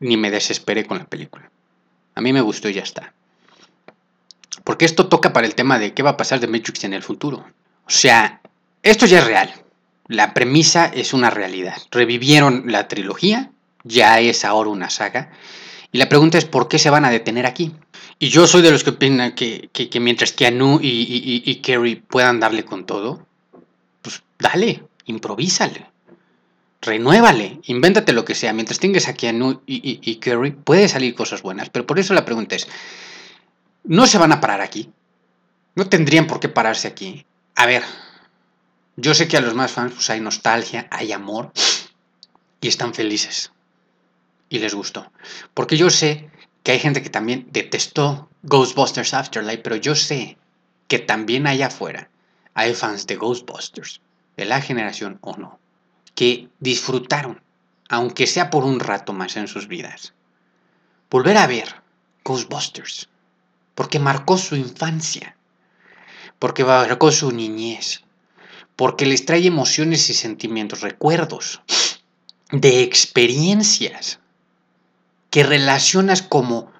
ni 0.00 0.16
me 0.16 0.32
desesperé 0.32 0.84
con 0.84 0.98
la 0.98 1.04
película. 1.04 1.48
A 2.16 2.20
mí 2.20 2.32
me 2.32 2.40
gustó 2.40 2.68
y 2.68 2.72
ya 2.72 2.82
está. 2.82 3.14
Porque 4.64 4.84
esto 4.84 5.06
toca 5.06 5.32
para 5.32 5.46
el 5.46 5.54
tema 5.54 5.78
de 5.78 5.94
qué 5.94 6.02
va 6.02 6.10
a 6.10 6.16
pasar 6.16 6.40
de 6.40 6.48
Matrix 6.48 6.82
en 6.82 6.92
el 6.92 7.04
futuro. 7.04 7.46
O 7.86 7.90
sea, 7.90 8.40
esto 8.82 9.06
ya 9.06 9.20
es 9.20 9.26
real. 9.28 9.54
La 10.08 10.34
premisa 10.34 10.86
es 10.86 11.14
una 11.14 11.30
realidad. 11.30 11.76
Revivieron 11.92 12.64
la 12.66 12.88
trilogía, 12.88 13.52
ya 13.84 14.18
es 14.18 14.44
ahora 14.44 14.70
una 14.70 14.90
saga. 14.90 15.30
Y 15.92 15.98
la 15.98 16.08
pregunta 16.08 16.38
es 16.38 16.46
por 16.46 16.66
qué 16.66 16.80
se 16.80 16.90
van 16.90 17.04
a 17.04 17.10
detener 17.10 17.46
aquí. 17.46 17.72
Y 18.18 18.30
yo 18.30 18.48
soy 18.48 18.62
de 18.62 18.72
los 18.72 18.82
que 18.82 18.90
opinan 18.90 19.36
que, 19.36 19.70
mientras 20.00 20.32
que 20.32 20.48
Anu 20.48 20.80
y, 20.82 20.88
y, 20.88 21.48
y, 21.48 21.54
Kerry 21.60 21.94
puedan 21.94 22.40
darle 22.40 22.64
con 22.64 22.86
todo, 22.86 23.24
pues 24.02 24.24
dale, 24.36 24.82
improvísale, 25.04 25.86
renuévale, 26.80 27.60
invéntate 27.64 28.12
lo 28.12 28.24
que 28.24 28.34
sea. 28.34 28.52
Mientras 28.52 28.78
tengas 28.78 29.08
a 29.08 29.14
Keanu 29.14 29.62
y, 29.66 30.00
y, 30.02 30.16
Kerry, 30.16 30.52
puede 30.52 30.88
salir 30.88 31.14
cosas 31.14 31.42
buenas. 31.42 31.70
Pero 31.70 31.86
por 31.86 31.98
eso 31.98 32.14
la 32.14 32.24
pregunta 32.24 32.56
es, 32.56 32.68
¿no 33.84 34.06
se 34.06 34.18
van 34.18 34.32
a 34.32 34.40
parar 34.40 34.60
aquí? 34.60 34.90
¿No 35.74 35.88
tendrían 35.88 36.26
por 36.26 36.40
qué 36.40 36.48
pararse 36.48 36.88
aquí? 36.88 37.26
A 37.54 37.66
ver, 37.66 37.82
yo 38.96 39.14
sé 39.14 39.28
que 39.28 39.36
a 39.36 39.40
los 39.40 39.54
más 39.54 39.72
fans 39.72 39.94
pues, 39.94 40.10
hay 40.10 40.20
nostalgia, 40.20 40.88
hay 40.90 41.12
amor 41.12 41.52
y 42.60 42.68
están 42.68 42.94
felices. 42.94 43.52
Y 44.48 44.58
les 44.58 44.74
gustó. 44.74 45.10
Porque 45.54 45.76
yo 45.76 45.90
sé 45.90 46.30
que 46.62 46.72
hay 46.72 46.78
gente 46.78 47.02
que 47.02 47.10
también 47.10 47.48
detestó 47.50 48.28
Ghostbusters 48.42 49.14
Afterlife, 49.14 49.58
pero 49.58 49.76
yo 49.76 49.94
sé 49.94 50.38
que 50.88 50.98
también 50.98 51.46
allá 51.46 51.66
afuera 51.66 52.10
hay 52.54 52.74
fans 52.74 53.06
de 53.06 53.16
Ghostbusters, 53.16 54.00
de 54.36 54.46
la 54.46 54.60
generación 54.60 55.18
o 55.20 55.36
no, 55.36 55.58
que 56.16 56.48
disfrutaron, 56.58 57.40
aunque 57.88 58.26
sea 58.26 58.50
por 58.50 58.64
un 58.64 58.80
rato 58.80 59.12
más 59.12 59.36
en 59.36 59.46
sus 59.46 59.68
vidas, 59.68 60.14
volver 61.08 61.36
a 61.36 61.46
ver 61.46 61.82
Ghostbusters, 62.24 63.08
porque 63.76 64.00
marcó 64.00 64.36
su 64.36 64.56
infancia, 64.56 65.36
porque 66.40 66.64
marcó 66.64 67.12
su 67.12 67.30
niñez, 67.30 68.02
porque 68.74 69.06
les 69.06 69.24
trae 69.24 69.46
emociones 69.46 70.10
y 70.10 70.14
sentimientos, 70.14 70.80
recuerdos 70.80 71.60
de 72.50 72.82
experiencias 72.82 74.18
que 75.30 75.44
relacionas 75.44 76.22
como 76.22 76.72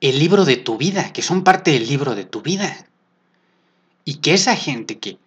el 0.00 0.18
libro 0.18 0.44
de 0.44 0.56
tu 0.56 0.76
vida, 0.76 1.12
que 1.12 1.22
son 1.22 1.44
parte 1.44 1.70
del 1.70 1.86
libro 1.86 2.14
de 2.14 2.24
tu 2.24 2.42
vida. 2.42 2.86
Y 4.04 4.16
que 4.16 4.34
esa 4.34 4.56
gente 4.56 4.98
que, 4.98 5.18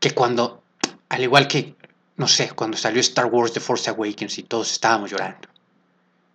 que 0.00 0.12
cuando, 0.12 0.62
al 1.10 1.22
igual 1.22 1.46
que, 1.46 1.76
no 2.22 2.28
sé, 2.28 2.50
cuando 2.50 2.76
salió 2.76 3.00
Star 3.00 3.26
Wars 3.26 3.52
The 3.52 3.58
Force 3.58 3.90
Awakens 3.90 4.38
y 4.38 4.44
todos 4.44 4.70
estábamos 4.70 5.10
llorando, 5.10 5.48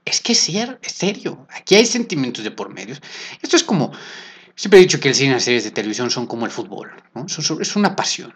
es 0.04 0.20
que 0.20 0.34
es, 0.34 0.40
serio, 0.82 1.48
aquí 1.50 1.76
hay 1.76 1.86
sentimientos 1.86 2.44
de 2.44 2.52
por 2.52 2.74
medio. 2.74 2.94
Esto 3.42 3.56
es 3.56 3.64
como, 3.64 3.94
siempre 4.54 4.80
he 4.80 4.82
dicho 4.82 5.00
que 5.00 5.08
el 5.08 5.16
cine 5.16 5.30
y 5.30 5.34
las 5.36 5.46
series 5.46 5.64
de 5.64 5.72
televisión 5.72 6.12
son 6.12 6.28
como 6.28 6.46
el 6.46 6.52
fútbol, 6.52 6.92
es 7.26 7.76
una 7.78 7.96
pasión. 7.96 8.34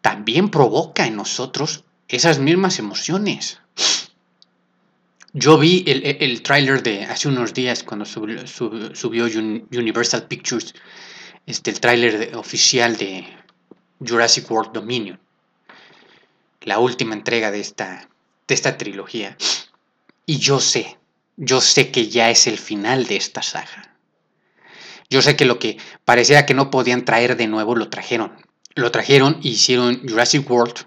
También 0.00 0.48
provoca 0.48 1.06
en 1.06 1.16
nosotros 1.16 1.84
esas 2.08 2.38
mismas 2.38 2.78
emociones. 2.78 3.60
Yo 5.34 5.58
vi 5.58 5.84
el, 5.86 6.42
tráiler 6.42 6.82
de 6.82 7.04
hace 7.04 7.28
unos 7.28 7.52
días 7.52 7.82
cuando 7.82 8.06
subió, 8.06 9.26
Universal 9.26 10.28
Pictures, 10.28 10.74
este, 11.44 11.72
el 11.72 11.80
tráiler 11.80 12.34
oficial 12.36 12.96
de 12.96 13.26
Jurassic 14.00 14.50
World 14.50 14.72
Dominion, 14.72 15.20
la 16.64 16.78
última 16.78 17.14
entrega 17.14 17.50
de 17.50 17.60
esta, 17.60 18.08
de 18.48 18.54
esta 18.54 18.76
trilogía. 18.76 19.36
Y 20.26 20.38
yo 20.38 20.60
sé, 20.60 20.98
yo 21.36 21.60
sé 21.60 21.90
que 21.90 22.08
ya 22.08 22.30
es 22.30 22.46
el 22.46 22.58
final 22.58 23.06
de 23.06 23.16
esta 23.16 23.42
saga. 23.42 23.94
Yo 25.10 25.22
sé 25.22 25.36
que 25.36 25.44
lo 25.44 25.58
que 25.58 25.78
parecía 26.04 26.46
que 26.46 26.54
no 26.54 26.70
podían 26.70 27.04
traer 27.04 27.36
de 27.36 27.46
nuevo 27.46 27.76
lo 27.76 27.88
trajeron. 27.88 28.32
Lo 28.74 28.90
trajeron 28.90 29.38
y 29.42 29.50
hicieron 29.50 30.00
Jurassic 30.08 30.50
World 30.50 30.86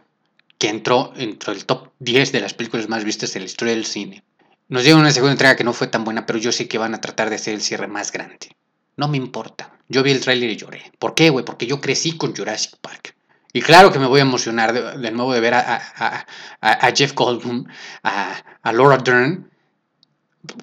que 0.57 0.69
entró 0.69 1.13
entre 1.15 1.53
el 1.53 1.65
top 1.65 1.91
10 1.99 2.32
de 2.32 2.41
las 2.41 2.53
películas 2.53 2.89
más 2.89 3.03
vistas 3.03 3.34
de 3.34 3.39
la 3.39 3.45
historia 3.45 3.75
del 3.75 3.86
cine. 3.86 4.23
Nos 4.69 4.84
dieron 4.84 5.01
una 5.01 5.11
segunda 5.11 5.34
entrega 5.34 5.55
que 5.55 5.63
no 5.63 5.71
fue 5.71 5.88
tan 5.88 6.03
buena, 6.03 6.25
pero 6.25 6.39
yo 6.39 6.51
sé 6.51 6.67
que 6.67 6.78
van 6.78 6.93
a 6.93 7.01
tratar 7.01 7.30
de 7.30 7.36
hacer 7.36 7.53
el 7.53 7.61
cierre 7.61 7.88
más 7.88 8.11
grande. 8.11 8.55
No 8.97 9.07
me 9.07 9.17
importa. 9.17 9.78
Yo 9.88 10.03
vi 10.03 10.11
el 10.11 10.19
tráiler 10.19 10.49
y 10.49 10.57
lloré. 10.57 10.91
¿Por 10.99 11.13
qué, 11.13 11.30
güey? 11.30 11.45
Porque 11.45 11.67
yo 11.67 11.80
crecí 11.80 12.17
con 12.17 12.36
Jurassic 12.36 12.75
Park. 12.82 13.15
Y 13.53 13.61
claro 13.61 13.91
que 13.91 13.99
me 13.99 14.07
voy 14.07 14.19
a 14.19 14.23
emocionar 14.23 14.73
de, 14.73 15.11
nuevo 15.11 15.33
de 15.33 15.39
ver 15.39 15.53
a, 15.55 16.93
Jeff 16.95 17.13
Goldblum, 17.13 17.65
a, 18.03 18.43
a 18.61 18.73
Laura 18.73 18.97
Dern. 18.97 19.49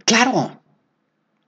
Claro. 0.04 0.60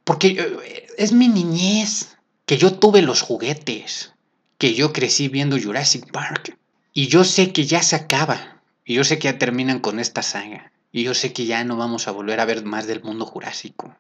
Porque 0.05 0.29
eh, 0.29 0.87
es 0.97 1.13
mi 1.13 1.29
niñez. 1.29 2.17
Que 2.47 2.59
yo 2.59 2.75
tuve 2.75 3.03
los 3.03 3.23
juguetes. 3.23 4.13
Que 4.59 4.75
yo 4.75 4.93
crecí 4.93 5.29
viendo 5.29 5.59
Jurassic 5.61 6.11
Park. 6.11 6.57
Y 6.93 7.09
yo 7.09 7.25
sé 7.25 7.53
que 7.53 7.67
ya 7.67 7.83
se 7.83 7.97
acaba. 7.97 8.63
Y 8.85 8.95
yo 8.95 9.05
sé 9.05 9.19
que 9.19 9.25
ya 9.25 9.39
terminan 9.39 9.81
con 9.81 9.99
esta 9.99 10.23
saga. 10.23 10.73
Y 10.93 11.03
yo 11.03 11.13
sé 11.13 11.33
que 11.33 11.45
ya 11.45 11.63
no 11.65 11.77
vamos 11.77 12.09
a 12.09 12.13
volver 12.13 12.41
a 12.41 12.45
ver 12.45 12.65
más 12.65 12.87
del 12.87 13.03
mundo 13.03 13.27
jurásico. 13.27 13.95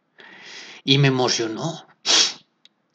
Y 0.84 0.98
me 0.98 1.08
emocionó. 1.08 1.86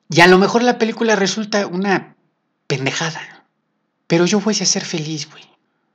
Y 0.10 0.22
a 0.22 0.28
lo 0.28 0.38
mejor 0.38 0.64
la 0.64 0.78
película 0.78 1.16
resulta 1.16 1.68
una 1.68 2.16
pendejada. 2.68 3.41
Pero 4.12 4.26
yo 4.26 4.42
voy 4.42 4.54
a 4.60 4.66
ser 4.66 4.84
feliz, 4.84 5.30
güey. 5.32 5.46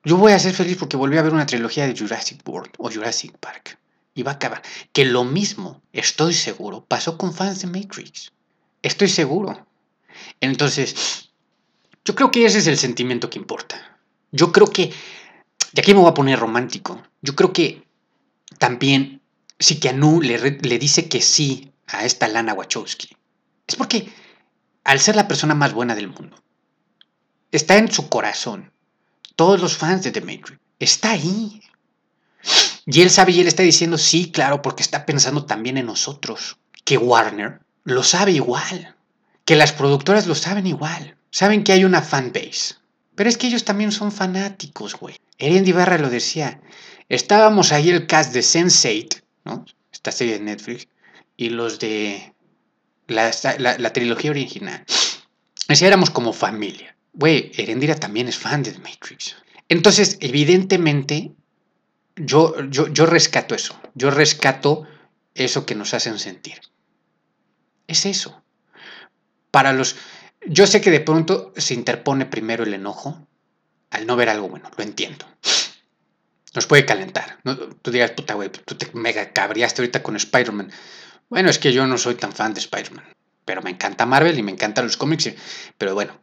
Yo 0.02 0.16
voy 0.16 0.32
a 0.32 0.38
ser 0.38 0.54
feliz 0.54 0.78
porque 0.78 0.96
volví 0.96 1.18
a 1.18 1.22
ver 1.22 1.34
una 1.34 1.44
trilogía 1.44 1.86
de 1.86 1.94
Jurassic 1.94 2.40
World 2.48 2.70
o 2.78 2.90
Jurassic 2.90 3.36
Park. 3.36 3.78
Y 4.14 4.22
va 4.22 4.30
a 4.30 4.34
acabar. 4.36 4.62
Que 4.94 5.04
lo 5.04 5.24
mismo, 5.24 5.82
estoy 5.92 6.32
seguro, 6.32 6.82
pasó 6.86 7.18
con 7.18 7.34
fans 7.34 7.60
de 7.60 7.66
Matrix. 7.66 8.32
Estoy 8.80 9.10
seguro. 9.10 9.66
Entonces, 10.40 11.28
yo 12.06 12.14
creo 12.14 12.30
que 12.30 12.46
ese 12.46 12.56
es 12.56 12.66
el 12.68 12.78
sentimiento 12.78 13.28
que 13.28 13.38
importa. 13.38 13.98
Yo 14.32 14.50
creo 14.50 14.68
que, 14.68 14.94
y 15.74 15.78
aquí 15.78 15.92
me 15.92 16.00
voy 16.00 16.08
a 16.08 16.14
poner 16.14 16.38
romántico, 16.38 17.02
yo 17.20 17.36
creo 17.36 17.52
que 17.52 17.86
también 18.58 19.20
si 19.58 19.78
Keanu 19.78 20.22
le, 20.22 20.38
le 20.38 20.78
dice 20.78 21.10
que 21.10 21.20
sí 21.20 21.70
a 21.86 22.06
esta 22.06 22.28
Lana 22.28 22.54
Wachowski, 22.54 23.14
es 23.66 23.76
porque 23.76 24.10
al 24.84 25.00
ser 25.00 25.16
la 25.16 25.28
persona 25.28 25.54
más 25.54 25.74
buena 25.74 25.94
del 25.94 26.08
mundo, 26.08 26.42
está 27.56 27.76
en 27.76 27.90
su 27.90 28.08
corazón. 28.08 28.72
Todos 29.34 29.60
los 29.60 29.76
fans 29.76 30.02
de 30.02 30.12
The 30.12 30.20
Matrix, 30.20 30.58
está 30.78 31.10
ahí. 31.12 31.60
Y 32.86 33.02
él 33.02 33.10
sabe 33.10 33.32
y 33.32 33.40
él 33.40 33.48
está 33.48 33.62
diciendo 33.62 33.98
sí, 33.98 34.30
claro, 34.30 34.62
porque 34.62 34.82
está 34.82 35.04
pensando 35.04 35.44
también 35.44 35.76
en 35.76 35.86
nosotros. 35.86 36.58
Que 36.84 36.96
Warner 36.96 37.60
lo 37.84 38.02
sabe 38.02 38.32
igual. 38.32 38.94
Que 39.44 39.56
las 39.56 39.72
productoras 39.72 40.26
lo 40.26 40.34
saben 40.34 40.66
igual. 40.66 41.16
Saben 41.30 41.64
que 41.64 41.72
hay 41.72 41.84
una 41.84 42.02
fanbase. 42.02 42.76
Pero 43.14 43.28
es 43.28 43.36
que 43.36 43.48
ellos 43.48 43.64
también 43.64 43.92
son 43.92 44.12
fanáticos, 44.12 44.94
güey. 44.94 45.16
Erien 45.38 45.66
Ibarra 45.66 45.98
lo 45.98 46.10
decía. 46.10 46.60
Estábamos 47.08 47.72
ahí 47.72 47.90
el 47.90 48.06
cast 48.06 48.32
de 48.32 48.40
Sense8, 48.40 49.22
¿no? 49.44 49.64
Esta 49.92 50.12
serie 50.12 50.34
de 50.34 50.44
Netflix. 50.44 50.88
Y 51.36 51.50
los 51.50 51.78
de 51.78 52.34
la, 53.08 53.92
trilogía 53.92 54.30
original. 54.30 54.84
Así 55.68 55.84
éramos 55.84 56.10
como 56.10 56.32
familia. 56.32 56.95
Güey, 57.16 57.50
Erendira 57.56 57.96
también 57.96 58.28
es 58.28 58.38
fan 58.38 58.62
de 58.62 58.72
The 58.72 58.78
Matrix. 58.78 59.36
Entonces, 59.68 60.18
evidentemente, 60.20 61.32
yo, 62.14 62.62
yo, 62.70 62.88
yo 62.88 63.06
rescato 63.06 63.54
eso. 63.54 63.78
Yo 63.94 64.10
rescato 64.10 64.86
eso 65.34 65.66
que 65.66 65.74
nos 65.74 65.94
hacen 65.94 66.18
sentir. 66.18 66.60
Es 67.88 68.06
eso. 68.06 68.42
Para 69.50 69.72
los 69.72 69.96
yo 70.46 70.66
sé 70.66 70.80
que 70.80 70.90
de 70.90 71.00
pronto 71.00 71.52
se 71.56 71.74
interpone 71.74 72.26
primero 72.26 72.62
el 72.62 72.74
enojo 72.74 73.26
al 73.90 74.06
no 74.06 74.16
ver 74.16 74.28
algo 74.28 74.48
bueno, 74.48 74.70
lo 74.76 74.84
entiendo. 74.84 75.26
Nos 76.54 76.66
puede 76.66 76.86
calentar. 76.86 77.38
Tú 77.82 77.90
digas, 77.90 78.12
puta, 78.12 78.34
güey, 78.34 78.50
tú 78.50 78.76
te 78.76 78.90
mega 78.94 79.32
cabriaste 79.32 79.82
ahorita 79.82 80.02
con 80.02 80.16
Spider-Man. 80.16 80.70
Bueno, 81.28 81.50
es 81.50 81.58
que 81.58 81.72
yo 81.72 81.86
no 81.86 81.98
soy 81.98 82.14
tan 82.14 82.32
fan 82.32 82.54
de 82.54 82.60
Spider-Man. 82.60 83.04
Pero 83.44 83.62
me 83.62 83.70
encanta 83.70 84.06
Marvel 84.06 84.38
y 84.38 84.42
me 84.42 84.52
encantan 84.52 84.84
los 84.84 84.96
cómics. 84.96 85.32
Pero 85.78 85.94
bueno, 85.94 86.20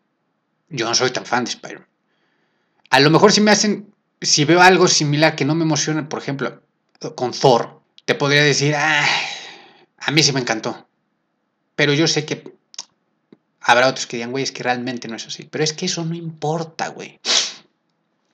yo 0.70 0.88
no 0.88 0.96
soy 0.96 1.12
tan 1.12 1.26
fan 1.26 1.46
de 1.46 1.52
Spider-Man. 1.52 1.88
A 2.90 3.00
lo 3.00 3.10
mejor 3.10 3.32
si 3.32 3.42
me 3.42 3.52
hacen, 3.52 3.94
si 4.22 4.46
veo 4.46 4.62
algo 4.62 4.88
similar 4.88 5.36
que 5.36 5.46
no 5.46 5.56
me 5.56 5.64
emociona, 5.64 6.08
por 6.08 6.20
ejemplo, 6.20 6.62
con 7.16 7.32
Thor, 7.32 7.82
te 8.06 8.16
podría 8.16 8.44
decir, 8.44 8.76
a 8.76 10.12
mí 10.12 10.24
sí 10.24 10.32
me 10.32 10.40
encantó. 10.40 10.88
Pero 11.76 11.94
yo 11.94 12.08
sé 12.08 12.26
que 12.26 12.44
Habrá 13.66 13.88
otros 13.88 14.08
que 14.08 14.18
digan, 14.18 14.32
güey, 14.32 14.44
es 14.44 14.52
que 14.52 14.62
realmente 14.62 15.08
no 15.08 15.16
es 15.16 15.26
así. 15.26 15.48
Pero 15.50 15.64
es 15.64 15.72
que 15.72 15.86
eso 15.86 16.04
no 16.04 16.16
importa, 16.16 16.90
güey. 16.90 17.20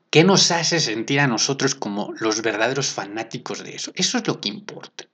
¿Qué 0.09 0.23
nos 0.23 0.49
hace 0.49 0.80
sentir 0.80 1.19
a 1.19 1.27
nosotros 1.27 1.75
como 1.75 2.13
los 2.19 2.41
verdaderos 2.41 2.88
fanáticos 2.88 3.63
de 3.63 3.75
eso? 3.75 3.91
Eso 3.93 4.17
es 4.17 4.27
lo 4.27 4.41
que 4.41 4.49
importa. 4.49 5.05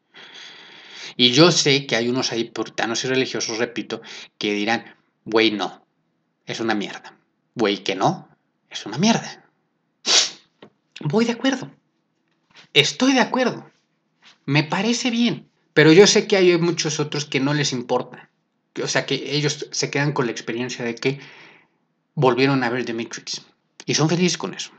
Y 1.17 1.31
yo 1.31 1.51
sé 1.51 1.85
que 1.85 1.97
hay 1.97 2.07
unos 2.07 2.31
ahí 2.31 2.45
puritanos 2.45 3.03
y 3.03 3.07
religiosos, 3.07 3.57
repito, 3.57 4.01
que 4.37 4.53
dirán, 4.53 4.95
güey, 5.25 5.51
no, 5.51 5.84
es 6.45 6.59
una 6.59 6.75
mierda. 6.75 7.17
Güey, 7.55 7.83
que 7.83 7.95
no, 7.95 8.29
es 8.69 8.85
una 8.85 8.97
mierda. 8.97 9.43
Voy 11.01 11.25
de 11.25 11.33
acuerdo. 11.33 11.71
Estoy 12.73 13.13
de 13.13 13.21
acuerdo. 13.21 13.69
Me 14.45 14.63
parece 14.63 15.09
bien. 15.09 15.49
Pero 15.73 15.91
yo 15.91 16.07
sé 16.07 16.27
que 16.27 16.37
hay 16.37 16.57
muchos 16.57 16.99
otros 16.99 17.25
que 17.25 17.39
no 17.39 17.53
les 17.53 17.73
importa 17.73 18.29
o 18.83 18.87
sea, 18.87 19.05
que 19.05 19.35
ellos 19.35 19.67
se 19.71 19.89
quedan 19.89 20.11
con 20.11 20.25
la 20.25 20.31
experiencia 20.31 20.83
de 20.83 20.95
que 20.95 21.19
volvieron 22.13 22.63
a 22.63 22.69
ver 22.69 22.85
The 22.85 22.93
Matrix. 22.93 23.41
Y 23.85 23.93
son 23.93 24.09
felices 24.09 24.37
con 24.37 24.53
eso. 24.53 24.71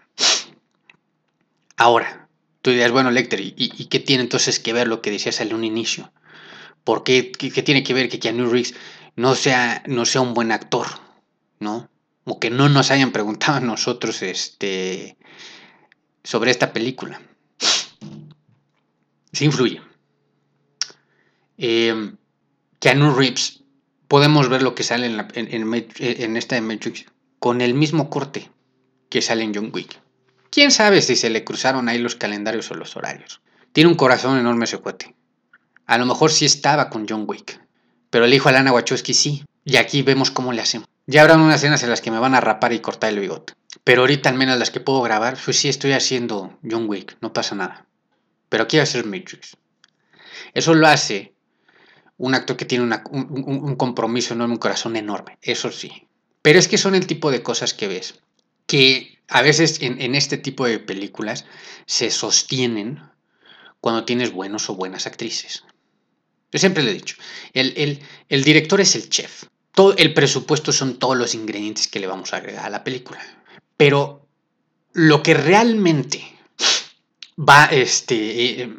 Ahora, 1.76 2.28
tú 2.62 2.70
dirás, 2.70 2.90
bueno, 2.90 3.10
Lecter, 3.10 3.40
¿y, 3.40 3.86
qué 3.86 4.00
tiene 4.00 4.22
entonces 4.22 4.58
que 4.58 4.72
ver 4.72 4.88
lo 4.88 5.02
que 5.02 5.10
decías 5.10 5.40
en 5.40 5.54
un 5.54 5.64
inicio? 5.64 6.10
¿Por 6.84 7.04
qué, 7.04 7.22
tiene 7.22 7.82
que 7.82 7.94
ver 7.94 8.08
que 8.08 8.18
Keanu 8.18 8.50
Reeves 8.50 8.74
no 9.16 9.34
sea, 9.34 9.82
no 9.86 10.04
sea 10.04 10.20
un 10.20 10.34
buen 10.34 10.52
actor? 10.52 10.86
¿No? 11.58 11.88
O 12.24 12.40
que 12.40 12.50
no 12.50 12.68
nos 12.68 12.90
hayan 12.90 13.12
preguntado 13.12 13.58
a 13.58 13.60
nosotros 13.60 14.22
este, 14.22 15.16
sobre 16.24 16.50
esta 16.50 16.72
película. 16.72 17.20
Sí 19.32 19.44
influye. 19.44 19.80
Eh, 21.58 22.12
Keanu 22.78 23.14
Reeves 23.14 23.62
podemos 24.08 24.48
ver 24.48 24.62
lo 24.62 24.74
que 24.74 24.82
sale 24.82 25.06
en, 25.06 25.26
en, 25.34 26.36
esta 26.36 26.54
de 26.54 26.60
Matrix 26.60 27.06
con 27.38 27.60
el 27.60 27.74
mismo 27.74 28.10
corte 28.10 28.50
que 29.08 29.22
sale 29.22 29.44
en 29.44 29.54
John 29.54 29.70
Wick. 29.72 30.00
¿Quién 30.50 30.70
sabe 30.70 31.02
si 31.02 31.16
se 31.16 31.30
le 31.30 31.44
cruzaron 31.44 31.88
ahí 31.88 31.98
los 31.98 32.16
calendarios 32.16 32.70
o 32.70 32.74
los 32.74 32.96
horarios? 32.96 33.40
Tiene 33.72 33.90
un 33.90 33.96
corazón 33.96 34.38
enorme 34.38 34.64
ese 34.64 34.78
cuate. 34.78 35.14
A 35.86 35.98
lo 35.98 36.06
mejor 36.06 36.30
sí 36.30 36.44
estaba 36.44 36.90
con 36.90 37.06
John 37.08 37.24
Wick, 37.26 37.60
pero 38.10 38.24
el 38.24 38.34
hijo 38.34 38.48
de 38.48 38.54
Lana 38.54 38.72
Wachowski 38.72 39.14
sí. 39.14 39.44
Y 39.64 39.76
aquí 39.76 40.02
vemos 40.02 40.30
cómo 40.30 40.52
le 40.52 40.62
hacemos. 40.62 40.88
Ya 41.06 41.22
habrá 41.22 41.36
unas 41.36 41.56
escenas 41.56 41.82
en 41.84 41.90
las 41.90 42.00
que 42.00 42.10
me 42.10 42.18
van 42.18 42.34
a 42.34 42.40
rapar 42.40 42.72
y 42.72 42.80
cortar 42.80 43.12
el 43.12 43.20
bigote. 43.20 43.54
Pero 43.84 44.00
ahorita 44.00 44.28
al 44.28 44.36
menos 44.36 44.58
las 44.58 44.72
que 44.72 44.80
puedo 44.80 45.02
grabar, 45.02 45.38
pues 45.42 45.56
sí 45.56 45.68
estoy 45.68 45.92
haciendo 45.92 46.58
John 46.68 46.88
Wick, 46.88 47.16
no 47.20 47.32
pasa 47.32 47.54
nada. 47.54 47.86
Pero 48.48 48.66
quiero 48.66 48.82
hacer 48.82 49.06
Matrix. 49.06 49.56
Eso 50.52 50.74
lo 50.74 50.88
hace 50.88 51.34
un 52.16 52.34
actor 52.34 52.56
que 52.56 52.64
tiene 52.64 52.84
un, 52.84 53.76
compromiso 53.76 54.34
enorme, 54.34 54.54
un 54.54 54.58
corazón 54.58 54.96
enorme, 54.96 55.38
eso 55.42 55.70
sí. 55.70 56.08
Pero 56.42 56.58
es 56.58 56.66
que 56.66 56.78
son 56.78 56.94
el 56.94 57.06
tipo 57.06 57.30
de 57.30 57.42
cosas 57.42 57.74
que 57.74 57.86
ves, 57.86 58.20
que 58.66 59.20
a 59.28 59.42
veces 59.42 59.78
en, 59.82 60.14
este 60.14 60.38
tipo 60.38 60.66
de 60.66 60.78
películas 60.78 61.44
se 61.86 62.10
sostienen 62.10 63.00
cuando 63.80 64.04
tienes 64.04 64.32
buenos 64.32 64.68
o 64.70 64.74
buenas 64.74 65.06
actrices. 65.06 65.64
Yo 66.50 66.58
siempre 66.58 66.82
le 66.82 66.90
he 66.90 66.94
dicho, 66.94 67.16
el, 67.52 68.00
el 68.28 68.44
director 68.44 68.80
es 68.80 68.96
el 68.96 69.08
chef. 69.08 69.44
El 69.96 70.14
presupuesto 70.14 70.72
son 70.72 70.98
todos 70.98 71.16
los 71.16 71.34
ingredientes 71.34 71.88
que 71.88 72.00
le 72.00 72.06
vamos 72.06 72.32
a 72.32 72.38
agregar 72.38 72.64
a 72.64 72.70
la 72.70 72.84
película. 72.84 73.20
Pero 73.76 74.26
lo 74.92 75.22
que 75.22 75.34
realmente 75.34 76.24
va, 77.38 77.66
este, 77.66 78.70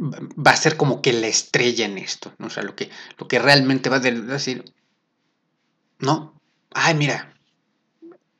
va 0.00 0.52
a 0.52 0.56
ser 0.56 0.76
como 0.76 1.02
que 1.02 1.12
la 1.12 1.26
estrella 1.26 1.84
en 1.84 1.98
esto, 1.98 2.34
¿no? 2.38 2.46
O 2.46 2.50
sea, 2.50 2.62
lo 2.62 2.74
que, 2.74 2.88
lo 3.18 3.28
que 3.28 3.38
realmente 3.38 3.90
va 3.90 3.96
a 3.96 4.00
decir, 4.00 4.64
no, 5.98 6.40
ay, 6.72 6.94
mira, 6.94 7.36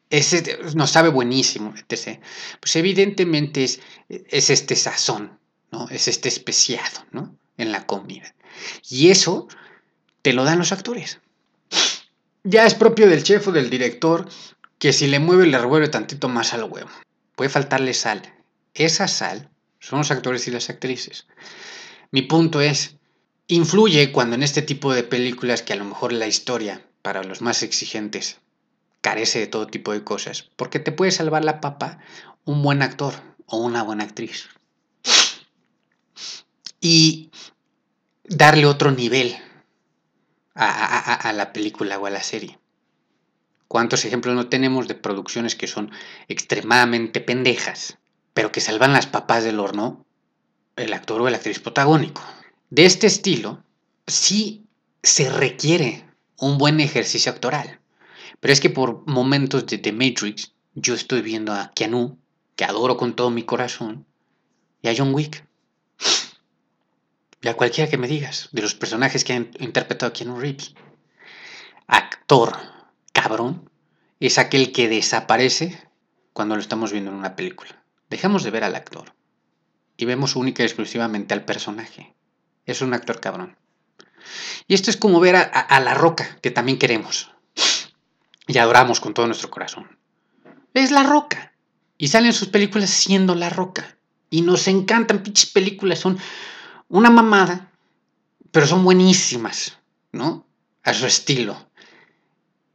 ese 0.08 0.58
nos 0.74 0.90
sabe 0.90 1.10
buenísimo. 1.10 1.74
Pues 1.88 2.76
evidentemente 2.76 3.64
es, 3.64 3.80
es 4.08 4.50
este 4.50 4.76
sazón, 4.76 5.38
¿no? 5.70 5.88
Es 5.88 6.08
este 6.08 6.28
especiado, 6.28 7.06
¿no? 7.10 7.36
En 7.56 7.72
la 7.72 7.86
comida. 7.86 8.34
Y 8.88 9.10
eso 9.10 9.48
te 10.22 10.32
lo 10.32 10.44
dan 10.44 10.58
los 10.58 10.72
actores. 10.72 11.20
Ya 12.44 12.66
es 12.66 12.74
propio 12.74 13.08
del 13.08 13.22
chef 13.22 13.48
o 13.48 13.52
del 13.52 13.70
director 13.70 14.28
que 14.78 14.92
si 14.92 15.06
le 15.06 15.20
mueve 15.20 15.46
le 15.46 15.58
revuelve 15.58 15.88
tantito 15.88 16.28
más 16.28 16.52
al 16.52 16.64
huevo. 16.64 16.90
Puede 17.36 17.50
faltarle 17.50 17.94
sal. 17.94 18.34
Esa 18.74 19.06
sal 19.06 19.48
son 19.78 20.00
los 20.00 20.10
actores 20.10 20.48
y 20.48 20.50
las 20.50 20.68
actrices. 20.68 21.28
Mi 22.10 22.22
punto 22.22 22.60
es, 22.60 22.96
influye 23.46 24.10
cuando 24.10 24.34
en 24.34 24.42
este 24.42 24.60
tipo 24.60 24.92
de 24.92 25.04
películas 25.04 25.62
que 25.62 25.72
a 25.72 25.76
lo 25.76 25.84
mejor 25.84 26.12
la 26.12 26.26
historia, 26.26 26.84
para 27.02 27.22
los 27.22 27.42
más 27.42 27.62
exigentes, 27.62 28.38
carece 29.00 29.38
de 29.38 29.46
todo 29.46 29.68
tipo 29.68 29.92
de 29.92 30.02
cosas, 30.02 30.50
porque 30.56 30.80
te 30.80 30.90
puede 30.90 31.12
salvar 31.12 31.44
la 31.44 31.60
papa 31.60 31.98
un 32.44 32.62
buen 32.62 32.82
actor 32.82 33.14
o 33.46 33.58
una 33.58 33.84
buena 33.84 34.04
actriz. 34.04 34.48
Y 36.80 37.30
darle 38.24 38.66
otro 38.66 38.90
nivel 38.90 39.36
a, 40.54 41.32
la 41.34 41.52
película 41.52 41.98
o 41.98 42.06
a 42.06 42.10
la 42.10 42.22
serie. 42.22 42.58
¿Cuántos 43.68 44.04
ejemplos 44.04 44.34
no 44.34 44.48
tenemos 44.48 44.88
de 44.88 44.94
producciones 44.94 45.56
que 45.56 45.66
son 45.66 45.90
extremadamente 46.28 47.20
pendejas, 47.20 47.98
pero 48.34 48.52
que 48.52 48.60
salvan 48.60 48.92
las 48.92 49.06
papas 49.06 49.44
del 49.44 49.60
horno 49.60 50.04
el 50.76 50.92
actor 50.92 51.20
o 51.20 51.30
la 51.30 51.36
actriz 51.36 51.58
protagónico? 51.58 52.22
De 52.70 52.84
este 52.84 53.06
estilo, 53.06 53.62
sí 54.06 54.66
se 55.02 55.30
requiere 55.30 56.06
un 56.38 56.58
buen 56.58 56.80
ejercicio 56.80 57.32
actoral. 57.32 57.80
Pero 58.40 58.52
es 58.52 58.60
que 58.60 58.70
por 58.70 59.06
momentos 59.06 59.66
de 59.66 59.78
The 59.78 59.92
Matrix, 59.92 60.52
yo 60.74 60.94
estoy 60.94 61.22
viendo 61.22 61.52
a 61.52 61.70
Keanu, 61.74 62.18
que 62.56 62.64
adoro 62.64 62.96
con 62.96 63.14
todo 63.14 63.30
mi 63.30 63.44
corazón, 63.44 64.06
y 64.82 64.88
a 64.88 64.94
John 64.96 65.14
Wick. 65.14 65.46
Y 67.42 67.48
a 67.48 67.54
cualquiera 67.54 67.90
que 67.90 67.98
me 67.98 68.08
digas, 68.08 68.48
de 68.52 68.62
los 68.62 68.74
personajes 68.74 69.24
que 69.24 69.32
han 69.32 69.50
interpretado 69.58 70.10
a 70.10 70.12
Keanu 70.12 70.38
Reeves. 70.38 70.74
Actor 71.86 72.56
cabrón 73.12 73.68
es 74.20 74.38
aquel 74.38 74.72
que 74.72 74.88
desaparece 74.88 75.88
cuando 76.32 76.54
lo 76.54 76.60
estamos 76.60 76.92
viendo 76.92 77.10
en 77.10 77.16
una 77.16 77.36
película. 77.36 77.82
Dejamos 78.08 78.44
de 78.44 78.50
ver 78.50 78.64
al 78.64 78.76
actor 78.76 79.14
y 79.96 80.04
vemos 80.04 80.36
única 80.36 80.62
y 80.62 80.66
exclusivamente 80.66 81.34
al 81.34 81.44
personaje. 81.44 82.14
Es 82.64 82.80
un 82.80 82.94
actor 82.94 83.20
cabrón. 83.20 83.56
Y 84.68 84.74
esto 84.74 84.90
es 84.90 84.96
como 84.96 85.18
ver 85.18 85.34
a, 85.34 85.42
a 85.42 85.80
La 85.80 85.94
Roca, 85.94 86.38
que 86.40 86.52
también 86.52 86.78
queremos 86.78 87.32
y 88.46 88.58
adoramos 88.58 89.00
con 89.00 89.14
todo 89.14 89.26
nuestro 89.26 89.50
corazón. 89.50 89.98
Es 90.74 90.90
La 90.90 91.02
Roca. 91.02 91.52
Y 91.98 92.08
salen 92.08 92.32
sus 92.32 92.48
películas 92.48 92.90
siendo 92.90 93.34
La 93.34 93.50
Roca. 93.50 93.96
Y 94.30 94.42
nos 94.42 94.66
encantan, 94.68 95.22
pinches 95.22 95.50
películas. 95.50 96.00
Son 96.00 96.18
una 96.92 97.08
mamada, 97.08 97.70
pero 98.50 98.66
son 98.66 98.84
buenísimas, 98.84 99.78
¿no? 100.12 100.44
A 100.84 100.92
su 100.92 101.06
estilo. 101.06 101.56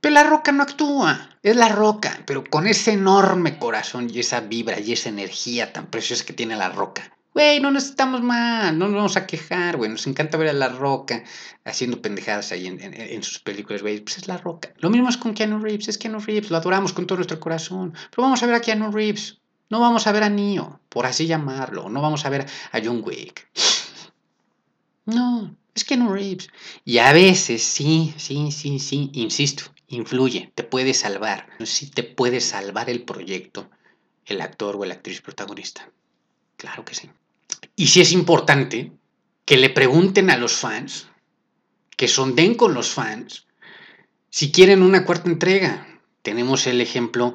Pero 0.02 0.16
la 0.16 0.24
roca 0.24 0.52
no 0.52 0.64
actúa, 0.64 1.38
es 1.44 1.56
la 1.56 1.70
roca, 1.70 2.24
pero 2.26 2.44
con 2.44 2.66
ese 2.66 2.94
enorme 2.94 3.60
corazón 3.60 4.10
y 4.12 4.20
esa 4.20 4.40
vibra 4.42 4.80
y 4.80 4.94
esa 4.94 5.10
energía 5.10 5.72
tan 5.72 5.92
preciosa 5.92 6.26
que 6.26 6.34
tiene 6.34 6.56
la 6.56 6.70
roca. 6.70 7.16
Güey, 7.36 7.60
no 7.60 7.70
necesitamos 7.70 8.24
más, 8.24 8.74
no 8.74 8.88
nos 8.88 8.96
vamos 8.96 9.18
a 9.18 9.28
quejar, 9.28 9.78
güey. 9.78 9.92
Nos 9.92 10.08
encanta 10.08 10.40
ver 10.40 10.50
a 10.50 10.54
la 10.54 10.70
roca 10.70 11.24
haciendo 11.64 12.02
pendejadas 12.02 12.52
ahí 12.52 12.66
en, 12.66 13.22
sus 13.22 13.38
películas, 13.38 13.84
güey. 13.84 14.02
Pues 14.02 14.18
es 14.18 14.28
la 14.28 14.38
roca. 14.38 14.74
Lo 14.78 14.90
mismo 14.90 15.10
es 15.10 15.18
con 15.18 15.36
Keanu 15.36 15.60
Reeves, 15.60 15.90
es 15.90 16.00
Keanu 16.00 16.20
Reeves, 16.22 16.50
lo 16.50 16.58
adoramos 16.58 16.92
con 16.92 17.06
todo 17.06 17.18
nuestro 17.18 17.40
corazón. 17.40 17.94
Pero 18.10 18.24
vamos 18.24 18.42
a 18.42 18.48
ver 18.48 18.56
a 18.56 18.62
Keanu 18.62 18.92
Reeves, 18.92 19.38
no 19.70 19.80
vamos 19.80 20.08
a 20.08 20.12
ver 20.12 20.24
a 20.24 20.30
Neo, 20.30 20.80
por 20.90 21.06
así 21.06 21.28
llamarlo, 21.28 21.88
no 21.90 22.02
vamos 22.02 22.26
a 22.26 22.30
ver 22.30 22.48
a 22.72 22.80
John 22.84 23.04
Wick. 23.06 23.48
No, 25.08 25.56
es 25.74 25.86
que 25.86 25.96
no 25.96 26.14
Reeves. 26.14 26.50
Y 26.84 26.98
a 26.98 27.14
veces, 27.14 27.64
sí, 27.64 28.14
sí, 28.18 28.52
sí, 28.52 28.78
sí, 28.78 29.10
insisto, 29.14 29.64
influye, 29.88 30.52
te 30.54 30.64
puede 30.64 30.94
salvar. 30.94 31.48
Sí 31.64 31.90
te 31.90 32.04
puede 32.04 32.42
salvar 32.42 32.90
el 32.90 33.04
proyecto, 33.04 33.70
el 34.26 34.42
actor 34.42 34.76
o 34.76 34.84
la 34.84 34.96
actriz 34.96 35.22
protagonista. 35.22 35.90
Claro 36.58 36.84
que 36.84 36.94
sí. 36.94 37.10
Y 37.78 37.88
sí 37.88 38.02
es 38.02 38.12
importante 38.12 38.92
que 39.46 39.56
le 39.56 39.70
pregunten 39.70 40.30
a 40.30 40.36
los 40.36 40.58
fans, 40.58 41.08
que 41.96 42.10
sonden 42.10 42.56
con 42.56 42.74
los 42.74 42.90
fans, 42.90 43.48
si 44.30 44.52
quieren 44.52 44.84
una 44.84 45.06
cuarta 45.06 45.30
entrega. 45.30 45.88
Tenemos 46.22 46.68
el 46.68 46.82
ejemplo 46.82 47.34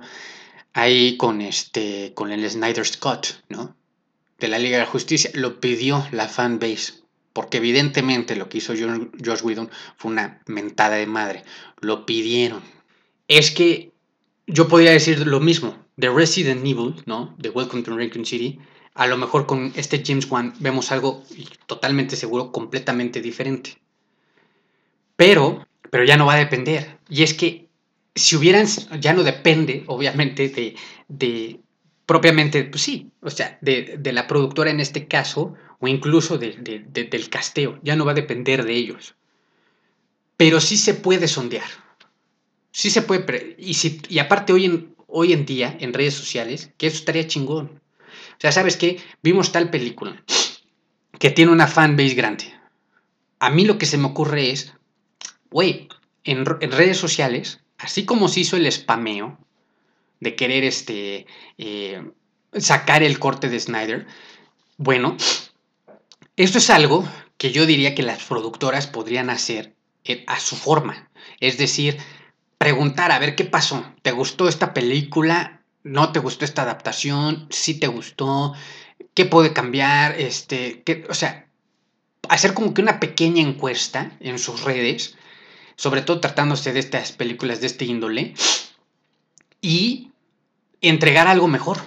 ahí 0.74 1.16
con 1.16 1.40
este, 1.40 2.12
con 2.12 2.30
el 2.30 2.48
Snyder 2.50 2.86
Scott, 2.86 3.42
¿no? 3.48 3.74
De 4.38 4.48
la 4.48 4.58
Liga 4.58 4.76
de 4.76 4.84
la 4.84 4.90
Justicia. 4.90 5.30
Lo 5.32 5.58
pidió 5.58 6.06
la 6.10 6.28
fanbase 6.28 7.01
porque 7.32 7.58
evidentemente 7.58 8.36
lo 8.36 8.48
que 8.48 8.58
hizo 8.58 8.74
Josh 8.74 9.42
Whedon 9.42 9.70
fue 9.96 10.12
una 10.12 10.40
mentada 10.46 10.96
de 10.96 11.06
madre. 11.06 11.42
Lo 11.80 12.06
pidieron. 12.06 12.62
Es 13.28 13.50
que 13.50 13.92
yo 14.46 14.68
podría 14.68 14.90
decir 14.92 15.26
lo 15.26 15.40
mismo 15.40 15.76
de 15.96 16.10
Resident 16.10 16.60
Evil, 16.66 16.94
¿no? 17.06 17.34
De 17.38 17.50
Welcome 17.50 17.82
to 17.82 17.96
Raccoon 17.96 18.26
City. 18.26 18.58
A 18.94 19.06
lo 19.06 19.16
mejor 19.16 19.46
con 19.46 19.72
este 19.76 20.02
James 20.04 20.30
Wan 20.30 20.54
vemos 20.58 20.92
algo 20.92 21.22
totalmente 21.66 22.16
seguro, 22.16 22.52
completamente 22.52 23.20
diferente. 23.22 23.78
Pero, 25.16 25.66
pero 25.90 26.04
ya 26.04 26.16
no 26.16 26.26
va 26.26 26.34
a 26.34 26.38
depender. 26.38 26.98
Y 27.08 27.22
es 27.22 27.34
que 27.34 27.68
si 28.14 28.36
hubieran, 28.36 28.66
ya 29.00 29.14
no 29.14 29.22
depende, 29.22 29.84
obviamente, 29.86 30.48
de, 30.48 30.76
de 31.08 31.60
propiamente, 32.06 32.64
pues 32.64 32.82
sí, 32.82 33.10
o 33.20 33.30
sea, 33.30 33.58
de, 33.60 33.96
de 33.98 34.12
la 34.12 34.26
productora 34.26 34.70
en 34.70 34.80
este 34.80 35.06
caso, 35.06 35.54
o 35.78 35.88
incluso 35.88 36.38
del 36.38 37.28
casteo, 37.28 37.80
ya 37.82 37.96
no 37.96 38.04
va 38.04 38.12
a 38.12 38.14
depender 38.14 38.64
de 38.64 38.74
ellos. 38.74 39.16
Pero 40.36 40.60
sí 40.60 40.76
se 40.76 40.94
puede 40.94 41.28
sondear. 41.28 41.68
Sí 42.70 42.88
se 42.90 43.02
puede. 43.02 43.56
Y, 43.58 43.74
si, 43.74 44.00
y 44.08 44.18
aparte, 44.18 44.52
hoy 44.52 44.64
en, 44.64 44.94
hoy 45.08 45.32
en 45.32 45.44
día, 45.44 45.76
en 45.80 45.92
redes 45.92 46.14
sociales, 46.14 46.70
que 46.78 46.86
eso 46.86 46.96
estaría 46.96 47.26
chingón. 47.26 47.80
O 48.08 48.40
sea, 48.40 48.52
¿sabes 48.52 48.76
qué? 48.76 49.00
Vimos 49.22 49.52
tal 49.52 49.70
película 49.70 50.22
que 51.18 51.30
tiene 51.30 51.52
una 51.52 51.68
fanbase 51.68 52.14
grande. 52.14 52.52
A 53.38 53.50
mí 53.50 53.64
lo 53.64 53.78
que 53.78 53.86
se 53.86 53.98
me 53.98 54.06
ocurre 54.06 54.50
es, 54.50 54.74
güey, 55.50 55.88
en, 56.24 56.44
redes 56.44 56.96
sociales, 56.96 57.60
así 57.78 58.04
como 58.04 58.28
se 58.28 58.40
hizo 58.40 58.56
el 58.56 58.70
spameo 58.70 59.38
de 60.22 60.36
querer 60.36 60.62
este, 60.62 61.26
eh, 61.58 62.00
sacar 62.54 63.02
el 63.02 63.18
corte 63.18 63.48
de 63.48 63.58
Snyder, 63.58 64.06
bueno, 64.76 65.16
esto 66.36 66.58
es 66.58 66.70
algo 66.70 67.08
que 67.38 67.50
yo 67.50 67.66
diría 67.66 67.96
que 67.96 68.04
las 68.04 68.22
productoras 68.22 68.86
podrían 68.86 69.30
hacer 69.30 69.74
eh, 70.04 70.22
a 70.28 70.38
su 70.38 70.54
forma. 70.54 71.10
Es 71.40 71.58
decir, 71.58 71.98
preguntar 72.56 73.10
a 73.10 73.18
ver 73.18 73.34
qué 73.34 73.44
pasó. 73.44 73.84
¿Te 74.02 74.12
gustó 74.12 74.46
esta 74.46 74.72
película? 74.72 75.60
¿No 75.82 76.12
te 76.12 76.20
gustó 76.20 76.44
esta 76.44 76.62
adaptación? 76.62 77.48
¿Sí 77.50 77.80
te 77.80 77.88
gustó? 77.88 78.54
¿Qué 79.14 79.24
puede 79.24 79.52
cambiar? 79.52 80.20
Este, 80.20 80.84
o 81.08 81.14
sea, 81.14 81.48
hacer 82.28 82.54
como 82.54 82.74
que 82.74 82.82
una 82.82 83.00
pequeña 83.00 83.42
encuesta 83.42 84.16
en 84.20 84.38
sus 84.38 84.62
redes, 84.62 85.16
sobre 85.74 86.02
todo 86.02 86.20
tratándose 86.20 86.72
de 86.72 86.78
estas 86.78 87.10
películas 87.10 87.60
de 87.60 87.66
este 87.66 87.86
índole, 87.86 88.34
y 89.60 90.11
entregar 90.82 91.26
algo 91.26 91.48
mejor. 91.48 91.78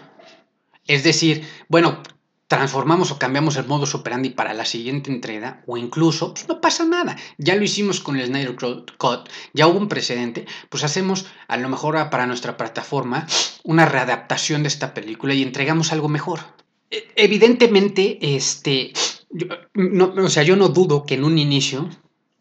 Es 0.87 1.03
decir, 1.03 1.47
bueno, 1.67 2.01
transformamos 2.47 3.11
o 3.11 3.19
cambiamos 3.19 3.57
el 3.57 3.65
modus 3.65 3.95
operandi 3.95 4.29
para 4.29 4.53
la 4.53 4.65
siguiente 4.65 5.11
entrega 5.11 5.63
o 5.67 5.77
incluso 5.77 6.33
pues 6.33 6.47
no 6.47 6.61
pasa 6.61 6.85
nada. 6.85 7.15
Ya 7.37 7.55
lo 7.55 7.63
hicimos 7.63 7.99
con 7.99 8.17
el 8.17 8.27
Snyder 8.27 8.55
Cut, 8.55 9.29
ya 9.53 9.67
hubo 9.67 9.79
un 9.79 9.87
precedente, 9.87 10.45
pues 10.69 10.83
hacemos 10.83 11.25
a 11.47 11.57
lo 11.57 11.69
mejor 11.69 12.09
para 12.09 12.27
nuestra 12.27 12.57
plataforma 12.57 13.27
una 13.63 13.85
readaptación 13.85 14.63
de 14.63 14.69
esta 14.69 14.93
película 14.93 15.33
y 15.33 15.43
entregamos 15.43 15.91
algo 15.91 16.07
mejor. 16.07 16.39
E, 16.91 17.07
evidentemente, 17.15 18.19
este, 18.21 18.93
no, 19.73 20.13
o 20.15 20.29
sea, 20.29 20.43
yo 20.43 20.55
no 20.55 20.69
dudo 20.69 21.05
que 21.05 21.15
en 21.15 21.25
un 21.25 21.37
inicio 21.39 21.89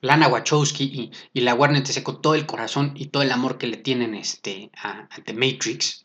Lana 0.04 0.28
Wachowski 0.28 1.10
y, 1.32 1.40
la 1.40 1.54
Warner 1.54 1.82
TC 1.82 2.02
con 2.02 2.20
todo 2.20 2.34
el 2.34 2.44
corazón 2.44 2.92
y 2.94 3.06
todo 3.06 3.22
el 3.22 3.32
amor 3.32 3.56
que 3.56 3.66
le 3.66 3.78
tienen 3.78 4.14
este, 4.14 4.70
a, 4.76 5.08
The 5.24 5.32
Matrix, 5.32 6.03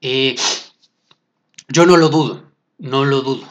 eh, 0.00 0.36
yo 1.68 1.86
no 1.86 1.96
lo 1.96 2.08
dudo 2.08 2.50
no 2.80 3.04
lo 3.04 3.20
dudo. 3.20 3.46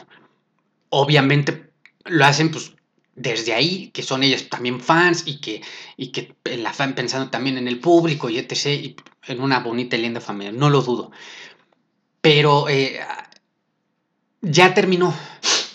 Obviamente 0.90 1.70
lo 2.04 2.24
hacen 2.26 2.50
pues 2.50 2.72
desde 3.14 3.54
ahí, 3.54 3.90
que 3.92 4.02
son 4.02 4.22
ellas 4.22 4.48
también 4.48 4.80
fans 4.80 5.22
y 5.26 5.40
que, 5.40 5.62
y 5.96 6.08
que 6.08 6.34
la 6.44 6.72
fan 6.72 6.94
pensando 6.94 7.30
también 7.30 7.56
en 7.56 7.68
el 7.68 7.78
público 7.78 8.28
y 8.28 8.38
etc. 8.38 8.66
Y 8.66 8.96
en 9.26 9.40
una 9.40 9.60
bonita 9.60 9.96
y 9.96 10.02
linda 10.02 10.20
familia, 10.20 10.52
no 10.52 10.68
lo 10.68 10.82
dudo. 10.82 11.12
Pero 12.20 12.68
eh, 12.68 13.00
ya 14.42 14.74
terminó, 14.74 15.14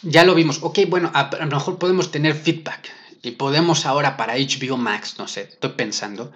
ya 0.03 0.26
lo 0.26 0.36
vimos. 0.36 0.59
Ok, 0.61 0.80
bueno, 0.88 1.11
a, 1.13 1.30
lo 1.39 1.47
mejor 1.47 1.80
podemos 1.80 2.11
tener 2.11 2.36
feedback 2.36 2.91
y 3.23 3.32
podemos 3.32 3.86
ahora 3.86 4.17
para 4.17 4.36
HBO 4.36 4.78
Max, 4.78 5.15
no 5.17 5.28
sé, 5.28 5.43
estoy 5.43 5.71
pensando, 5.71 6.32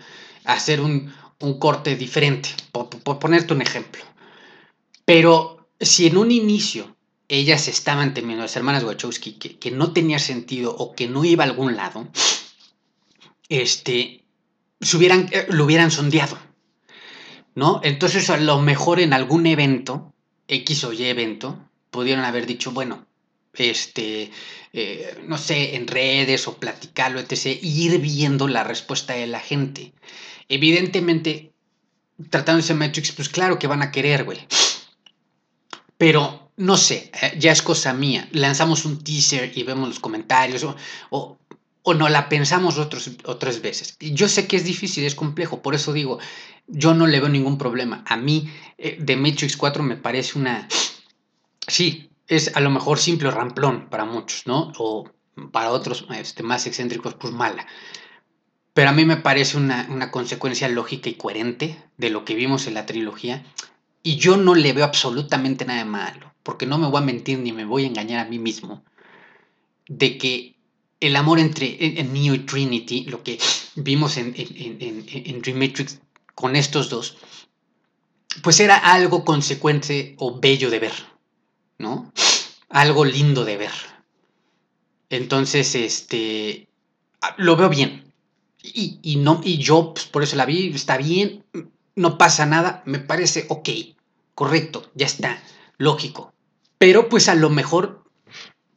hacer 0.45 0.81
un, 0.81 1.13
corte 1.59 1.95
diferente, 1.95 2.49
por, 2.71 2.89
por 2.89 3.19
ponerte 3.19 3.53
un 3.53 3.61
ejemplo. 3.61 4.03
Pero 5.09 5.67
si 5.79 6.05
en 6.05 6.17
un 6.17 6.29
inicio 6.29 6.95
ellas 7.29 7.67
estaban 7.67 8.13
temiendo, 8.13 8.43
las 8.43 8.55
hermanas 8.55 8.83
Wachowski, 8.83 9.39
que, 9.39 9.71
no 9.71 9.91
tenía 9.91 10.19
sentido 10.19 10.75
o 10.77 10.93
que 10.93 11.07
no 11.07 11.25
iba 11.25 11.43
a 11.43 11.47
algún 11.47 11.75
lado, 11.75 12.07
este, 13.49 14.23
hubieran, 14.93 15.27
eh, 15.31 15.47
lo 15.49 15.65
hubieran 15.65 15.89
sondeado, 15.89 16.37
¿no? 17.55 17.81
Entonces 17.83 18.29
a 18.29 18.37
lo 18.37 18.61
mejor 18.61 18.99
en 18.99 19.13
algún 19.13 19.47
evento, 19.47 20.13
X 20.47 20.83
o 20.83 20.93
Y 20.93 21.05
evento, 21.05 21.57
pudieron 21.89 22.23
haber 22.23 22.45
dicho, 22.45 22.69
bueno, 22.69 23.07
este, 23.55 24.29
eh, 24.73 25.23
no 25.25 25.39
sé, 25.39 25.75
en 25.75 25.87
redes 25.87 26.47
o 26.47 26.59
platicarlo, 26.59 27.19
etc., 27.19 27.57
ir 27.63 27.97
viendo 27.97 28.47
la 28.47 28.63
respuesta 28.63 29.13
de 29.13 29.25
la 29.25 29.39
gente. 29.39 29.91
Evidentemente, 30.49 31.51
tratándose 32.29 32.73
de 32.73 32.79
Matrix, 32.79 33.11
pues 33.13 33.27
claro 33.27 33.57
que 33.57 33.65
van 33.65 33.81
a 33.81 33.91
querer, 33.91 34.23
güey. 34.23 34.37
Pero 35.99 36.53
no 36.55 36.77
sé, 36.77 37.11
eh, 37.21 37.35
ya 37.37 37.51
es 37.51 37.61
cosa 37.61 37.93
mía. 37.93 38.29
Lanzamos 38.31 38.85
un 38.85 39.03
teaser 39.03 39.51
y 39.53 39.63
vemos 39.63 39.89
los 39.89 39.99
comentarios 39.99 40.63
o, 40.63 40.77
o, 41.83 41.93
no 41.93 42.07
la 42.07 42.29
pensamos 42.29 42.77
otros, 42.77 43.11
otras 43.25 43.61
veces. 43.61 43.97
Yo 43.99 44.29
sé 44.29 44.47
que 44.47 44.55
es 44.55 44.63
difícil, 44.63 45.03
es 45.03 45.13
complejo, 45.13 45.61
por 45.61 45.75
eso 45.75 45.91
digo, 45.91 46.19
yo 46.67 46.93
no 46.93 47.05
le 47.05 47.19
veo 47.19 47.27
ningún 47.27 47.57
problema. 47.57 48.01
A 48.07 48.15
mí, 48.15 48.49
eh, 48.77 48.97
The 49.03 49.17
Matrix 49.17 49.57
4 49.57 49.83
me 49.83 49.97
parece 49.97 50.39
una... 50.39 50.69
Sí, 51.67 52.09
es 52.27 52.55
a 52.55 52.61
lo 52.61 52.69
mejor 52.69 52.97
simple 52.97 53.29
ramplón 53.29 53.89
para 53.89 54.05
muchos, 54.05 54.47
¿no? 54.47 54.71
O 54.77 55.09
para 55.51 55.71
otros 55.71 56.07
este, 56.15 56.43
más 56.43 56.65
excéntricos, 56.65 57.15
pues 57.15 57.33
mala. 57.33 57.67
Pero 58.73 58.89
a 58.89 58.93
mí 58.93 59.03
me 59.03 59.17
parece 59.17 59.57
una, 59.57 59.85
una 59.89 60.11
consecuencia 60.11 60.69
lógica 60.69 61.09
y 61.09 61.15
coherente 61.15 61.83
de 61.97 62.09
lo 62.09 62.23
que 62.23 62.35
vimos 62.35 62.67
en 62.67 62.75
la 62.75 62.85
trilogía. 62.85 63.43
Y 64.03 64.15
yo 64.17 64.37
no 64.37 64.55
le 64.55 64.73
veo 64.73 64.85
absolutamente 64.85 65.65
nada 65.65 65.85
malo 65.85 66.29
porque 66.49 66.65
no 66.65 66.79
me 66.79 66.87
voy 66.87 67.01
a 67.01 67.05
mentir 67.05 67.37
ni 67.37 67.51
me 67.51 67.63
voy 67.63 67.83
a 67.83 67.87
engañar 67.87 68.25
a 68.25 68.29
mí 68.29 68.39
mismo, 68.39 68.83
de 69.87 70.17
que 70.17 70.55
el 70.99 71.15
amor 71.15 71.37
entre 71.37 71.99
en, 71.99 72.11
Neo 72.11 72.33
y 72.33 72.39
Trinity, 72.39 73.05
lo 73.05 73.21
que 73.23 73.37
vimos 73.75 74.17
en, 74.17 74.33
en, 74.35 75.05
en, 75.07 75.41
Dream 75.41 75.59
Matrix 75.59 75.99
con 76.33 76.55
estos 76.55 76.89
dos, 76.89 77.17
pues 78.41 78.59
era 78.59 78.77
algo 78.77 79.23
consecuente 79.23 80.15
o 80.17 80.39
bello 80.39 80.71
de 80.71 80.79
ver, 80.79 80.93
¿no? 81.77 82.11
Algo 82.69 83.05
lindo 83.05 83.45
de 83.45 83.57
ver. 83.57 83.71
Entonces, 85.09 85.75
este, 85.75 86.67
lo 87.37 87.57
veo 87.57 87.69
bien. 87.69 88.11
Y, 88.61 88.99
y 89.03 89.17
no, 89.17 89.39
y 89.43 89.59
yo, 89.59 89.93
pues, 89.93 90.07
por 90.07 90.23
eso 90.23 90.35
la 90.35 90.45
vi, 90.45 90.69
está 90.73 90.97
bien, 90.97 91.43
no 91.99 92.17
pasa 92.17 92.45
nada, 92.45 92.81
me 92.85 92.99
parece 92.99 93.45
ok, 93.49 93.69
correcto, 94.33 94.89
ya 94.95 95.05
está, 95.05 95.43
lógico. 95.77 96.33
Pero 96.77 97.09
pues 97.09 97.27
a 97.27 97.35
lo 97.35 97.49
mejor 97.49 98.05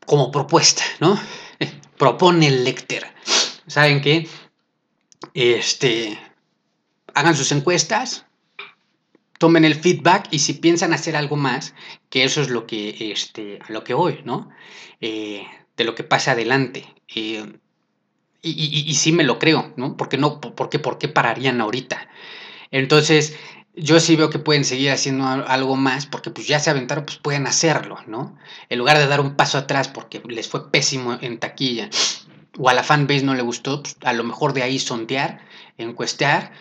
como 0.07 0.33
propuesta, 0.33 0.83
¿no? 0.99 1.19
propone 1.99 2.49
el 2.49 2.65
lector. 2.65 3.05
¿Saben 3.69 4.01
qué? 4.01 4.29
Este, 5.35 6.19
hagan 7.15 7.37
sus 7.37 7.53
encuestas, 7.53 8.27
tomen 9.39 9.65
el 9.65 9.77
feedback 9.77 10.27
y 10.33 10.41
si 10.41 10.55
piensan 10.55 10.93
hacer 10.93 11.15
algo 11.15 11.37
más, 11.37 11.77
que 12.11 12.25
eso 12.25 12.43
es 12.43 12.51
lo 12.51 12.67
que, 12.67 13.13
este, 13.13 13.61
a 13.63 13.73
lo 13.73 13.85
que 13.85 13.95
voy, 13.95 14.21
¿no? 14.25 14.51
Eh, 15.01 15.47
de 15.77 15.85
lo 15.85 15.95
que 15.95 16.03
pasa 16.03 16.33
adelante. 16.33 16.93
Eh, 17.15 17.53
y, 18.43 18.51
y, 18.51 18.91
y, 18.91 18.95
sí 18.95 19.13
me 19.13 19.23
lo 19.23 19.39
creo, 19.39 19.73
¿no? 19.77 19.97
Porque 19.97 20.19
no, 20.19 20.41
¿por 20.41 20.69
qué, 20.69 20.81
por 20.81 20.99
qué 20.99 21.07
pararían 21.07 21.61
ahorita? 21.61 22.09
Entonces, 22.73 23.37
yo 23.75 24.01
sí 24.01 24.17
veo 24.17 24.31
que 24.31 24.39
pueden 24.39 24.65
seguir 24.65 24.91
haciendo 24.91 25.27
algo 25.27 25.77
más 25.77 26.07
porque 26.07 26.31
pues 26.31 26.47
ya 26.47 26.59
se 26.59 26.71
aventaron, 26.71 27.05
pues 27.05 27.19
pueden 27.19 27.47
hacerlo, 27.47 27.99
¿no? 28.07 28.37
En 28.69 28.79
lugar 28.79 28.99
de 28.99 29.07
dar 29.07 29.21
un 29.21 29.37
paso 29.37 29.59
atrás 29.59 29.89
porque 29.89 30.23
les 30.27 30.49
fue 30.49 30.71
pésimo 30.71 31.19
en 31.21 31.39
taquilla 31.39 31.89
o 32.59 32.69
a 32.69 32.75
la 32.75 32.83
fanbase 32.83 33.23
no 33.23 33.35
le 33.35 33.43
gustó, 33.43 33.83
pues, 33.83 33.97
a 34.03 34.13
lo 34.13 34.25
mejor 34.25 34.53
de 34.53 34.63
ahí 34.63 34.79
sondear, 34.79 35.41
encuestear, 35.79 36.53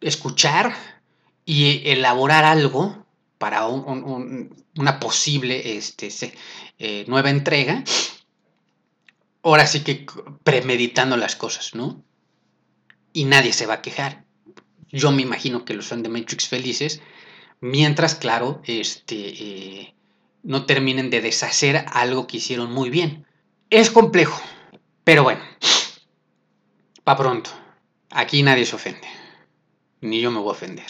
escuchar 0.00 0.74
y 1.44 1.88
elaborar 1.88 2.44
algo 2.44 3.06
para 3.38 3.66
una 3.66 5.00
posible 5.00 5.76
este, 5.76 6.10
eh, 6.78 7.04
nueva 7.06 7.30
entrega. 7.30 7.84
Ahora 9.42 9.66
sí 9.66 9.80
que 9.80 10.06
premeditando 10.42 11.16
las 11.16 11.36
cosas, 11.36 11.74
¿no? 11.74 12.02
Y 13.12 13.24
nadie 13.24 13.52
se 13.52 13.66
va 13.66 13.74
a 13.74 13.82
quejar 13.82 14.27
yo 14.90 15.12
me 15.12 15.22
imagino 15.22 15.64
que 15.64 15.74
los 15.74 15.86
son 15.86 16.02
de 16.02 16.08
Matrix 16.08 16.48
felices, 16.48 17.00
mientras, 17.60 18.14
claro, 18.14 18.62
este, 18.64 19.16
eh, 19.16 19.94
no 20.42 20.66
terminen 20.66 21.10
de 21.10 21.20
deshacer 21.20 21.84
algo 21.92 22.26
que 22.26 22.38
hicieron 22.38 22.72
muy 22.72 22.90
bien. 22.90 23.26
Es 23.70 23.90
complejo, 23.90 24.40
pero 25.04 25.22
bueno, 25.22 25.40
pa' 27.04 27.16
pronto. 27.16 27.50
Aquí 28.10 28.42
nadie 28.42 28.64
se 28.64 28.76
ofende. 28.76 29.06
Ni 30.00 30.20
yo 30.20 30.30
me 30.30 30.38
voy 30.40 30.50
a 30.50 30.52
ofender. 30.52 30.86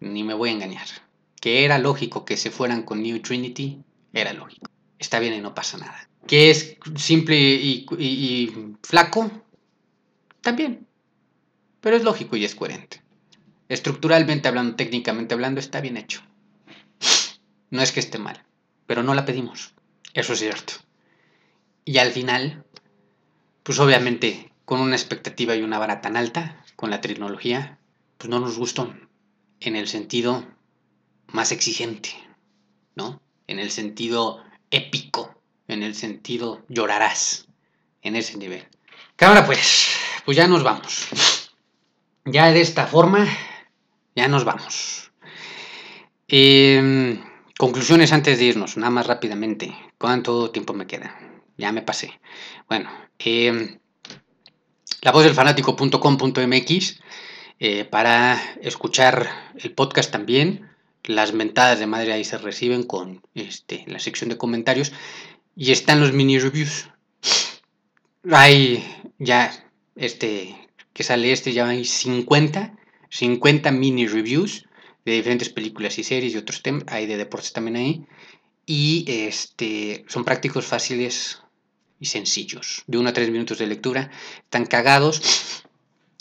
Ni 0.00 0.22
me 0.22 0.34
voy 0.34 0.50
a 0.50 0.52
engañar. 0.52 0.86
Que 1.40 1.64
era 1.64 1.78
lógico 1.78 2.24
que 2.24 2.38
se 2.38 2.50
fueran 2.50 2.82
con 2.82 3.02
New 3.02 3.20
Trinity, 3.20 3.82
era 4.14 4.32
lógico. 4.32 4.70
Está 4.98 5.18
bien 5.18 5.34
y 5.34 5.40
no 5.40 5.54
pasa 5.54 5.76
nada. 5.76 6.08
Que 6.26 6.50
es 6.50 6.78
simple 6.96 7.36
y 7.36 8.54
flaco, 8.82 9.30
también 10.40 10.86
pero 11.84 11.98
es 11.98 12.02
lógico 12.02 12.34
y 12.34 12.46
es 12.46 12.54
coherente. 12.54 13.02
Estructuralmente 13.68 14.48
hablando, 14.48 14.74
técnicamente 14.74 15.34
hablando, 15.34 15.60
está 15.60 15.82
bien 15.82 15.98
hecho. 15.98 16.22
No 17.68 17.82
es 17.82 17.92
que 17.92 18.00
esté 18.00 18.16
mal, 18.16 18.42
pero 18.86 19.02
no 19.02 19.14
la 19.14 19.26
pedimos. 19.26 19.74
Eso 20.14 20.32
es 20.32 20.38
cierto. 20.38 20.72
Y 21.84 21.98
al 21.98 22.10
final, 22.10 22.64
pues 23.62 23.78
obviamente 23.80 24.50
con 24.64 24.80
una 24.80 24.96
expectativa 24.96 25.54
y 25.54 25.60
una 25.60 25.78
vara 25.78 26.00
tan 26.00 26.16
alta 26.16 26.64
con 26.74 26.88
la 26.88 27.02
tecnología, 27.02 27.78
pues 28.16 28.30
no 28.30 28.40
nos 28.40 28.56
gustó 28.56 28.94
en 29.60 29.76
el 29.76 29.86
sentido 29.86 30.42
más 31.26 31.52
exigente, 31.52 32.14
¿no? 32.94 33.20
En 33.46 33.58
el 33.58 33.70
sentido 33.70 34.42
épico, 34.70 35.38
en 35.68 35.82
el 35.82 35.94
sentido 35.94 36.64
llorarás, 36.70 37.46
en 38.00 38.16
ese 38.16 38.38
nivel. 38.38 38.66
Cámara 39.16 39.44
pues, 39.44 39.90
pues 40.24 40.34
ya 40.34 40.46
nos 40.46 40.62
vamos. 40.62 41.08
Ya 42.24 42.50
de 42.52 42.62
esta 42.62 42.86
forma, 42.86 43.28
ya 44.16 44.28
nos 44.28 44.44
vamos. 44.44 45.12
Em, 46.26 47.22
conclusiones 47.58 48.12
antes 48.12 48.38
de 48.38 48.46
irnos, 48.46 48.78
nada 48.78 48.90
más 48.90 49.06
rápidamente. 49.06 49.76
¿Cuánto 49.98 50.50
tiempo 50.50 50.72
me 50.72 50.86
queda? 50.86 51.18
Ya 51.58 51.70
me 51.70 51.82
pasé. 51.82 52.18
Bueno, 52.66 52.90
eh, 53.18 53.78
la 55.02 55.12
voz 55.12 55.24
del 55.24 55.34
fanático.com.mx 55.34 57.00
eh, 57.60 57.84
para 57.84 58.40
escuchar 58.62 59.28
el 59.58 59.72
podcast 59.72 60.10
también. 60.10 60.70
Las 61.02 61.34
mentadas 61.34 61.78
de 61.78 61.86
madre 61.86 62.14
ahí 62.14 62.24
se 62.24 62.38
reciben 62.38 62.84
con 62.84 63.20
este, 63.34 63.84
la 63.86 63.98
sección 63.98 64.30
de 64.30 64.38
comentarios. 64.38 64.92
Y 65.54 65.72
están 65.72 66.00
los 66.00 66.12
mini 66.12 66.38
reviews. 66.38 66.88
Hay 68.32 68.82
ya 69.18 69.52
este 69.94 70.63
que 70.94 71.02
sale 71.02 71.32
este, 71.32 71.52
ya 71.52 71.68
hay 71.68 71.84
50, 71.84 72.74
50 73.10 73.70
mini 73.72 74.06
reviews 74.06 74.66
de 75.04 75.12
diferentes 75.12 75.50
películas 75.50 75.98
y 75.98 76.04
series 76.04 76.32
y 76.32 76.38
otros 76.38 76.62
temas, 76.62 76.84
hay 76.86 77.06
de 77.06 77.18
deportes 77.18 77.52
también 77.52 77.76
ahí. 77.76 78.06
y 78.64 79.04
este, 79.06 80.06
son 80.08 80.24
prácticos 80.24 80.64
fáciles 80.64 81.44
y 82.00 82.06
sencillos. 82.06 82.84
De 82.86 82.98
1 82.98 83.08
a 83.08 83.12
3 83.12 83.30
minutos 83.30 83.58
de 83.58 83.66
lectura. 83.66 84.10
Están 84.38 84.66
cagados. 84.66 85.64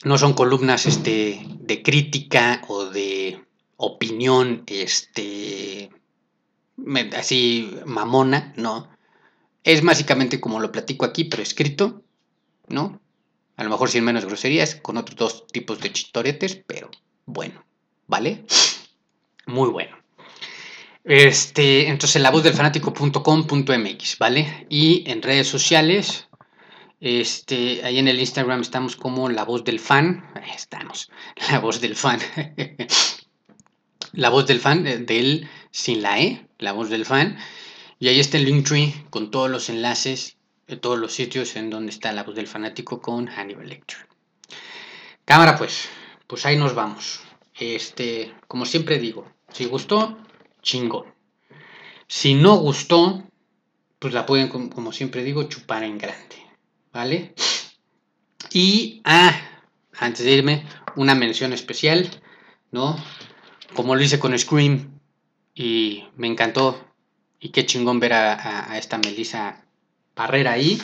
No 0.03 0.17
son 0.17 0.34
columnas 0.34 0.86
este, 0.86 1.45
de 1.59 1.82
crítica 1.82 2.61
o 2.67 2.86
de 2.86 3.41
opinión 3.78 4.63
este, 4.67 5.89
así 7.15 7.71
mamona, 7.86 8.53
no. 8.57 8.89
Es 9.63 9.82
básicamente 9.82 10.41
como 10.41 10.59
lo 10.59 10.71
platico 10.71 11.05
aquí, 11.05 11.24
pero 11.26 11.41
escrito, 11.41 12.03
¿no? 12.67 12.99
A 13.64 13.68
lo 13.68 13.72
mejor 13.72 13.89
sin 13.89 14.03
menos 14.03 14.26
groserías, 14.26 14.76
con 14.76 14.97
otros 14.97 15.16
dos 15.16 15.47
tipos 15.47 15.80
de 15.80 15.93
chistoretes, 15.93 16.57
pero 16.68 16.91
bueno, 17.26 17.64
¿vale? 18.07 18.43
Muy 19.45 19.70
bueno. 19.70 19.95
Este, 21.05 21.88
entonces 21.88 22.22
la 22.22 22.30
voz 22.30 22.43
del 22.43 22.55
fanático.com.mx, 22.55 24.18
¿vale? 24.18 24.68
Y 24.70 25.09
en 25.09 25.22
redes 25.22 25.47
sociales, 25.47 26.28
este, 26.99 27.86
ahí 27.86 27.99
en 27.99 28.09
el 28.09 28.20
Instagram 28.20 28.59
estamos 28.59 28.97
como 28.97 29.30
la 29.30 29.45
voz 29.45 29.64
del 29.64 29.80
fan, 29.80 30.30
estamos, 30.53 31.09
la 31.49 31.59
voz 31.59 31.80
del 31.80 31.95
fan, 31.95 32.20
la 34.11 34.28
voz 34.28 34.45
del 34.45 34.59
fan 34.59 34.86
eh, 34.86 34.97
del 34.97 35.47
sin 35.72 36.01
la 36.01 36.20
E, 36.20 36.45
la 36.59 36.74
voz 36.74 36.89
del 36.89 37.05
fan, 37.05 37.38
y 37.97 38.09
ahí 38.09 38.20
está 38.20 38.36
el 38.36 38.43
Linktree 38.43 39.05
con 39.09 39.32
todos 39.32 39.49
los 39.49 39.70
enlaces 39.70 40.36
de 40.68 40.78
todos 40.78 40.97
los 40.97 41.14
sitios 41.14 41.55
en 41.55 41.70
donde 41.70 41.91
está 41.91 42.11
la 42.11 42.24
voz 42.24 42.36
del 42.36 42.47
fanático 42.47 43.01
con 43.01 43.28
Hannibal 43.28 43.70
Lecter. 43.70 44.07
Cámara 45.26 45.57
pues, 45.57 45.89
pues 46.28 46.45
ahí 46.45 46.57
nos 46.57 46.76
vamos. 46.76 47.22
Este, 47.59 48.34
como 48.47 48.66
siempre 48.66 48.99
digo, 48.99 49.32
si 49.51 49.66
gustó, 49.66 50.18
chingón. 50.61 51.05
Si 52.07 52.34
no 52.34 52.57
gustó, 52.57 53.24
pues 53.99 54.14
la 54.14 54.26
pueden, 54.26 54.49
como 54.49 54.91
siempre 54.91 55.24
digo, 55.24 55.43
chupar 55.43 55.84
en 55.84 55.97
grande. 55.97 56.36
¿Vale? 56.91 57.34
Y, 58.51 59.01
ah, 59.03 59.34
antes 59.97 60.26
de 60.26 60.32
irme, 60.32 60.66
una 60.95 61.16
mención 61.16 61.53
especial, 61.53 62.09
¿no? 62.72 62.97
Como 63.74 63.95
lo 63.95 64.01
hice 64.03 64.20
con 64.20 64.38
Scream 64.38 64.99
y 65.55 66.05
me 66.16 66.28
encantó. 66.28 66.86
Y 67.39 67.49
qué 67.49 67.66
chingón 67.66 67.99
ver 67.99 68.14
a, 68.14 68.78
esta 68.78 68.97
Melissa 68.97 69.62
Parrera 70.14 70.53
ahí. 70.53 70.82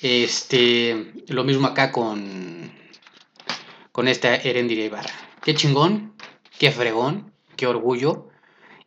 Este, 0.00 1.12
lo 1.28 1.44
mismo 1.44 1.66
acá 1.66 1.90
con, 1.92 2.70
con 3.92 4.08
esta 4.08 4.34
Erendira 4.34 4.84
Ibarra. 4.84 5.12
Qué 5.42 5.54
chingón, 5.54 6.14
qué 6.58 6.70
fregón, 6.70 7.32
qué 7.56 7.66
orgullo. 7.66 8.28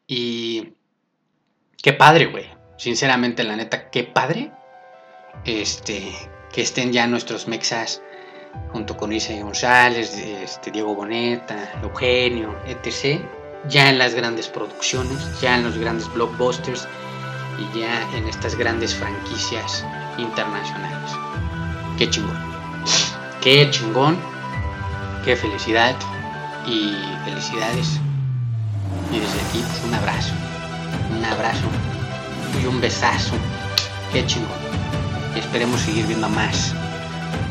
Y 0.07 0.73
qué 1.81 1.93
padre, 1.93 2.27
güey. 2.27 2.49
Sinceramente, 2.77 3.43
la 3.43 3.55
neta, 3.55 3.89
qué 3.89 4.03
padre. 4.03 4.51
Este, 5.45 6.13
que 6.51 6.61
estén 6.61 6.91
ya 6.91 7.07
nuestros 7.07 7.47
mexas 7.47 8.01
junto 8.71 8.97
con 8.97 9.13
Isa 9.13 9.33
González, 9.41 10.17
este, 10.17 10.71
Diego 10.71 10.95
Boneta, 10.95 11.79
Eugenio, 11.81 12.55
etc. 12.65 13.21
Ya 13.67 13.89
en 13.89 13.97
las 13.97 14.15
grandes 14.15 14.47
producciones, 14.47 15.39
ya 15.41 15.57
en 15.57 15.63
los 15.63 15.77
grandes 15.77 16.11
blockbusters 16.13 16.87
y 17.59 17.79
ya 17.79 18.09
en 18.15 18.27
estas 18.27 18.55
grandes 18.55 18.95
franquicias 18.95 19.85
internacionales. 20.17 21.11
Qué 21.97 22.09
chingón. 22.09 22.37
Qué 23.41 23.69
chingón. 23.71 24.17
Qué 25.25 25.35
felicidad. 25.35 25.95
Y 26.65 26.93
felicidades 27.25 27.99
y 29.11 29.19
desde 29.19 29.41
aquí, 29.41 29.63
pues, 29.67 29.83
un 29.85 29.93
abrazo, 29.93 30.33
un 31.17 31.25
abrazo 31.25 31.65
y 32.61 32.65
un 32.67 32.79
besazo. 32.79 33.33
Qué 34.13 34.25
chingón. 34.25 34.49
Y 35.35 35.39
esperemos 35.39 35.81
seguir 35.81 36.05
viendo 36.05 36.29
más, 36.29 36.73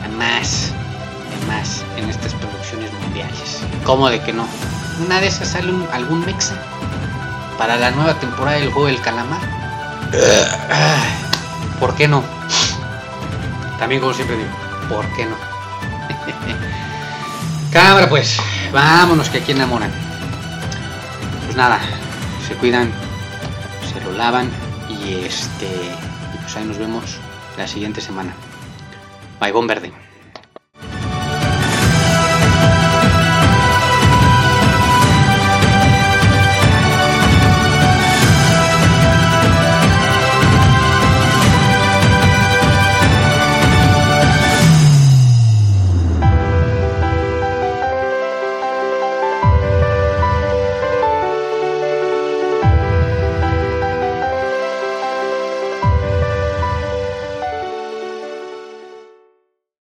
a 0.04 0.08
más, 0.08 0.72
a 0.72 1.46
más 1.46 1.84
en 1.96 2.08
estas 2.08 2.34
producciones 2.34 2.92
mundiales. 3.02 3.60
¿Cómo 3.84 4.08
de 4.08 4.20
que 4.20 4.32
no? 4.32 4.46
Una 5.04 5.20
de 5.20 5.28
esas 5.28 5.48
sale 5.48 5.72
algún 5.92 6.24
mexa 6.24 6.54
para 7.56 7.76
la 7.76 7.90
nueva 7.90 8.14
temporada 8.14 8.58
del 8.58 8.70
juego 8.70 8.86
del 8.86 9.00
calamar. 9.00 9.57
¿Por 11.80 11.94
qué 11.94 12.08
no? 12.08 12.24
También 13.78 14.00
como 14.00 14.14
siempre 14.14 14.36
digo, 14.36 14.50
¿por 14.88 15.06
qué 15.14 15.26
no? 15.26 15.36
Cámara 17.72 18.08
pues, 18.08 18.38
vámonos 18.72 19.28
que 19.28 19.38
aquí 19.38 19.52
enamoran 19.52 20.08
nada, 21.58 21.80
se 22.46 22.54
cuidan, 22.54 22.88
se 23.92 24.00
lo 24.00 24.12
lavan 24.12 24.48
y 24.88 25.24
este, 25.24 25.68
pues 26.40 26.56
ahí 26.56 26.64
nos 26.64 26.78
vemos 26.78 27.18
la 27.56 27.66
siguiente 27.66 28.00
semana. 28.00 28.32
Bye, 29.40 29.52
Verde. 29.66 30.07